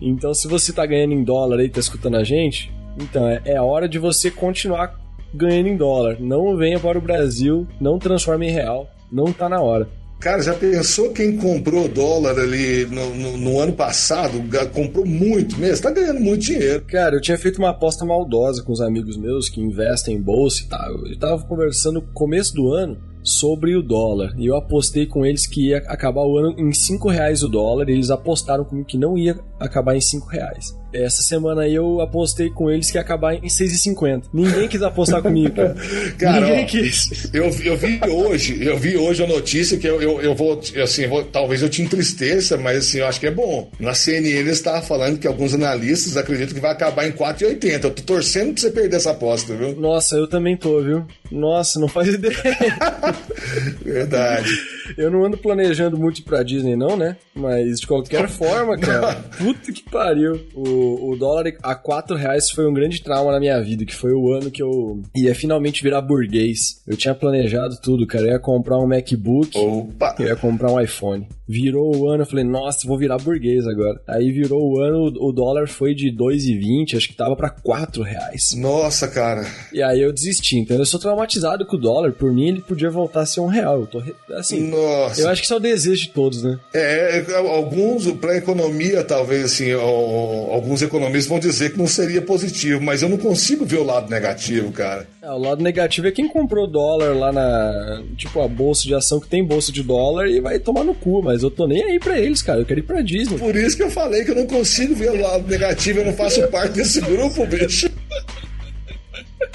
Então, 0.00 0.32
se 0.32 0.46
você 0.46 0.72
tá 0.72 0.86
ganhando 0.86 1.12
em 1.12 1.24
dólar 1.24 1.58
aí, 1.58 1.68
tá 1.68 1.80
escutando 1.80 2.16
a 2.16 2.22
gente, 2.22 2.72
então 3.02 3.26
é, 3.26 3.42
é 3.44 3.60
hora 3.60 3.88
de 3.88 3.98
você 3.98 4.30
continuar 4.30 4.96
ganhando 5.34 5.68
em 5.68 5.76
dólar. 5.76 6.18
Não 6.20 6.56
venha 6.56 6.78
para 6.78 6.96
o 6.96 7.00
Brasil, 7.00 7.66
não 7.80 7.98
transforme 7.98 8.46
em 8.46 8.52
real, 8.52 8.88
não 9.10 9.32
tá 9.32 9.48
na 9.48 9.60
hora. 9.60 9.88
Cara, 10.18 10.42
já 10.42 10.54
pensou 10.54 11.10
quem 11.12 11.36
comprou 11.36 11.86
dólar 11.88 12.38
ali 12.38 12.86
no, 12.86 13.14
no- 13.14 13.36
no 13.36 13.60
ano 13.60 13.72
passado? 13.74 14.32
Comprou 14.72 15.04
muito 15.06 15.56
mesmo, 15.58 15.82
tá 15.82 15.90
ganhando 15.90 16.20
muito 16.20 16.42
dinheiro. 16.42 16.82
Cara, 16.88 17.16
eu 17.16 17.20
tinha 17.20 17.38
feito 17.38 17.58
uma 17.58 17.70
aposta 17.70 18.04
maldosa 18.04 18.62
com 18.62 18.72
os 18.72 18.80
amigos 18.80 19.16
meus 19.16 19.48
que 19.48 19.60
investem 19.60 20.16
em 20.16 20.20
bolsa 20.20 20.62
e 20.62 20.66
tal. 20.66 21.06
Eu 21.06 21.18
tava 21.18 21.42
conversando 21.44 21.94
no 21.96 22.02
começo 22.02 22.54
do 22.54 22.72
ano 22.72 22.98
sobre 23.22 23.76
o 23.76 23.82
dólar. 23.82 24.34
E 24.38 24.46
eu 24.46 24.56
apostei 24.56 25.04
com 25.06 25.24
eles 25.26 25.46
que 25.46 25.68
ia 25.68 25.78
acabar 25.78 26.22
o 26.24 26.38
ano 26.38 26.54
em 26.58 26.72
5 26.72 27.08
reais 27.08 27.42
o 27.42 27.48
dólar. 27.48 27.88
E 27.88 27.92
eles 27.92 28.10
apostaram 28.10 28.64
comigo 28.64 28.86
que 28.86 28.96
não 28.98 29.18
ia 29.18 29.38
acabar 29.60 29.96
em 29.96 30.00
5 30.00 30.26
reais. 30.28 30.76
Essa 31.04 31.22
semana 31.22 31.62
aí 31.62 31.74
eu 31.74 32.00
apostei 32.00 32.50
com 32.50 32.70
eles 32.70 32.90
que 32.90 32.96
ia 32.98 33.00
acabar 33.00 33.34
em 33.34 33.48
6,50. 33.48 34.24
Ninguém 34.32 34.68
quis 34.68 34.82
apostar 34.82 35.22
comigo, 35.22 35.54
cara. 35.54 35.76
Cara, 36.18 36.40
Ninguém 36.46 36.64
ó, 36.64 36.66
quis. 36.66 37.30
Eu, 37.32 37.44
eu 37.64 37.76
vi 37.76 38.00
hoje, 38.08 38.64
eu 38.64 38.78
vi 38.78 38.96
hoje 38.96 39.22
a 39.22 39.26
notícia 39.26 39.76
que 39.78 39.86
eu, 39.86 40.00
eu, 40.00 40.20
eu 40.20 40.34
vou, 40.34 40.60
assim, 40.82 41.06
vou- 41.06 41.24
talvez 41.24 41.62
eu 41.62 41.68
te 41.68 41.82
entristeça, 41.82 42.56
mas 42.56 42.78
assim, 42.78 42.98
eu 42.98 43.06
acho 43.06 43.20
que 43.20 43.26
é 43.26 43.30
bom. 43.30 43.70
Na 43.78 43.94
CNN 43.94 44.28
eles 44.38 44.56
estavam 44.58 44.82
falando 44.82 45.18
que 45.18 45.26
alguns 45.26 45.54
analistas 45.54 46.16
acreditam 46.16 46.54
que 46.54 46.60
vai 46.60 46.72
acabar 46.72 47.06
em 47.06 47.12
4,80. 47.12 47.84
Eu 47.84 47.90
tô 47.90 48.02
torcendo 48.02 48.52
pra 48.52 48.60
você 48.62 48.70
perder 48.70 48.96
essa 48.96 49.10
aposta, 49.10 49.54
viu? 49.54 49.74
Nossa, 49.76 50.16
eu 50.16 50.26
também 50.26 50.56
tô, 50.56 50.80
viu? 50.82 51.04
Nossa, 51.30 51.78
não 51.80 51.88
faz 51.88 52.08
ideia. 52.08 52.36
Verdade. 53.84 54.50
Eu 54.96 55.10
não 55.10 55.24
ando 55.24 55.36
planejando 55.36 55.96
muito 55.98 56.18
ir 56.18 56.22
pra 56.22 56.42
Disney, 56.42 56.76
não, 56.76 56.96
né? 56.96 57.16
Mas 57.34 57.80
de 57.80 57.86
qualquer 57.86 58.28
forma, 58.28 58.76
cara, 58.78 59.14
puta 59.38 59.72
que 59.72 59.82
pariu. 59.82 60.40
O, 60.54 61.10
o 61.12 61.16
dólar 61.16 61.52
a 61.62 61.74
4 61.74 62.16
reais 62.16 62.50
foi 62.50 62.68
um 62.68 62.72
grande 62.72 63.02
trauma 63.02 63.32
na 63.32 63.40
minha 63.40 63.60
vida, 63.62 63.84
que 63.84 63.94
foi 63.94 64.12
o 64.12 64.32
ano 64.32 64.50
que 64.50 64.62
eu 64.62 65.02
ia 65.14 65.34
finalmente 65.34 65.82
virar 65.82 66.00
burguês. 66.00 66.82
Eu 66.86 66.96
tinha 66.96 67.14
planejado 67.14 67.76
tudo, 67.82 68.06
cara. 68.06 68.26
Eu 68.26 68.32
ia 68.32 68.38
comprar 68.38 68.78
um 68.78 68.86
MacBook, 68.86 69.56
Opa! 69.58 70.14
eu 70.18 70.26
ia 70.26 70.36
comprar 70.36 70.70
um 70.70 70.80
iPhone. 70.80 71.26
Virou 71.48 71.96
o 71.96 72.08
ano, 72.10 72.22
eu 72.22 72.26
falei, 72.26 72.44
nossa, 72.44 72.86
vou 72.86 72.98
virar 72.98 73.18
burguês 73.18 73.66
agora. 73.66 74.00
Aí 74.08 74.32
virou 74.32 74.60
o 74.60 74.80
ano, 74.80 75.12
o 75.20 75.32
dólar 75.32 75.68
foi 75.68 75.94
de 75.94 76.10
2,20, 76.10 76.96
acho 76.96 77.08
que 77.08 77.14
tava 77.14 77.36
pra 77.36 77.50
4 77.50 78.02
reais. 78.02 78.54
Nossa, 78.56 79.06
cara. 79.06 79.46
E 79.72 79.80
aí 79.82 80.00
eu 80.02 80.12
desisti, 80.12 80.56
então 80.58 80.76
eu 80.76 80.84
sou 80.84 80.98
traumatizado 80.98 81.64
com 81.64 81.76
o 81.76 81.80
dólar. 81.80 82.12
Por 82.12 82.32
mim, 82.32 82.48
ele 82.48 82.60
podia 82.60 82.90
voltar 82.90 83.20
a 83.20 83.26
ser 83.26 83.40
um 83.40 83.46
real. 83.46 83.80
Eu 83.80 83.86
tô, 83.86 84.02
assim, 84.34 84.70
Nossa. 84.76 85.20
eu 85.20 85.28
acho 85.28 85.40
que 85.40 85.46
isso 85.46 85.54
é 85.54 85.56
o 85.56 85.60
desejo 85.60 86.02
de 86.02 86.08
todos, 86.10 86.42
né? 86.42 86.58
É, 86.74 87.24
é, 87.28 87.36
alguns, 87.36 88.10
para 88.12 88.36
economia, 88.36 89.02
talvez 89.02 89.44
assim, 89.44 89.72
alguns 89.72 90.82
economistas 90.82 91.26
vão 91.26 91.38
dizer 91.38 91.72
que 91.72 91.78
não 91.78 91.86
seria 91.86 92.22
positivo, 92.22 92.80
mas 92.80 93.02
eu 93.02 93.08
não 93.08 93.18
consigo 93.18 93.64
ver 93.64 93.78
o 93.78 93.84
lado 93.84 94.10
negativo, 94.10 94.70
cara. 94.72 95.06
É, 95.22 95.30
o 95.30 95.38
lado 95.38 95.62
negativo 95.62 96.06
é 96.06 96.12
quem 96.12 96.28
comprou 96.28 96.66
dólar 96.66 97.16
lá 97.16 97.32
na. 97.32 98.02
Tipo, 98.16 98.40
a 98.40 98.48
bolsa 98.48 98.84
de 98.84 98.94
ação 98.94 99.18
que 99.18 99.28
tem 99.28 99.44
bolsa 99.44 99.72
de 99.72 99.82
dólar 99.82 100.28
e 100.28 100.40
vai 100.40 100.58
tomar 100.58 100.84
no 100.84 100.94
cu, 100.94 101.22
mas 101.22 101.42
eu 101.42 101.50
tô 101.50 101.66
nem 101.66 101.82
aí 101.82 101.98
pra 101.98 102.18
eles, 102.18 102.42
cara. 102.42 102.60
Eu 102.60 102.64
quero 102.64 102.80
ir 102.80 102.84
pra 102.84 103.02
Disney. 103.02 103.38
Por 103.38 103.56
isso 103.56 103.76
que 103.76 103.82
eu 103.82 103.90
falei 103.90 104.24
que 104.24 104.30
eu 104.30 104.36
não 104.36 104.46
consigo 104.46 104.94
ver 104.94 105.10
o 105.10 105.20
lado 105.20 105.48
negativo, 105.48 106.00
eu 106.00 106.06
não 106.06 106.12
faço 106.12 106.46
parte 106.48 106.74
desse 106.74 107.00
grupo, 107.00 107.46
bicho. 107.46 107.90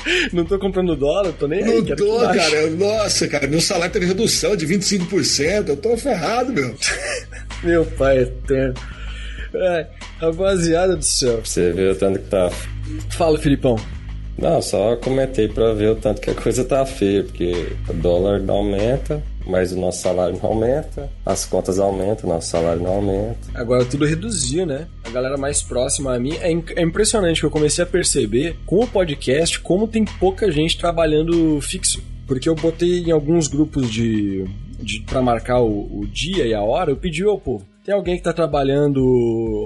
Não 0.34 0.44
tô 0.46 0.58
comprando 0.60 0.96
dólar, 0.96 1.32
tô 1.34 1.48
nem 1.48 1.64
aí. 1.64 1.76
Não 1.76 1.84
quero 1.84 1.98
tô, 2.06 2.20
cara. 2.20 2.56
Eu- 2.56 2.72
Nossa, 2.78 3.28
cara, 3.28 3.48
meu 3.48 3.62
salário 3.62 3.94
teve 3.94 4.06
redução 4.06 4.56
de 4.56 4.66
25%, 4.66 5.70
eu 5.70 5.78
tô 5.78 5.96
ferrado, 5.98 6.52
meu. 6.54 6.76
Meu 7.64 7.86
pai 7.86 8.20
eterno. 8.20 8.74
É, 9.54 9.86
rapaziada 10.20 10.96
do 10.96 11.04
céu. 11.06 11.42
Você 11.46 11.72
ver 11.72 11.92
o 11.92 11.96
tanto 11.96 12.18
que 12.18 12.26
tá. 12.28 12.50
Fala, 13.12 13.38
Filipão. 13.38 13.76
Não, 14.38 14.60
só 14.62 14.96
comentei 14.96 15.48
pra 15.48 15.72
ver 15.74 15.90
o 15.90 15.96
tanto 15.96 16.20
que 16.22 16.32
a 16.32 16.34
coisa 16.34 16.64
tá 16.66 16.84
feia, 16.88 17.24
porque 17.24 17.68
o 17.88 17.94
dólar 17.94 18.40
não 18.40 18.56
aumenta, 18.56 19.22
mas 19.46 19.72
o 19.72 19.80
nosso 19.80 20.02
salário 20.02 20.38
não 20.42 20.50
aumenta, 20.52 21.10
as 21.26 21.46
contas 21.46 21.80
aumentam, 21.80 22.30
nosso 22.30 22.50
salário 22.50 22.82
não 22.82 22.92
aumenta. 22.92 23.38
Agora 23.54 23.84
tudo 23.86 24.06
reduziu, 24.06 24.66
né? 24.66 24.88
A 25.04 25.10
galera 25.10 25.38
mais 25.38 25.62
próxima 25.62 26.14
a 26.16 26.20
mim. 26.20 26.34
É, 26.42 26.52
in- 26.52 26.64
é 26.76 26.82
impressionante 26.84 27.40
que 27.40 27.46
eu 27.46 27.52
comecei 27.52 27.84
a 27.84 27.88
perceber 27.88 28.58
com 28.66 28.80
o 28.84 28.88
podcast 28.88 29.60
como 29.60 29.88
tem 29.88 30.06
pouca 30.06 30.52
gente 30.52 30.78
trabalhando 30.78 31.60
fixo. 31.62 32.02
Porque 32.28 32.48
eu 32.48 32.56
botei 32.56 33.00
em 33.04 33.12
alguns 33.12 33.48
grupos 33.48 33.90
de. 33.92 34.46
de 34.80 35.02
para 35.02 35.22
marcar 35.22 35.60
o, 35.60 36.00
o 36.00 36.08
dia 36.08 36.46
e 36.46 36.54
a 36.54 36.62
hora, 36.62 36.92
eu 36.92 36.96
pedi 36.96 37.24
ao 37.24 37.38
povo. 37.38 37.66
Tem 37.84 37.96
alguém 37.96 38.16
que 38.16 38.22
tá 38.24 38.32
trabalhando 38.32 39.04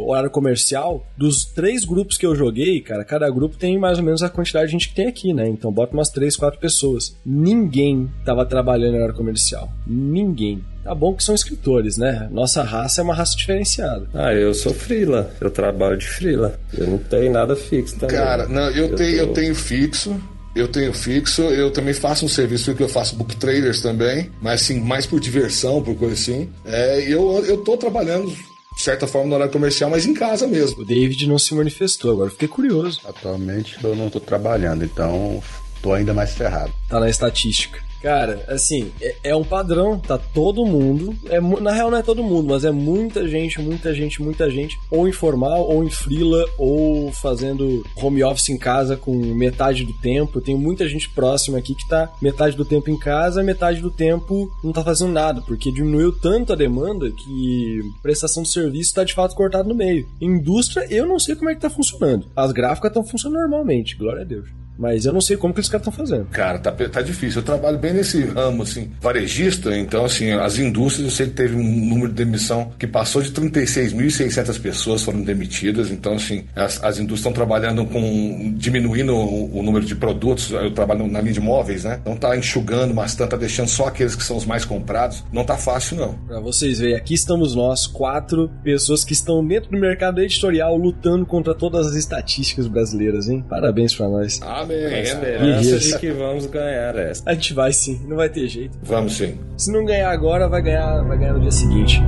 horário 0.08 0.30
comercial? 0.30 1.06
Dos 1.18 1.44
três 1.44 1.84
grupos 1.84 2.18
que 2.18 2.26
eu 2.26 2.34
joguei, 2.34 2.80
cara, 2.80 3.04
cada 3.04 3.30
grupo 3.30 3.58
tem 3.58 3.78
mais 3.78 3.98
ou 3.98 4.06
menos 4.06 4.24
a 4.24 4.30
quantidade 4.30 4.68
de 4.68 4.72
gente 4.72 4.88
que 4.90 4.96
tem 4.96 5.08
aqui, 5.08 5.34
né? 5.34 5.48
Então 5.50 5.70
bota 5.70 5.94
umas 5.94 6.10
três, 6.10 6.38
quatro 6.38 6.58
pessoas. 6.60 7.14
Ninguém 7.26 8.10
tava 8.24 8.46
trabalhando 8.46 8.94
em 8.94 8.98
horário 8.98 9.16
comercial. 9.16 9.70
Ninguém. 9.86 10.64
Tá 10.82 10.96
bom 10.96 11.14
que 11.14 11.24
são 11.24 11.36
escritores, 11.36 11.98
né? 11.98 12.30
Nossa 12.32 12.64
raça 12.64 13.02
é 13.02 13.04
uma 13.04 13.14
raça 13.14 13.36
diferenciada. 13.36 14.08
Ah, 14.14 14.34
eu 14.34 14.54
sou 14.54 14.74
frila, 14.74 15.32
eu 15.42 15.50
trabalho 15.52 15.98
de 15.98 16.08
frila. 16.08 16.58
Eu 16.78 16.88
não 16.88 16.98
tenho 16.98 17.34
nada 17.34 17.54
fixo 17.56 18.00
também. 18.00 18.16
Cara, 18.16 18.48
não, 18.48 18.70
eu, 18.70 18.96
tenho, 18.96 19.18
eu 19.18 19.28
tô- 19.28 19.34
tenho 19.34 19.54
fixo. 19.56 20.16
Eu 20.56 20.70
tenho 20.70 20.94
fixo, 20.94 21.42
eu 21.42 21.70
também 21.70 21.94
faço 21.94 22.26
um 22.26 22.30
serviço 22.30 22.74
que 22.74 22.82
eu 22.82 22.88
faço 22.88 23.18
book 23.18 23.36
traders 23.36 23.82
também, 23.82 24.32
mas 24.42 24.62
assim, 24.62 24.80
mais 24.80 25.06
por 25.06 25.20
diversão, 25.20 25.84
por 25.84 25.96
coisa 25.96 26.14
assim. 26.14 26.50
É, 26.64 27.02
eu, 27.02 27.44
eu 27.46 27.58
tô 27.58 27.76
trabalhando, 27.76 28.30
de 28.30 28.82
certa 28.82 29.06
forma, 29.06 29.28
no 29.28 29.36
horário 29.36 29.52
comercial, 29.52 29.90
mas 29.90 30.06
em 30.06 30.14
casa 30.14 30.48
mesmo. 30.48 30.82
O 30.82 30.86
David 30.86 31.28
não 31.28 31.38
se 31.38 31.54
manifestou, 31.54 32.14
agora 32.14 32.28
eu 32.28 32.32
fiquei 32.32 32.48
curioso. 32.48 33.02
Atualmente 33.06 33.78
eu 33.84 33.98
não 33.98 34.10
tô 34.10 34.22
trabalhando, 34.22 34.86
então 34.86 35.44
tô 35.86 35.94
ainda 35.94 36.16
mais 36.16 36.34
ferrado. 36.34 36.74
Tá 36.90 37.00
na 37.00 37.08
estatística. 37.08 37.80
Cara, 38.02 38.44
assim, 38.48 38.92
é, 39.02 39.16
é, 39.24 39.36
um 39.36 39.44
padrão, 39.44 40.00
tá 40.00 40.18
todo 40.18 40.66
mundo. 40.66 41.16
É, 41.28 41.40
na 41.40 41.72
real, 41.72 41.90
não 41.90 41.98
é 41.98 42.04
todo 42.04 42.24
mundo, 42.24 42.50
mas 42.50 42.66
é 42.66 42.72
muita 42.72 43.28
gente, 43.28 43.62
muita 43.62 43.94
gente, 43.94 44.22
muita 44.22 44.50
gente, 44.50 44.78
ou 44.92 45.08
informal, 45.08 45.68
ou 45.68 45.84
em 45.84 45.90
frila, 45.90 46.44
ou 46.58 47.12
fazendo 47.12 47.84
home 47.96 48.24
office 48.24 48.50
em 48.50 48.58
casa 48.58 48.96
com 48.96 49.16
metade 49.16 49.86
do 49.86 49.94
tempo. 49.94 50.42
Tem 50.42 50.56
muita 50.56 50.88
gente 50.88 51.10
próxima 51.10 51.58
aqui 51.60 51.74
que 51.74 51.88
tá 51.88 52.12
metade 52.22 52.56
do 52.56 52.66
tempo 52.66 52.90
em 52.90 52.98
casa, 52.98 53.44
metade 53.44 53.80
do 53.82 53.92
tempo 53.92 54.52
não 54.64 54.72
tá 54.72 54.84
fazendo 54.84 55.12
nada, 55.12 55.42
porque 55.42 55.72
diminuiu 55.72 56.12
tanto 56.12 56.54
a 56.54 56.56
demanda 56.56 57.12
que 57.12 57.80
prestação 58.04 58.44
de 58.44 58.52
serviço 58.52 58.94
tá 58.94 59.04
de 59.04 59.14
fato 59.14 59.36
cortado 59.36 59.70
no 59.70 59.76
meio. 59.76 60.08
Indústria, 60.22 60.86
eu 60.92 61.08
não 61.08 61.20
sei 61.20 61.36
como 61.36 61.50
é 61.50 61.56
que 61.56 61.62
tá 61.62 61.70
funcionando. 61.70 62.28
As 62.36 62.52
gráficas 62.52 62.90
estão 62.90 63.04
funcionando 63.04 63.42
normalmente, 63.42 63.96
glória 63.96 64.22
a 64.22 64.26
Deus. 64.26 64.65
Mas 64.78 65.06
eu 65.06 65.14
não 65.14 65.22
sei 65.22 65.38
como 65.38 65.54
que 65.54 65.60
os 65.60 65.70
caras 65.70 65.88
estão 65.88 66.06
fazendo. 66.06 66.26
Cara, 66.26 66.60
tá, 66.60 66.72
tá 66.72 67.02
difícil. 67.02 67.40
Eu 67.42 67.46
trabalho 67.46 67.78
bem 67.78 67.94
nesse 67.94 68.24
ramo, 68.24 68.64
assim, 68.64 68.92
varejista, 69.02 69.76
então, 69.78 70.06
assim, 70.06 70.32
as 70.32 70.58
indústrias, 70.58 71.10
eu 71.10 71.16
sei 71.16 71.28
que 71.28 71.34
teve 71.34 71.56
um 71.56 71.64
número 71.64 72.10
de 72.10 72.16
demissão 72.16 72.72
que 72.78 72.88
passou 72.88 73.22
de 73.22 73.32
36.600 73.32 74.62
pessoas 74.62 75.04
foram 75.04 75.22
demitidas, 75.22 75.92
então, 75.92 76.14
assim, 76.14 76.46
as, 76.56 76.84
as 76.84 76.98
indústrias 76.98 77.20
estão 77.20 77.34
trabalhando 77.34 77.86
com, 77.86 78.54
diminuindo 78.56 79.16
o, 79.16 79.60
o, 79.60 79.64
número 79.64 79.86
de 79.86 79.96
produtos, 79.96 80.52
eu 80.52 80.72
trabalho 80.72 81.08
na 81.08 81.22
linha 81.22 81.34
de 81.34 81.40
móveis, 81.40 81.84
né? 81.84 82.02
Não 82.06 82.16
tá 82.16 82.36
enxugando 82.38 82.94
bastante, 82.94 83.30
tá 83.30 83.38
deixando 83.38 83.68
só 83.68 83.88
aqueles 83.88 84.16
que 84.16 84.24
são 84.24 84.38
os 84.38 84.46
mais 84.46 84.66
comprados. 84.66 85.24
Não 85.32 85.44
tá 85.44 85.58
fácil, 85.58 85.98
não. 85.98 86.14
Pra 86.28 86.40
vocês 86.40 86.80
verem, 86.80 86.96
aqui 86.96 87.14
estamos 87.14 87.56
nós, 87.56 87.88
quatro 87.88 88.50
pessoas 88.64 89.04
que 89.04 89.14
estão 89.14 89.46
dentro 89.46 89.72
do 89.72 89.78
mercado 89.78 90.22
editorial 90.22 90.76
lutando 90.76 91.26
contra 91.26 91.54
todas 91.54 91.88
as 91.88 91.96
estatísticas 91.96 92.68
brasileiras, 92.68 93.30
hein? 93.30 93.44
Parabéns 93.48 93.94
pra 93.96 94.08
nós. 94.08 94.40
Ah, 94.42 94.65
Amém. 94.66 94.90
Com 94.90 94.96
esperança 94.96 95.80
de 95.80 96.00
que 96.00 96.12
vamos 96.12 96.46
ganhar 96.48 96.96
essa. 96.96 97.24
A 97.26 97.34
gente 97.34 97.54
vai 97.54 97.72
sim, 97.72 98.02
não 98.08 98.18
vai 98.18 98.30
ter 98.30 98.48
jeito. 98.48 98.78
Vamos 98.84 99.16
sim. 99.18 99.38
Se 99.58 99.72
não 99.72 99.86
ganhar 99.86 100.10
agora, 100.10 100.48
vai 100.50 100.62
ganhar, 100.62 101.04
vai 101.04 101.18
ganhar 101.18 101.34
no 101.34 101.42
dia 101.42 101.52
seguinte. 101.52 102.02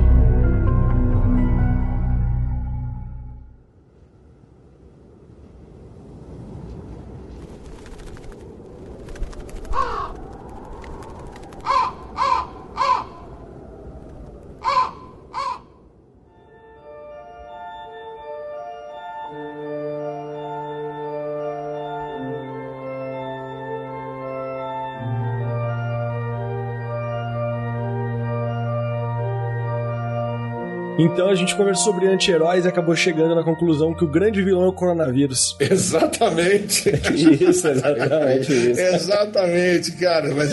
Então 31.12 31.28
a 31.28 31.34
gente 31.34 31.56
conversou 31.56 31.92
sobre 31.92 32.06
anti-heróis 32.06 32.64
e 32.64 32.68
acabou 32.68 32.94
chegando 32.94 33.34
na 33.34 33.42
conclusão 33.42 33.94
que 33.94 34.04
o 34.04 34.08
grande 34.08 34.42
vilão 34.42 34.64
é 34.64 34.68
o 34.68 34.72
coronavírus. 34.72 35.56
Exatamente. 35.60 36.90
isso, 36.90 37.68
exatamente 37.68 38.52
isso. 38.52 38.80
exatamente, 38.80 39.92
cara. 39.92 40.34
Mas, 40.34 40.50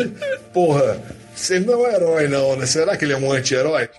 porra, 0.53 1.01
você 1.33 1.59
não 1.59 1.73
é 1.73 1.77
um 1.77 1.87
herói, 1.87 2.27
não, 2.27 2.55
né? 2.55 2.65
Será 2.65 2.95
que 2.95 3.05
ele 3.05 3.13
é 3.13 3.17
um 3.17 3.31
anti-herói? 3.31 3.89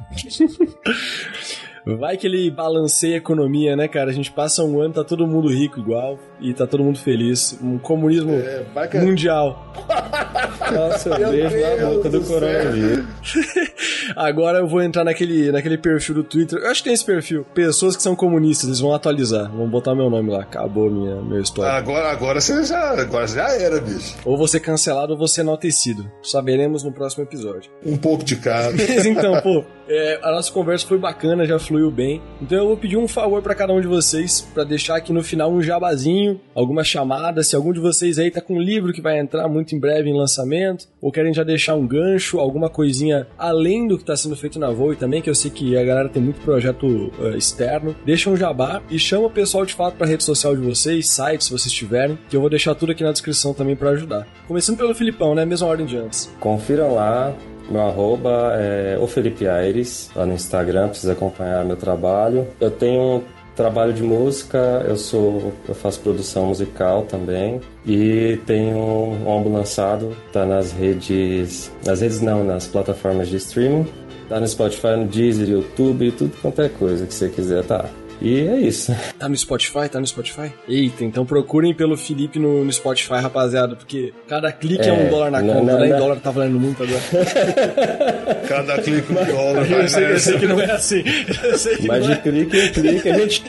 Vai 1.86 2.16
que 2.16 2.26
ele 2.26 2.50
balanceia 2.50 3.14
a 3.14 3.18
economia, 3.18 3.76
né, 3.76 3.86
cara? 3.86 4.10
A 4.10 4.12
gente 4.12 4.32
passa 4.32 4.64
um 4.64 4.80
ano, 4.80 4.94
tá 4.94 5.04
todo 5.04 5.26
mundo 5.26 5.48
rico 5.48 5.78
igual 5.78 6.18
e 6.40 6.52
tá 6.52 6.66
todo 6.66 6.82
mundo 6.82 6.98
feliz. 6.98 7.58
Um 7.62 7.78
comunismo 7.78 8.32
é, 8.32 8.86
que... 8.86 8.98
mundial. 8.98 9.74
Nossa, 10.72 11.10
eu 11.10 11.30
beijo 11.30 11.56
na 11.60 11.86
boca 11.86 12.10
do, 12.10 12.20
do 12.20 12.26
coronavírus. 12.26 13.06
Agora 14.16 14.58
eu 14.58 14.66
vou 14.66 14.82
entrar 14.82 15.04
naquele, 15.04 15.50
naquele 15.50 15.78
perfil 15.78 16.16
do 16.16 16.24
Twitter. 16.24 16.58
Eu 16.58 16.70
acho 16.70 16.82
que 16.82 16.84
tem 16.84 16.94
esse 16.94 17.04
perfil. 17.04 17.44
Pessoas 17.54 17.96
que 17.96 18.02
são 18.02 18.14
comunistas, 18.16 18.68
eles 18.68 18.80
vão 18.80 18.92
atualizar. 18.92 19.50
Vão 19.50 19.68
botar 19.68 19.94
meu 19.94 20.10
nome 20.10 20.30
lá. 20.30 20.42
Acabou 20.42 20.90
minha, 20.90 21.16
minha 21.22 21.40
história. 21.40 21.72
Agora, 21.72 22.10
agora 22.10 22.40
você 22.40 22.64
já, 22.64 23.00
agora 23.00 23.26
já 23.26 23.48
era, 23.50 23.80
bicho. 23.80 24.16
Ou 24.24 24.36
você 24.36 24.58
cancelado 24.58 25.12
ou 25.12 25.18
você 25.18 25.40
enaltecido. 25.40 26.10
Saberemos 26.22 26.82
no 26.82 26.92
próximo 26.92 27.24
episódio. 27.24 27.70
Um 27.84 27.96
pouco 27.96 28.24
de 28.24 28.36
cada. 28.36 28.70
então, 29.06 29.40
pô, 29.40 29.64
é, 29.88 30.18
a 30.22 30.30
nossa 30.32 30.50
conversa 30.50 30.86
foi 30.86 30.98
bacana, 30.98 31.46
já 31.46 31.58
fluiu 31.58 31.90
bem. 31.90 32.20
Então 32.40 32.58
eu 32.58 32.66
vou 32.66 32.76
pedir 32.76 32.96
um 32.96 33.06
favor 33.06 33.42
para 33.42 33.54
cada 33.54 33.72
um 33.72 33.80
de 33.80 33.86
vocês, 33.86 34.40
para 34.40 34.64
deixar 34.64 34.96
aqui 34.96 35.12
no 35.12 35.22
final 35.22 35.52
um 35.52 35.62
jabazinho, 35.62 36.25
alguma 36.54 36.82
chamada. 36.82 37.42
Se 37.42 37.54
algum 37.54 37.72
de 37.72 37.80
vocês 37.80 38.18
aí 38.18 38.30
tá 38.30 38.40
com 38.40 38.54
um 38.54 38.60
livro 38.60 38.92
que 38.92 39.00
vai 39.00 39.18
entrar 39.18 39.48
muito 39.48 39.74
em 39.74 39.78
breve 39.78 40.08
em 40.08 40.16
lançamento, 40.16 40.88
ou 41.00 41.12
querem 41.12 41.34
já 41.34 41.44
deixar 41.44 41.74
um 41.74 41.86
gancho, 41.86 42.38
alguma 42.38 42.68
coisinha 42.68 43.26
além 43.38 43.86
do 43.86 43.98
que 43.98 44.04
tá 44.04 44.16
sendo 44.16 44.36
feito 44.36 44.58
na 44.58 44.70
Voe 44.70 44.96
também, 44.96 45.20
que 45.20 45.30
eu 45.30 45.34
sei 45.34 45.50
que 45.50 45.76
a 45.76 45.84
galera 45.84 46.08
tem 46.08 46.22
muito 46.22 46.40
projeto 46.40 46.86
uh, 46.86 47.36
externo, 47.36 47.94
deixa 48.04 48.30
um 48.30 48.36
jabá 48.36 48.82
e 48.90 48.98
chama 48.98 49.26
o 49.26 49.30
pessoal 49.30 49.64
de 49.66 49.74
fato 49.74 49.96
pra 49.96 50.06
rede 50.06 50.24
social 50.24 50.56
de 50.56 50.62
vocês, 50.62 51.08
site, 51.08 51.44
se 51.44 51.50
vocês 51.50 51.72
tiverem, 51.72 52.18
que 52.28 52.36
eu 52.36 52.40
vou 52.40 52.50
deixar 52.50 52.74
tudo 52.74 52.92
aqui 52.92 53.02
na 53.02 53.12
descrição 53.12 53.52
também 53.52 53.76
para 53.76 53.90
ajudar. 53.90 54.26
Começando 54.48 54.76
pelo 54.76 54.94
Filipão, 54.94 55.34
né? 55.34 55.44
Mesma 55.44 55.66
ordem 55.66 55.86
de 55.86 55.96
antes. 55.96 56.30
Confiram 56.40 56.94
lá, 56.94 57.34
meu 57.70 57.82
arroba 57.82 58.52
é 58.54 58.96
o 58.98 59.06
Felipe 59.06 59.46
Aires, 59.46 60.10
lá 60.14 60.24
no 60.24 60.34
Instagram, 60.34 60.88
precisa 60.88 61.12
acompanhar 61.12 61.64
meu 61.64 61.76
trabalho. 61.76 62.46
Eu 62.60 62.70
tenho 62.70 63.24
trabalho 63.56 63.92
de 63.92 64.02
música, 64.02 64.84
eu 64.86 64.96
sou 64.96 65.52
eu 65.66 65.74
faço 65.74 65.98
produção 66.00 66.46
musical 66.46 67.02
também 67.02 67.60
e 67.84 68.38
tenho 68.46 68.76
um 68.76 69.28
álbum 69.28 69.52
lançado, 69.52 70.14
tá 70.32 70.44
nas 70.44 70.72
redes, 70.72 71.72
nas 71.84 72.02
redes 72.02 72.20
não, 72.20 72.44
nas 72.44 72.66
plataformas 72.66 73.28
de 73.28 73.36
streaming, 73.36 73.86
tá 74.28 74.38
no 74.38 74.46
Spotify, 74.46 74.96
no 74.98 75.06
Deezer, 75.06 75.48
YouTube, 75.48 76.12
tudo 76.12 76.32
quanto 76.40 76.60
é 76.60 76.68
coisa 76.68 77.06
que 77.06 77.14
você 77.14 77.28
quiser, 77.28 77.64
tá. 77.64 77.88
E 78.20 78.40
é 78.40 78.60
isso. 78.60 78.94
Tá 79.18 79.28
no 79.28 79.36
Spotify? 79.36 79.88
Tá 79.90 80.00
no 80.00 80.06
Spotify? 80.06 80.52
Eita, 80.68 81.04
então 81.04 81.26
procurem 81.26 81.74
pelo 81.74 81.96
Felipe 81.96 82.38
no, 82.38 82.64
no 82.64 82.72
Spotify, 82.72 83.14
rapaziada, 83.14 83.76
porque 83.76 84.12
cada 84.26 84.50
clique 84.50 84.84
é, 84.84 84.88
é 84.88 84.92
um 84.92 85.08
dólar 85.08 85.30
na 85.30 85.42
não, 85.42 85.54
conta, 85.54 85.72
não, 85.72 85.80
né? 85.80 85.88
Não. 85.88 85.98
dólar 85.98 86.16
tá 86.16 86.30
valendo 86.30 86.58
muito 86.58 86.82
agora. 86.82 87.00
cada 88.48 88.80
clique 88.80 89.12
um 89.12 89.14
dólar. 89.14 89.70
Eu 89.70 89.88
sei, 89.88 90.12
eu 90.12 90.18
sei 90.18 90.38
que 90.38 90.46
não 90.46 90.60
é 90.60 90.70
assim. 90.70 91.04
Mas 91.86 92.06
de 92.06 92.12
é. 92.12 92.16
clique 92.16 92.58
em 92.58 92.72
clique 92.72 93.08
a 93.08 93.18
gente. 93.18 93.44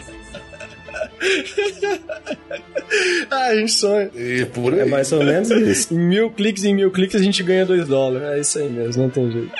ah, 3.31 3.47
a 3.47 3.55
gente 3.55 3.71
sonha. 3.71 4.11
E 4.15 4.45
por 4.45 4.73
aí. 4.73 4.81
É 4.81 4.85
mais 4.85 5.11
ou 5.11 5.23
menos 5.23 5.49
isso. 5.49 5.93
Em 5.93 5.97
mil 5.97 6.29
cliques, 6.29 6.63
em 6.63 6.75
mil 6.75 6.91
cliques 6.91 7.19
a 7.19 7.23
gente 7.23 7.41
ganha 7.41 7.65
dois 7.65 7.87
dólares. 7.87 8.27
É 8.27 8.39
isso 8.39 8.59
aí 8.59 8.69
mesmo, 8.69 9.03
não 9.03 9.09
tem 9.09 9.31
jeito. 9.31 9.51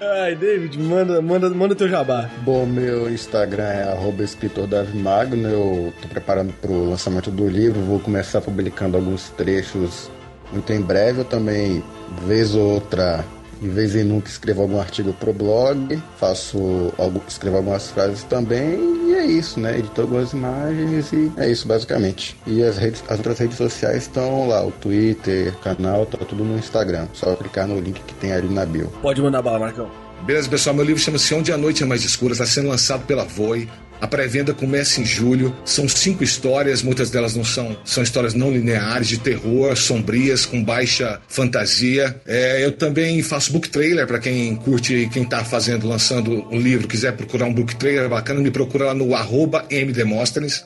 Ai, 0.00 0.34
David, 0.34 0.78
manda, 0.78 1.20
manda, 1.20 1.50
manda 1.50 1.74
teu 1.74 1.88
jabá. 1.88 2.30
Bom, 2.42 2.66
meu 2.66 3.10
Instagram 3.10 3.64
é 3.64 3.82
arroba 3.92 4.22
escritor 4.22 4.68
Magno. 4.94 5.48
Eu 5.48 5.94
tô 6.00 6.08
preparando 6.08 6.52
pro 6.54 6.90
lançamento 6.90 7.30
do 7.30 7.48
livro, 7.48 7.80
vou 7.80 8.00
começar 8.00 8.40
publicando 8.40 8.96
alguns 8.96 9.28
trechos 9.30 10.10
muito 10.52 10.72
em 10.72 10.80
breve. 10.80 11.20
Eu 11.20 11.24
também, 11.24 11.82
vez 12.26 12.54
ou 12.54 12.74
outra, 12.74 13.24
de 13.60 13.68
vez 13.68 13.94
em 13.94 14.04
nunca 14.04 14.28
escrevo 14.28 14.62
algum 14.62 14.80
artigo 14.80 15.12
pro 15.12 15.32
blog, 15.32 16.00
faço 16.16 16.92
escrevo 17.26 17.56
algumas 17.56 17.90
frases 17.90 18.22
também, 18.24 18.78
e 19.08 19.14
é 19.14 19.26
isso, 19.26 19.58
né? 19.60 19.78
Edito 19.78 20.00
algumas 20.00 20.32
imagens 20.32 21.12
e 21.12 21.32
é 21.36 21.50
isso 21.50 21.66
basicamente. 21.66 22.36
E 22.46 22.62
as, 22.62 22.76
redes, 22.76 23.02
as 23.08 23.18
outras 23.18 23.38
redes 23.38 23.56
sociais 23.56 24.04
estão 24.04 24.48
lá, 24.48 24.64
o 24.64 24.70
Twitter, 24.70 25.54
canal, 25.58 26.06
tá 26.06 26.18
tudo 26.18 26.44
no 26.44 26.58
Instagram. 26.58 27.06
Só 27.12 27.34
clicar 27.34 27.66
no 27.66 27.80
link 27.80 28.00
que 28.00 28.14
tem 28.14 28.32
ali 28.32 28.48
na 28.48 28.64
bio. 28.64 28.92
Pode 29.02 29.20
mandar 29.20 29.42
bala, 29.42 29.58
Marcão. 29.58 29.90
Beleza, 30.22 30.48
pessoal, 30.48 30.74
meu 30.74 30.84
livro 30.84 31.00
chama-se 31.00 31.32
Onde 31.34 31.52
a 31.52 31.56
Noite 31.56 31.82
é 31.82 31.86
Mais 31.86 32.04
Escura, 32.04 32.32
está 32.32 32.44
sendo 32.44 32.68
lançado 32.68 33.06
pela 33.06 33.24
Voi. 33.24 33.68
A 34.00 34.06
pré-venda 34.06 34.54
começa 34.54 35.00
em 35.00 35.04
julho. 35.04 35.54
São 35.64 35.88
cinco 35.88 36.22
histórias, 36.22 36.82
muitas 36.82 37.10
delas 37.10 37.34
não 37.34 37.44
são, 37.44 37.76
são 37.84 38.02
histórias 38.02 38.34
não 38.34 38.50
lineares, 38.50 39.08
de 39.08 39.18
terror, 39.18 39.76
sombrias, 39.76 40.46
com 40.46 40.62
baixa 40.62 41.20
fantasia. 41.28 42.20
É, 42.26 42.64
eu 42.64 42.72
também 42.72 43.22
faço 43.22 43.52
book 43.52 43.68
trailer 43.68 44.06
para 44.06 44.18
quem 44.18 44.54
curte, 44.56 45.08
quem 45.12 45.22
está 45.22 45.44
fazendo, 45.44 45.88
lançando 45.88 46.46
um 46.50 46.60
livro, 46.60 46.88
quiser 46.88 47.12
procurar 47.12 47.46
um 47.46 47.52
book 47.52 47.74
trailer 47.76 48.08
bacana, 48.08 48.40
me 48.40 48.50
procura 48.50 48.86
lá 48.86 48.94
no 48.94 49.14
arroba 49.14 49.66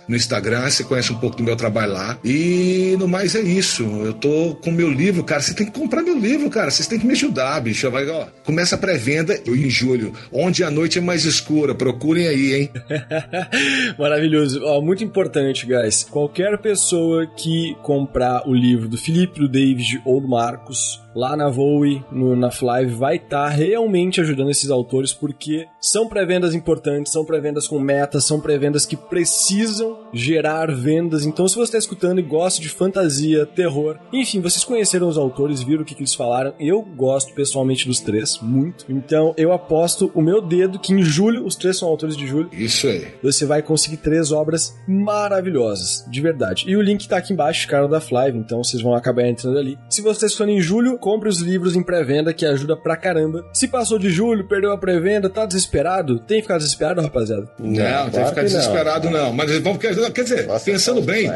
no 0.08 0.16
Instagram, 0.16 0.68
você 0.68 0.84
conhece 0.84 1.12
um 1.12 1.18
pouco 1.18 1.36
do 1.36 1.42
meu 1.42 1.56
trabalho 1.56 1.92
lá. 1.92 2.18
E 2.24 2.96
no 2.98 3.06
mais 3.06 3.34
é 3.34 3.40
isso. 3.40 3.82
Eu 3.82 4.12
tô 4.12 4.56
com 4.62 4.70
meu 4.70 4.90
livro, 4.90 5.22
cara. 5.24 5.40
Você 5.40 5.54
tem 5.54 5.66
que 5.66 5.72
comprar 5.72 6.02
meu 6.02 6.18
livro, 6.18 6.48
cara. 6.50 6.70
Vocês 6.70 6.86
têm 6.88 6.98
que 6.98 7.06
me 7.06 7.12
ajudar, 7.12 7.60
bicho. 7.60 7.90
Vai, 7.90 8.08
ó, 8.08 8.26
começa 8.44 8.74
a 8.74 8.78
pré-venda 8.78 9.38
em 9.46 9.70
julho, 9.70 10.12
onde 10.32 10.64
a 10.64 10.70
noite 10.70 10.98
é 10.98 11.00
mais 11.00 11.24
escura. 11.24 11.74
Procurem 11.74 12.26
aí, 12.26 12.54
hein? 12.54 12.70
Maravilhoso. 13.98 14.62
Ó, 14.64 14.80
muito 14.80 15.04
importante, 15.04 15.66
guys. 15.66 16.04
Qualquer 16.04 16.58
pessoa 16.58 17.26
que 17.26 17.76
comprar 17.82 18.48
o 18.48 18.54
livro 18.54 18.88
do 18.88 18.96
Felipe, 18.96 19.40
do 19.40 19.48
David 19.48 20.00
ou 20.04 20.20
do 20.20 20.28
Marcos 20.28 21.00
lá 21.14 21.36
na 21.36 21.48
Voe, 21.48 22.02
na 22.10 22.50
Flive, 22.50 22.94
vai 22.94 23.16
estar 23.16 23.44
tá 23.44 23.48
realmente 23.48 24.20
ajudando 24.20 24.50
esses 24.50 24.70
autores, 24.70 25.12
porque 25.12 25.66
São 25.82 26.06
pré-vendas 26.06 26.54
importantes, 26.54 27.12
são 27.12 27.24
pré-vendas 27.24 27.66
com 27.66 27.80
metas, 27.80 28.24
são 28.24 28.40
pré-vendas 28.40 28.86
que 28.86 28.96
precisam 28.96 29.98
gerar 30.12 30.72
vendas. 30.72 31.26
Então, 31.26 31.48
se 31.48 31.56
você 31.56 31.64
está 31.64 31.78
escutando 31.78 32.20
e 32.20 32.22
gosta 32.22 32.62
de 32.62 32.68
fantasia, 32.68 33.44
terror, 33.44 33.98
enfim, 34.12 34.40
vocês 34.40 34.62
conheceram 34.62 35.08
os 35.08 35.18
autores, 35.18 35.60
viram 35.60 35.82
o 35.82 35.84
que, 35.84 35.96
que 35.96 36.02
eles 36.02 36.14
falaram. 36.14 36.54
Eu 36.60 36.82
gosto 36.82 37.34
pessoalmente 37.34 37.88
dos 37.88 37.98
três, 37.98 38.38
muito. 38.40 38.84
Então, 38.88 39.34
eu 39.36 39.52
aposto 39.52 40.08
o 40.14 40.22
meu 40.22 40.40
dedo 40.40 40.78
que 40.78 40.92
em 40.92 41.02
julho, 41.02 41.44
os 41.44 41.56
três 41.56 41.78
são 41.78 41.88
autores 41.88 42.16
de 42.16 42.28
julho. 42.28 42.48
Isso 42.52 42.86
aí. 42.86 43.08
Você 43.20 43.44
vai 43.44 43.60
conseguir 43.60 43.96
três 43.96 44.30
obras 44.30 44.76
maravilhosas, 44.86 46.04
de 46.08 46.20
verdade. 46.20 46.64
E 46.68 46.76
o 46.76 46.80
link 46.80 47.08
tá 47.08 47.16
aqui 47.16 47.32
embaixo, 47.32 47.66
cara 47.66 47.88
da 47.88 48.00
Flive, 48.00 48.38
então 48.38 48.62
vocês 48.62 48.80
vão 48.80 48.94
acabar 48.94 49.26
entrando 49.26 49.58
ali. 49.58 49.76
Se 49.90 50.00
você 50.00 50.26
está 50.26 50.48
em 50.48 50.60
julho, 50.60 50.96
compre 50.96 51.28
os 51.28 51.40
livros 51.40 51.74
em 51.74 51.82
pré-venda, 51.82 52.32
que 52.32 52.46
ajuda 52.46 52.76
pra 52.76 52.96
caramba. 52.96 53.44
Se 53.52 53.66
passou 53.66 53.98
de 53.98 54.10
julho, 54.10 54.46
perdeu 54.46 54.70
a 54.70 54.78
pré-venda, 54.78 55.28
tá 55.28 55.44
desesperado, 55.44 55.71
tem 56.18 56.36
que 56.36 56.42
ficar 56.42 56.58
desesperado, 56.58 57.00
rapaziada. 57.00 57.48
Não, 57.58 58.04
não 58.04 58.10
tem 58.10 58.22
que 58.22 58.28
ficar 58.28 58.42
desesperado, 58.42 59.10
não. 59.10 59.24
não. 59.26 59.32
Mas 59.32 59.58
vamos, 59.58 59.78
quer 59.78 60.22
dizer, 60.22 60.46
Nossa, 60.46 60.64
pensando 60.64 61.00
bem, 61.00 61.32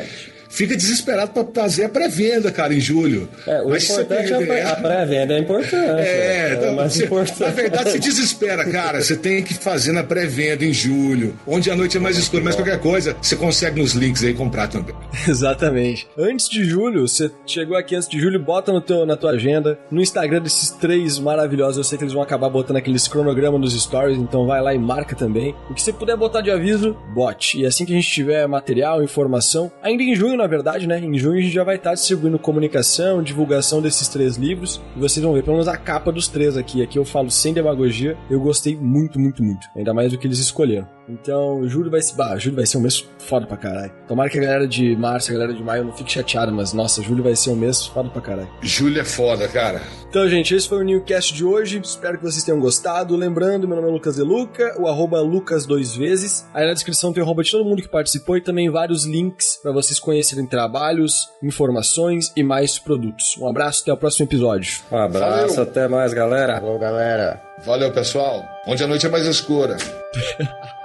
fica 0.49 0.77
desesperado 0.77 1.31
para 1.33 1.63
fazer 1.63 1.85
a 1.85 1.89
pré-venda, 1.89 2.51
cara, 2.51 2.75
em 2.75 2.81
julho. 2.81 3.29
É, 3.47 3.63
o 3.63 3.71
Mas 3.71 3.89
importante 3.89 4.33
é 4.33 4.63
a 4.63 4.77
pré-venda 4.77 5.35
é 5.35 5.39
importante. 5.39 5.75
É, 5.77 6.49
é 6.51 6.55
então, 6.57 6.75
mais 6.75 6.93
você, 6.93 7.05
importante. 7.05 7.41
na 7.41 7.51
verdade 7.51 7.91
se 7.93 7.99
desespera, 7.99 8.65
cara. 8.65 9.03
Você 9.03 9.17
tem 9.17 9.43
que 9.43 9.55
fazer 9.55 9.93
na 9.93 10.03
pré-venda 10.03 10.65
em 10.65 10.73
julho, 10.73 11.39
onde 11.47 11.71
a 11.71 11.77
noite 11.77 11.97
é 11.97 12.01
mais 12.01 12.17
escura, 12.17 12.43
mas 12.43 12.55
qualquer 12.55 12.81
coisa, 12.81 13.17
você 13.21 13.37
consegue 13.37 13.81
nos 13.81 13.93
links 13.93 14.23
aí 14.25 14.35
comprar 14.35 14.69
também. 14.69 14.95
Exatamente. 15.29 16.09
Antes 16.19 16.49
de 16.49 16.65
julho, 16.65 17.07
você 17.07 17.31
chegou 17.47 17.77
aqui 17.77 17.95
antes 17.95 18.09
de 18.09 18.19
julho, 18.19 18.39
bota 18.41 18.73
no 18.73 18.81
teu, 18.81 19.07
na 19.07 19.17
tua 19.17 19.33
agenda, 19.33 19.79
no 19.91 20.01
Instagram 20.01 20.41
desses 20.41 20.71
três 20.71 21.19
maravilhosos, 21.19 21.79
eu 21.79 21.85
sei 21.85 21.99
que 21.99 22.05
eles 22.05 22.13
vão 22.13 22.23
acabar 22.23 22.49
botando 22.49 22.77
aqueles 22.77 23.09
cronogramas 23.09 23.61
nos 23.61 23.81
stories, 23.81 24.19
então 24.19 24.47
vai 24.47 24.61
lá 24.61 24.75
e 24.75 24.79
marca 24.79 25.15
também. 25.15 25.55
O 25.71 25.75
que 25.75 25.83
você 25.83 25.93
puder 25.93 26.17
botar 26.17 26.41
de 26.41 26.51
aviso, 26.51 26.97
bote. 27.15 27.61
E 27.61 27.67
assim 27.67 27.85
que 27.85 27.93
a 27.93 27.97
gente 27.97 28.11
tiver 28.11 28.47
material, 28.47 29.03
informação, 29.03 29.71
ainda 29.83 30.03
em 30.03 30.15
junho, 30.37 30.43
na 30.43 30.47
verdade, 30.47 30.87
né? 30.87 31.01
Em 31.01 31.19
junho 31.19 31.39
a 31.39 31.43
gente 31.43 31.53
já 31.53 31.65
vai 31.65 31.77
estar 31.77 31.95
distribuindo 31.95 32.39
comunicação, 32.39 33.23
divulgação 33.23 33.81
desses 33.81 34.07
três 34.09 34.37
livros. 34.37 34.81
E 34.95 35.01
vocês 35.01 35.25
vão 35.25 35.33
ver 35.33 35.43
pelo 35.43 35.57
menos 35.57 35.69
a 35.69 35.77
capa 35.77 36.13
dos 36.13 36.29
três 36.29 36.57
aqui. 36.57 36.83
Aqui 36.83 36.99
eu 36.99 37.05
falo 37.05 37.31
sem 37.31 37.53
demagogia. 37.53 38.17
Eu 38.31 38.41
gostei 38.41 38.77
muito, 38.77 39.19
muito, 39.19 39.43
muito. 39.43 39.67
Ainda 39.75 39.95
mais 39.95 40.13
do 40.13 40.19
que 40.19 40.27
eles 40.27 40.39
escolheram. 40.39 40.96
Então, 41.09 41.67
julho 41.69 41.91
vai 41.91 42.03
ser. 42.03 42.15
Bah, 42.17 42.37
julho 42.37 42.57
vai 42.57 42.67
ser 42.67 42.79
um 42.79 42.81
mês 42.81 43.05
foda 43.19 43.47
pra 43.47 43.57
caralho. 43.57 43.93
Tomara 44.09 44.29
que 44.31 44.39
a 44.39 44.43
galera 44.43 44.67
de 44.67 44.97
março, 44.97 45.31
a 45.31 45.35
galera 45.35 45.55
de 45.55 45.63
maio 45.63 45.85
não 45.85 45.93
fique 45.93 46.13
chateada, 46.13 46.51
mas 46.51 46.73
nossa, 46.73 47.03
julho 47.03 47.23
vai 47.23 47.37
ser 47.37 47.51
um 47.51 47.57
mês 47.57 47.87
foda 47.87 48.09
pra 48.09 48.21
caralho. 48.21 48.49
Julho 48.63 49.01
é 49.01 49.05
foda, 49.05 49.47
cara. 49.49 49.81
Então, 50.09 50.27
gente, 50.29 50.55
esse 50.55 50.69
foi 50.69 50.79
o 50.79 50.85
Newcast 50.85 51.35
de 51.35 51.45
hoje. 51.45 51.81
Espero 51.83 52.17
que 52.19 52.25
vocês 52.25 52.43
tenham 52.43 52.61
gostado. 52.61 53.15
Lembrando, 53.17 53.67
meu 53.69 53.77
nome 53.77 53.89
é 53.89 53.93
Lucas 53.93 54.17
Deluca, 54.17 54.75
o 54.81 54.87
arroba 54.89 55.21
Lucas 55.21 55.67
dois 55.67 55.95
vezes. 55.95 56.47
Aí 56.55 56.67
na 56.67 56.73
descrição 56.73 57.13
tem 57.13 57.23
o 57.23 57.27
arroba 57.27 57.43
de 57.43 57.51
todo 57.51 57.65
mundo 57.65 57.83
que 57.83 57.89
participou 57.89 58.37
e 58.37 58.41
também 58.41 58.71
vários 58.71 59.05
links 59.05 59.59
para 59.63 59.73
vocês 59.73 59.99
conhecerem 59.99 60.47
trabalhos, 60.47 61.29
informações 61.43 62.33
e 62.37 62.43
mais 62.43 62.79
produtos. 62.79 63.37
Um 63.39 63.49
abraço, 63.49 63.83
até 63.83 63.93
o 63.93 63.97
próximo 63.97 64.27
episódio. 64.27 64.81
Um 64.91 64.97
abraço, 64.97 65.57
Valeu. 65.57 65.63
até 65.71 65.89
mais, 65.89 66.15
galera. 66.15 66.61
Falou, 66.61 66.79
galera. 66.79 67.43
Valeu, 67.65 67.93
pessoal. 67.93 68.43
Onde 68.67 68.83
a 68.83 68.87
noite 68.87 69.07
é 69.07 69.09
mais 69.09 69.27
escura. 69.27 69.77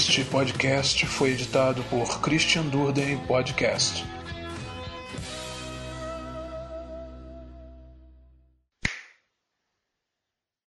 Este 0.00 0.24
podcast 0.24 1.04
foi 1.04 1.32
editado 1.32 1.82
por 1.90 2.22
Christian 2.22 2.62
Durden 2.62 3.18
Podcast. 3.26 4.02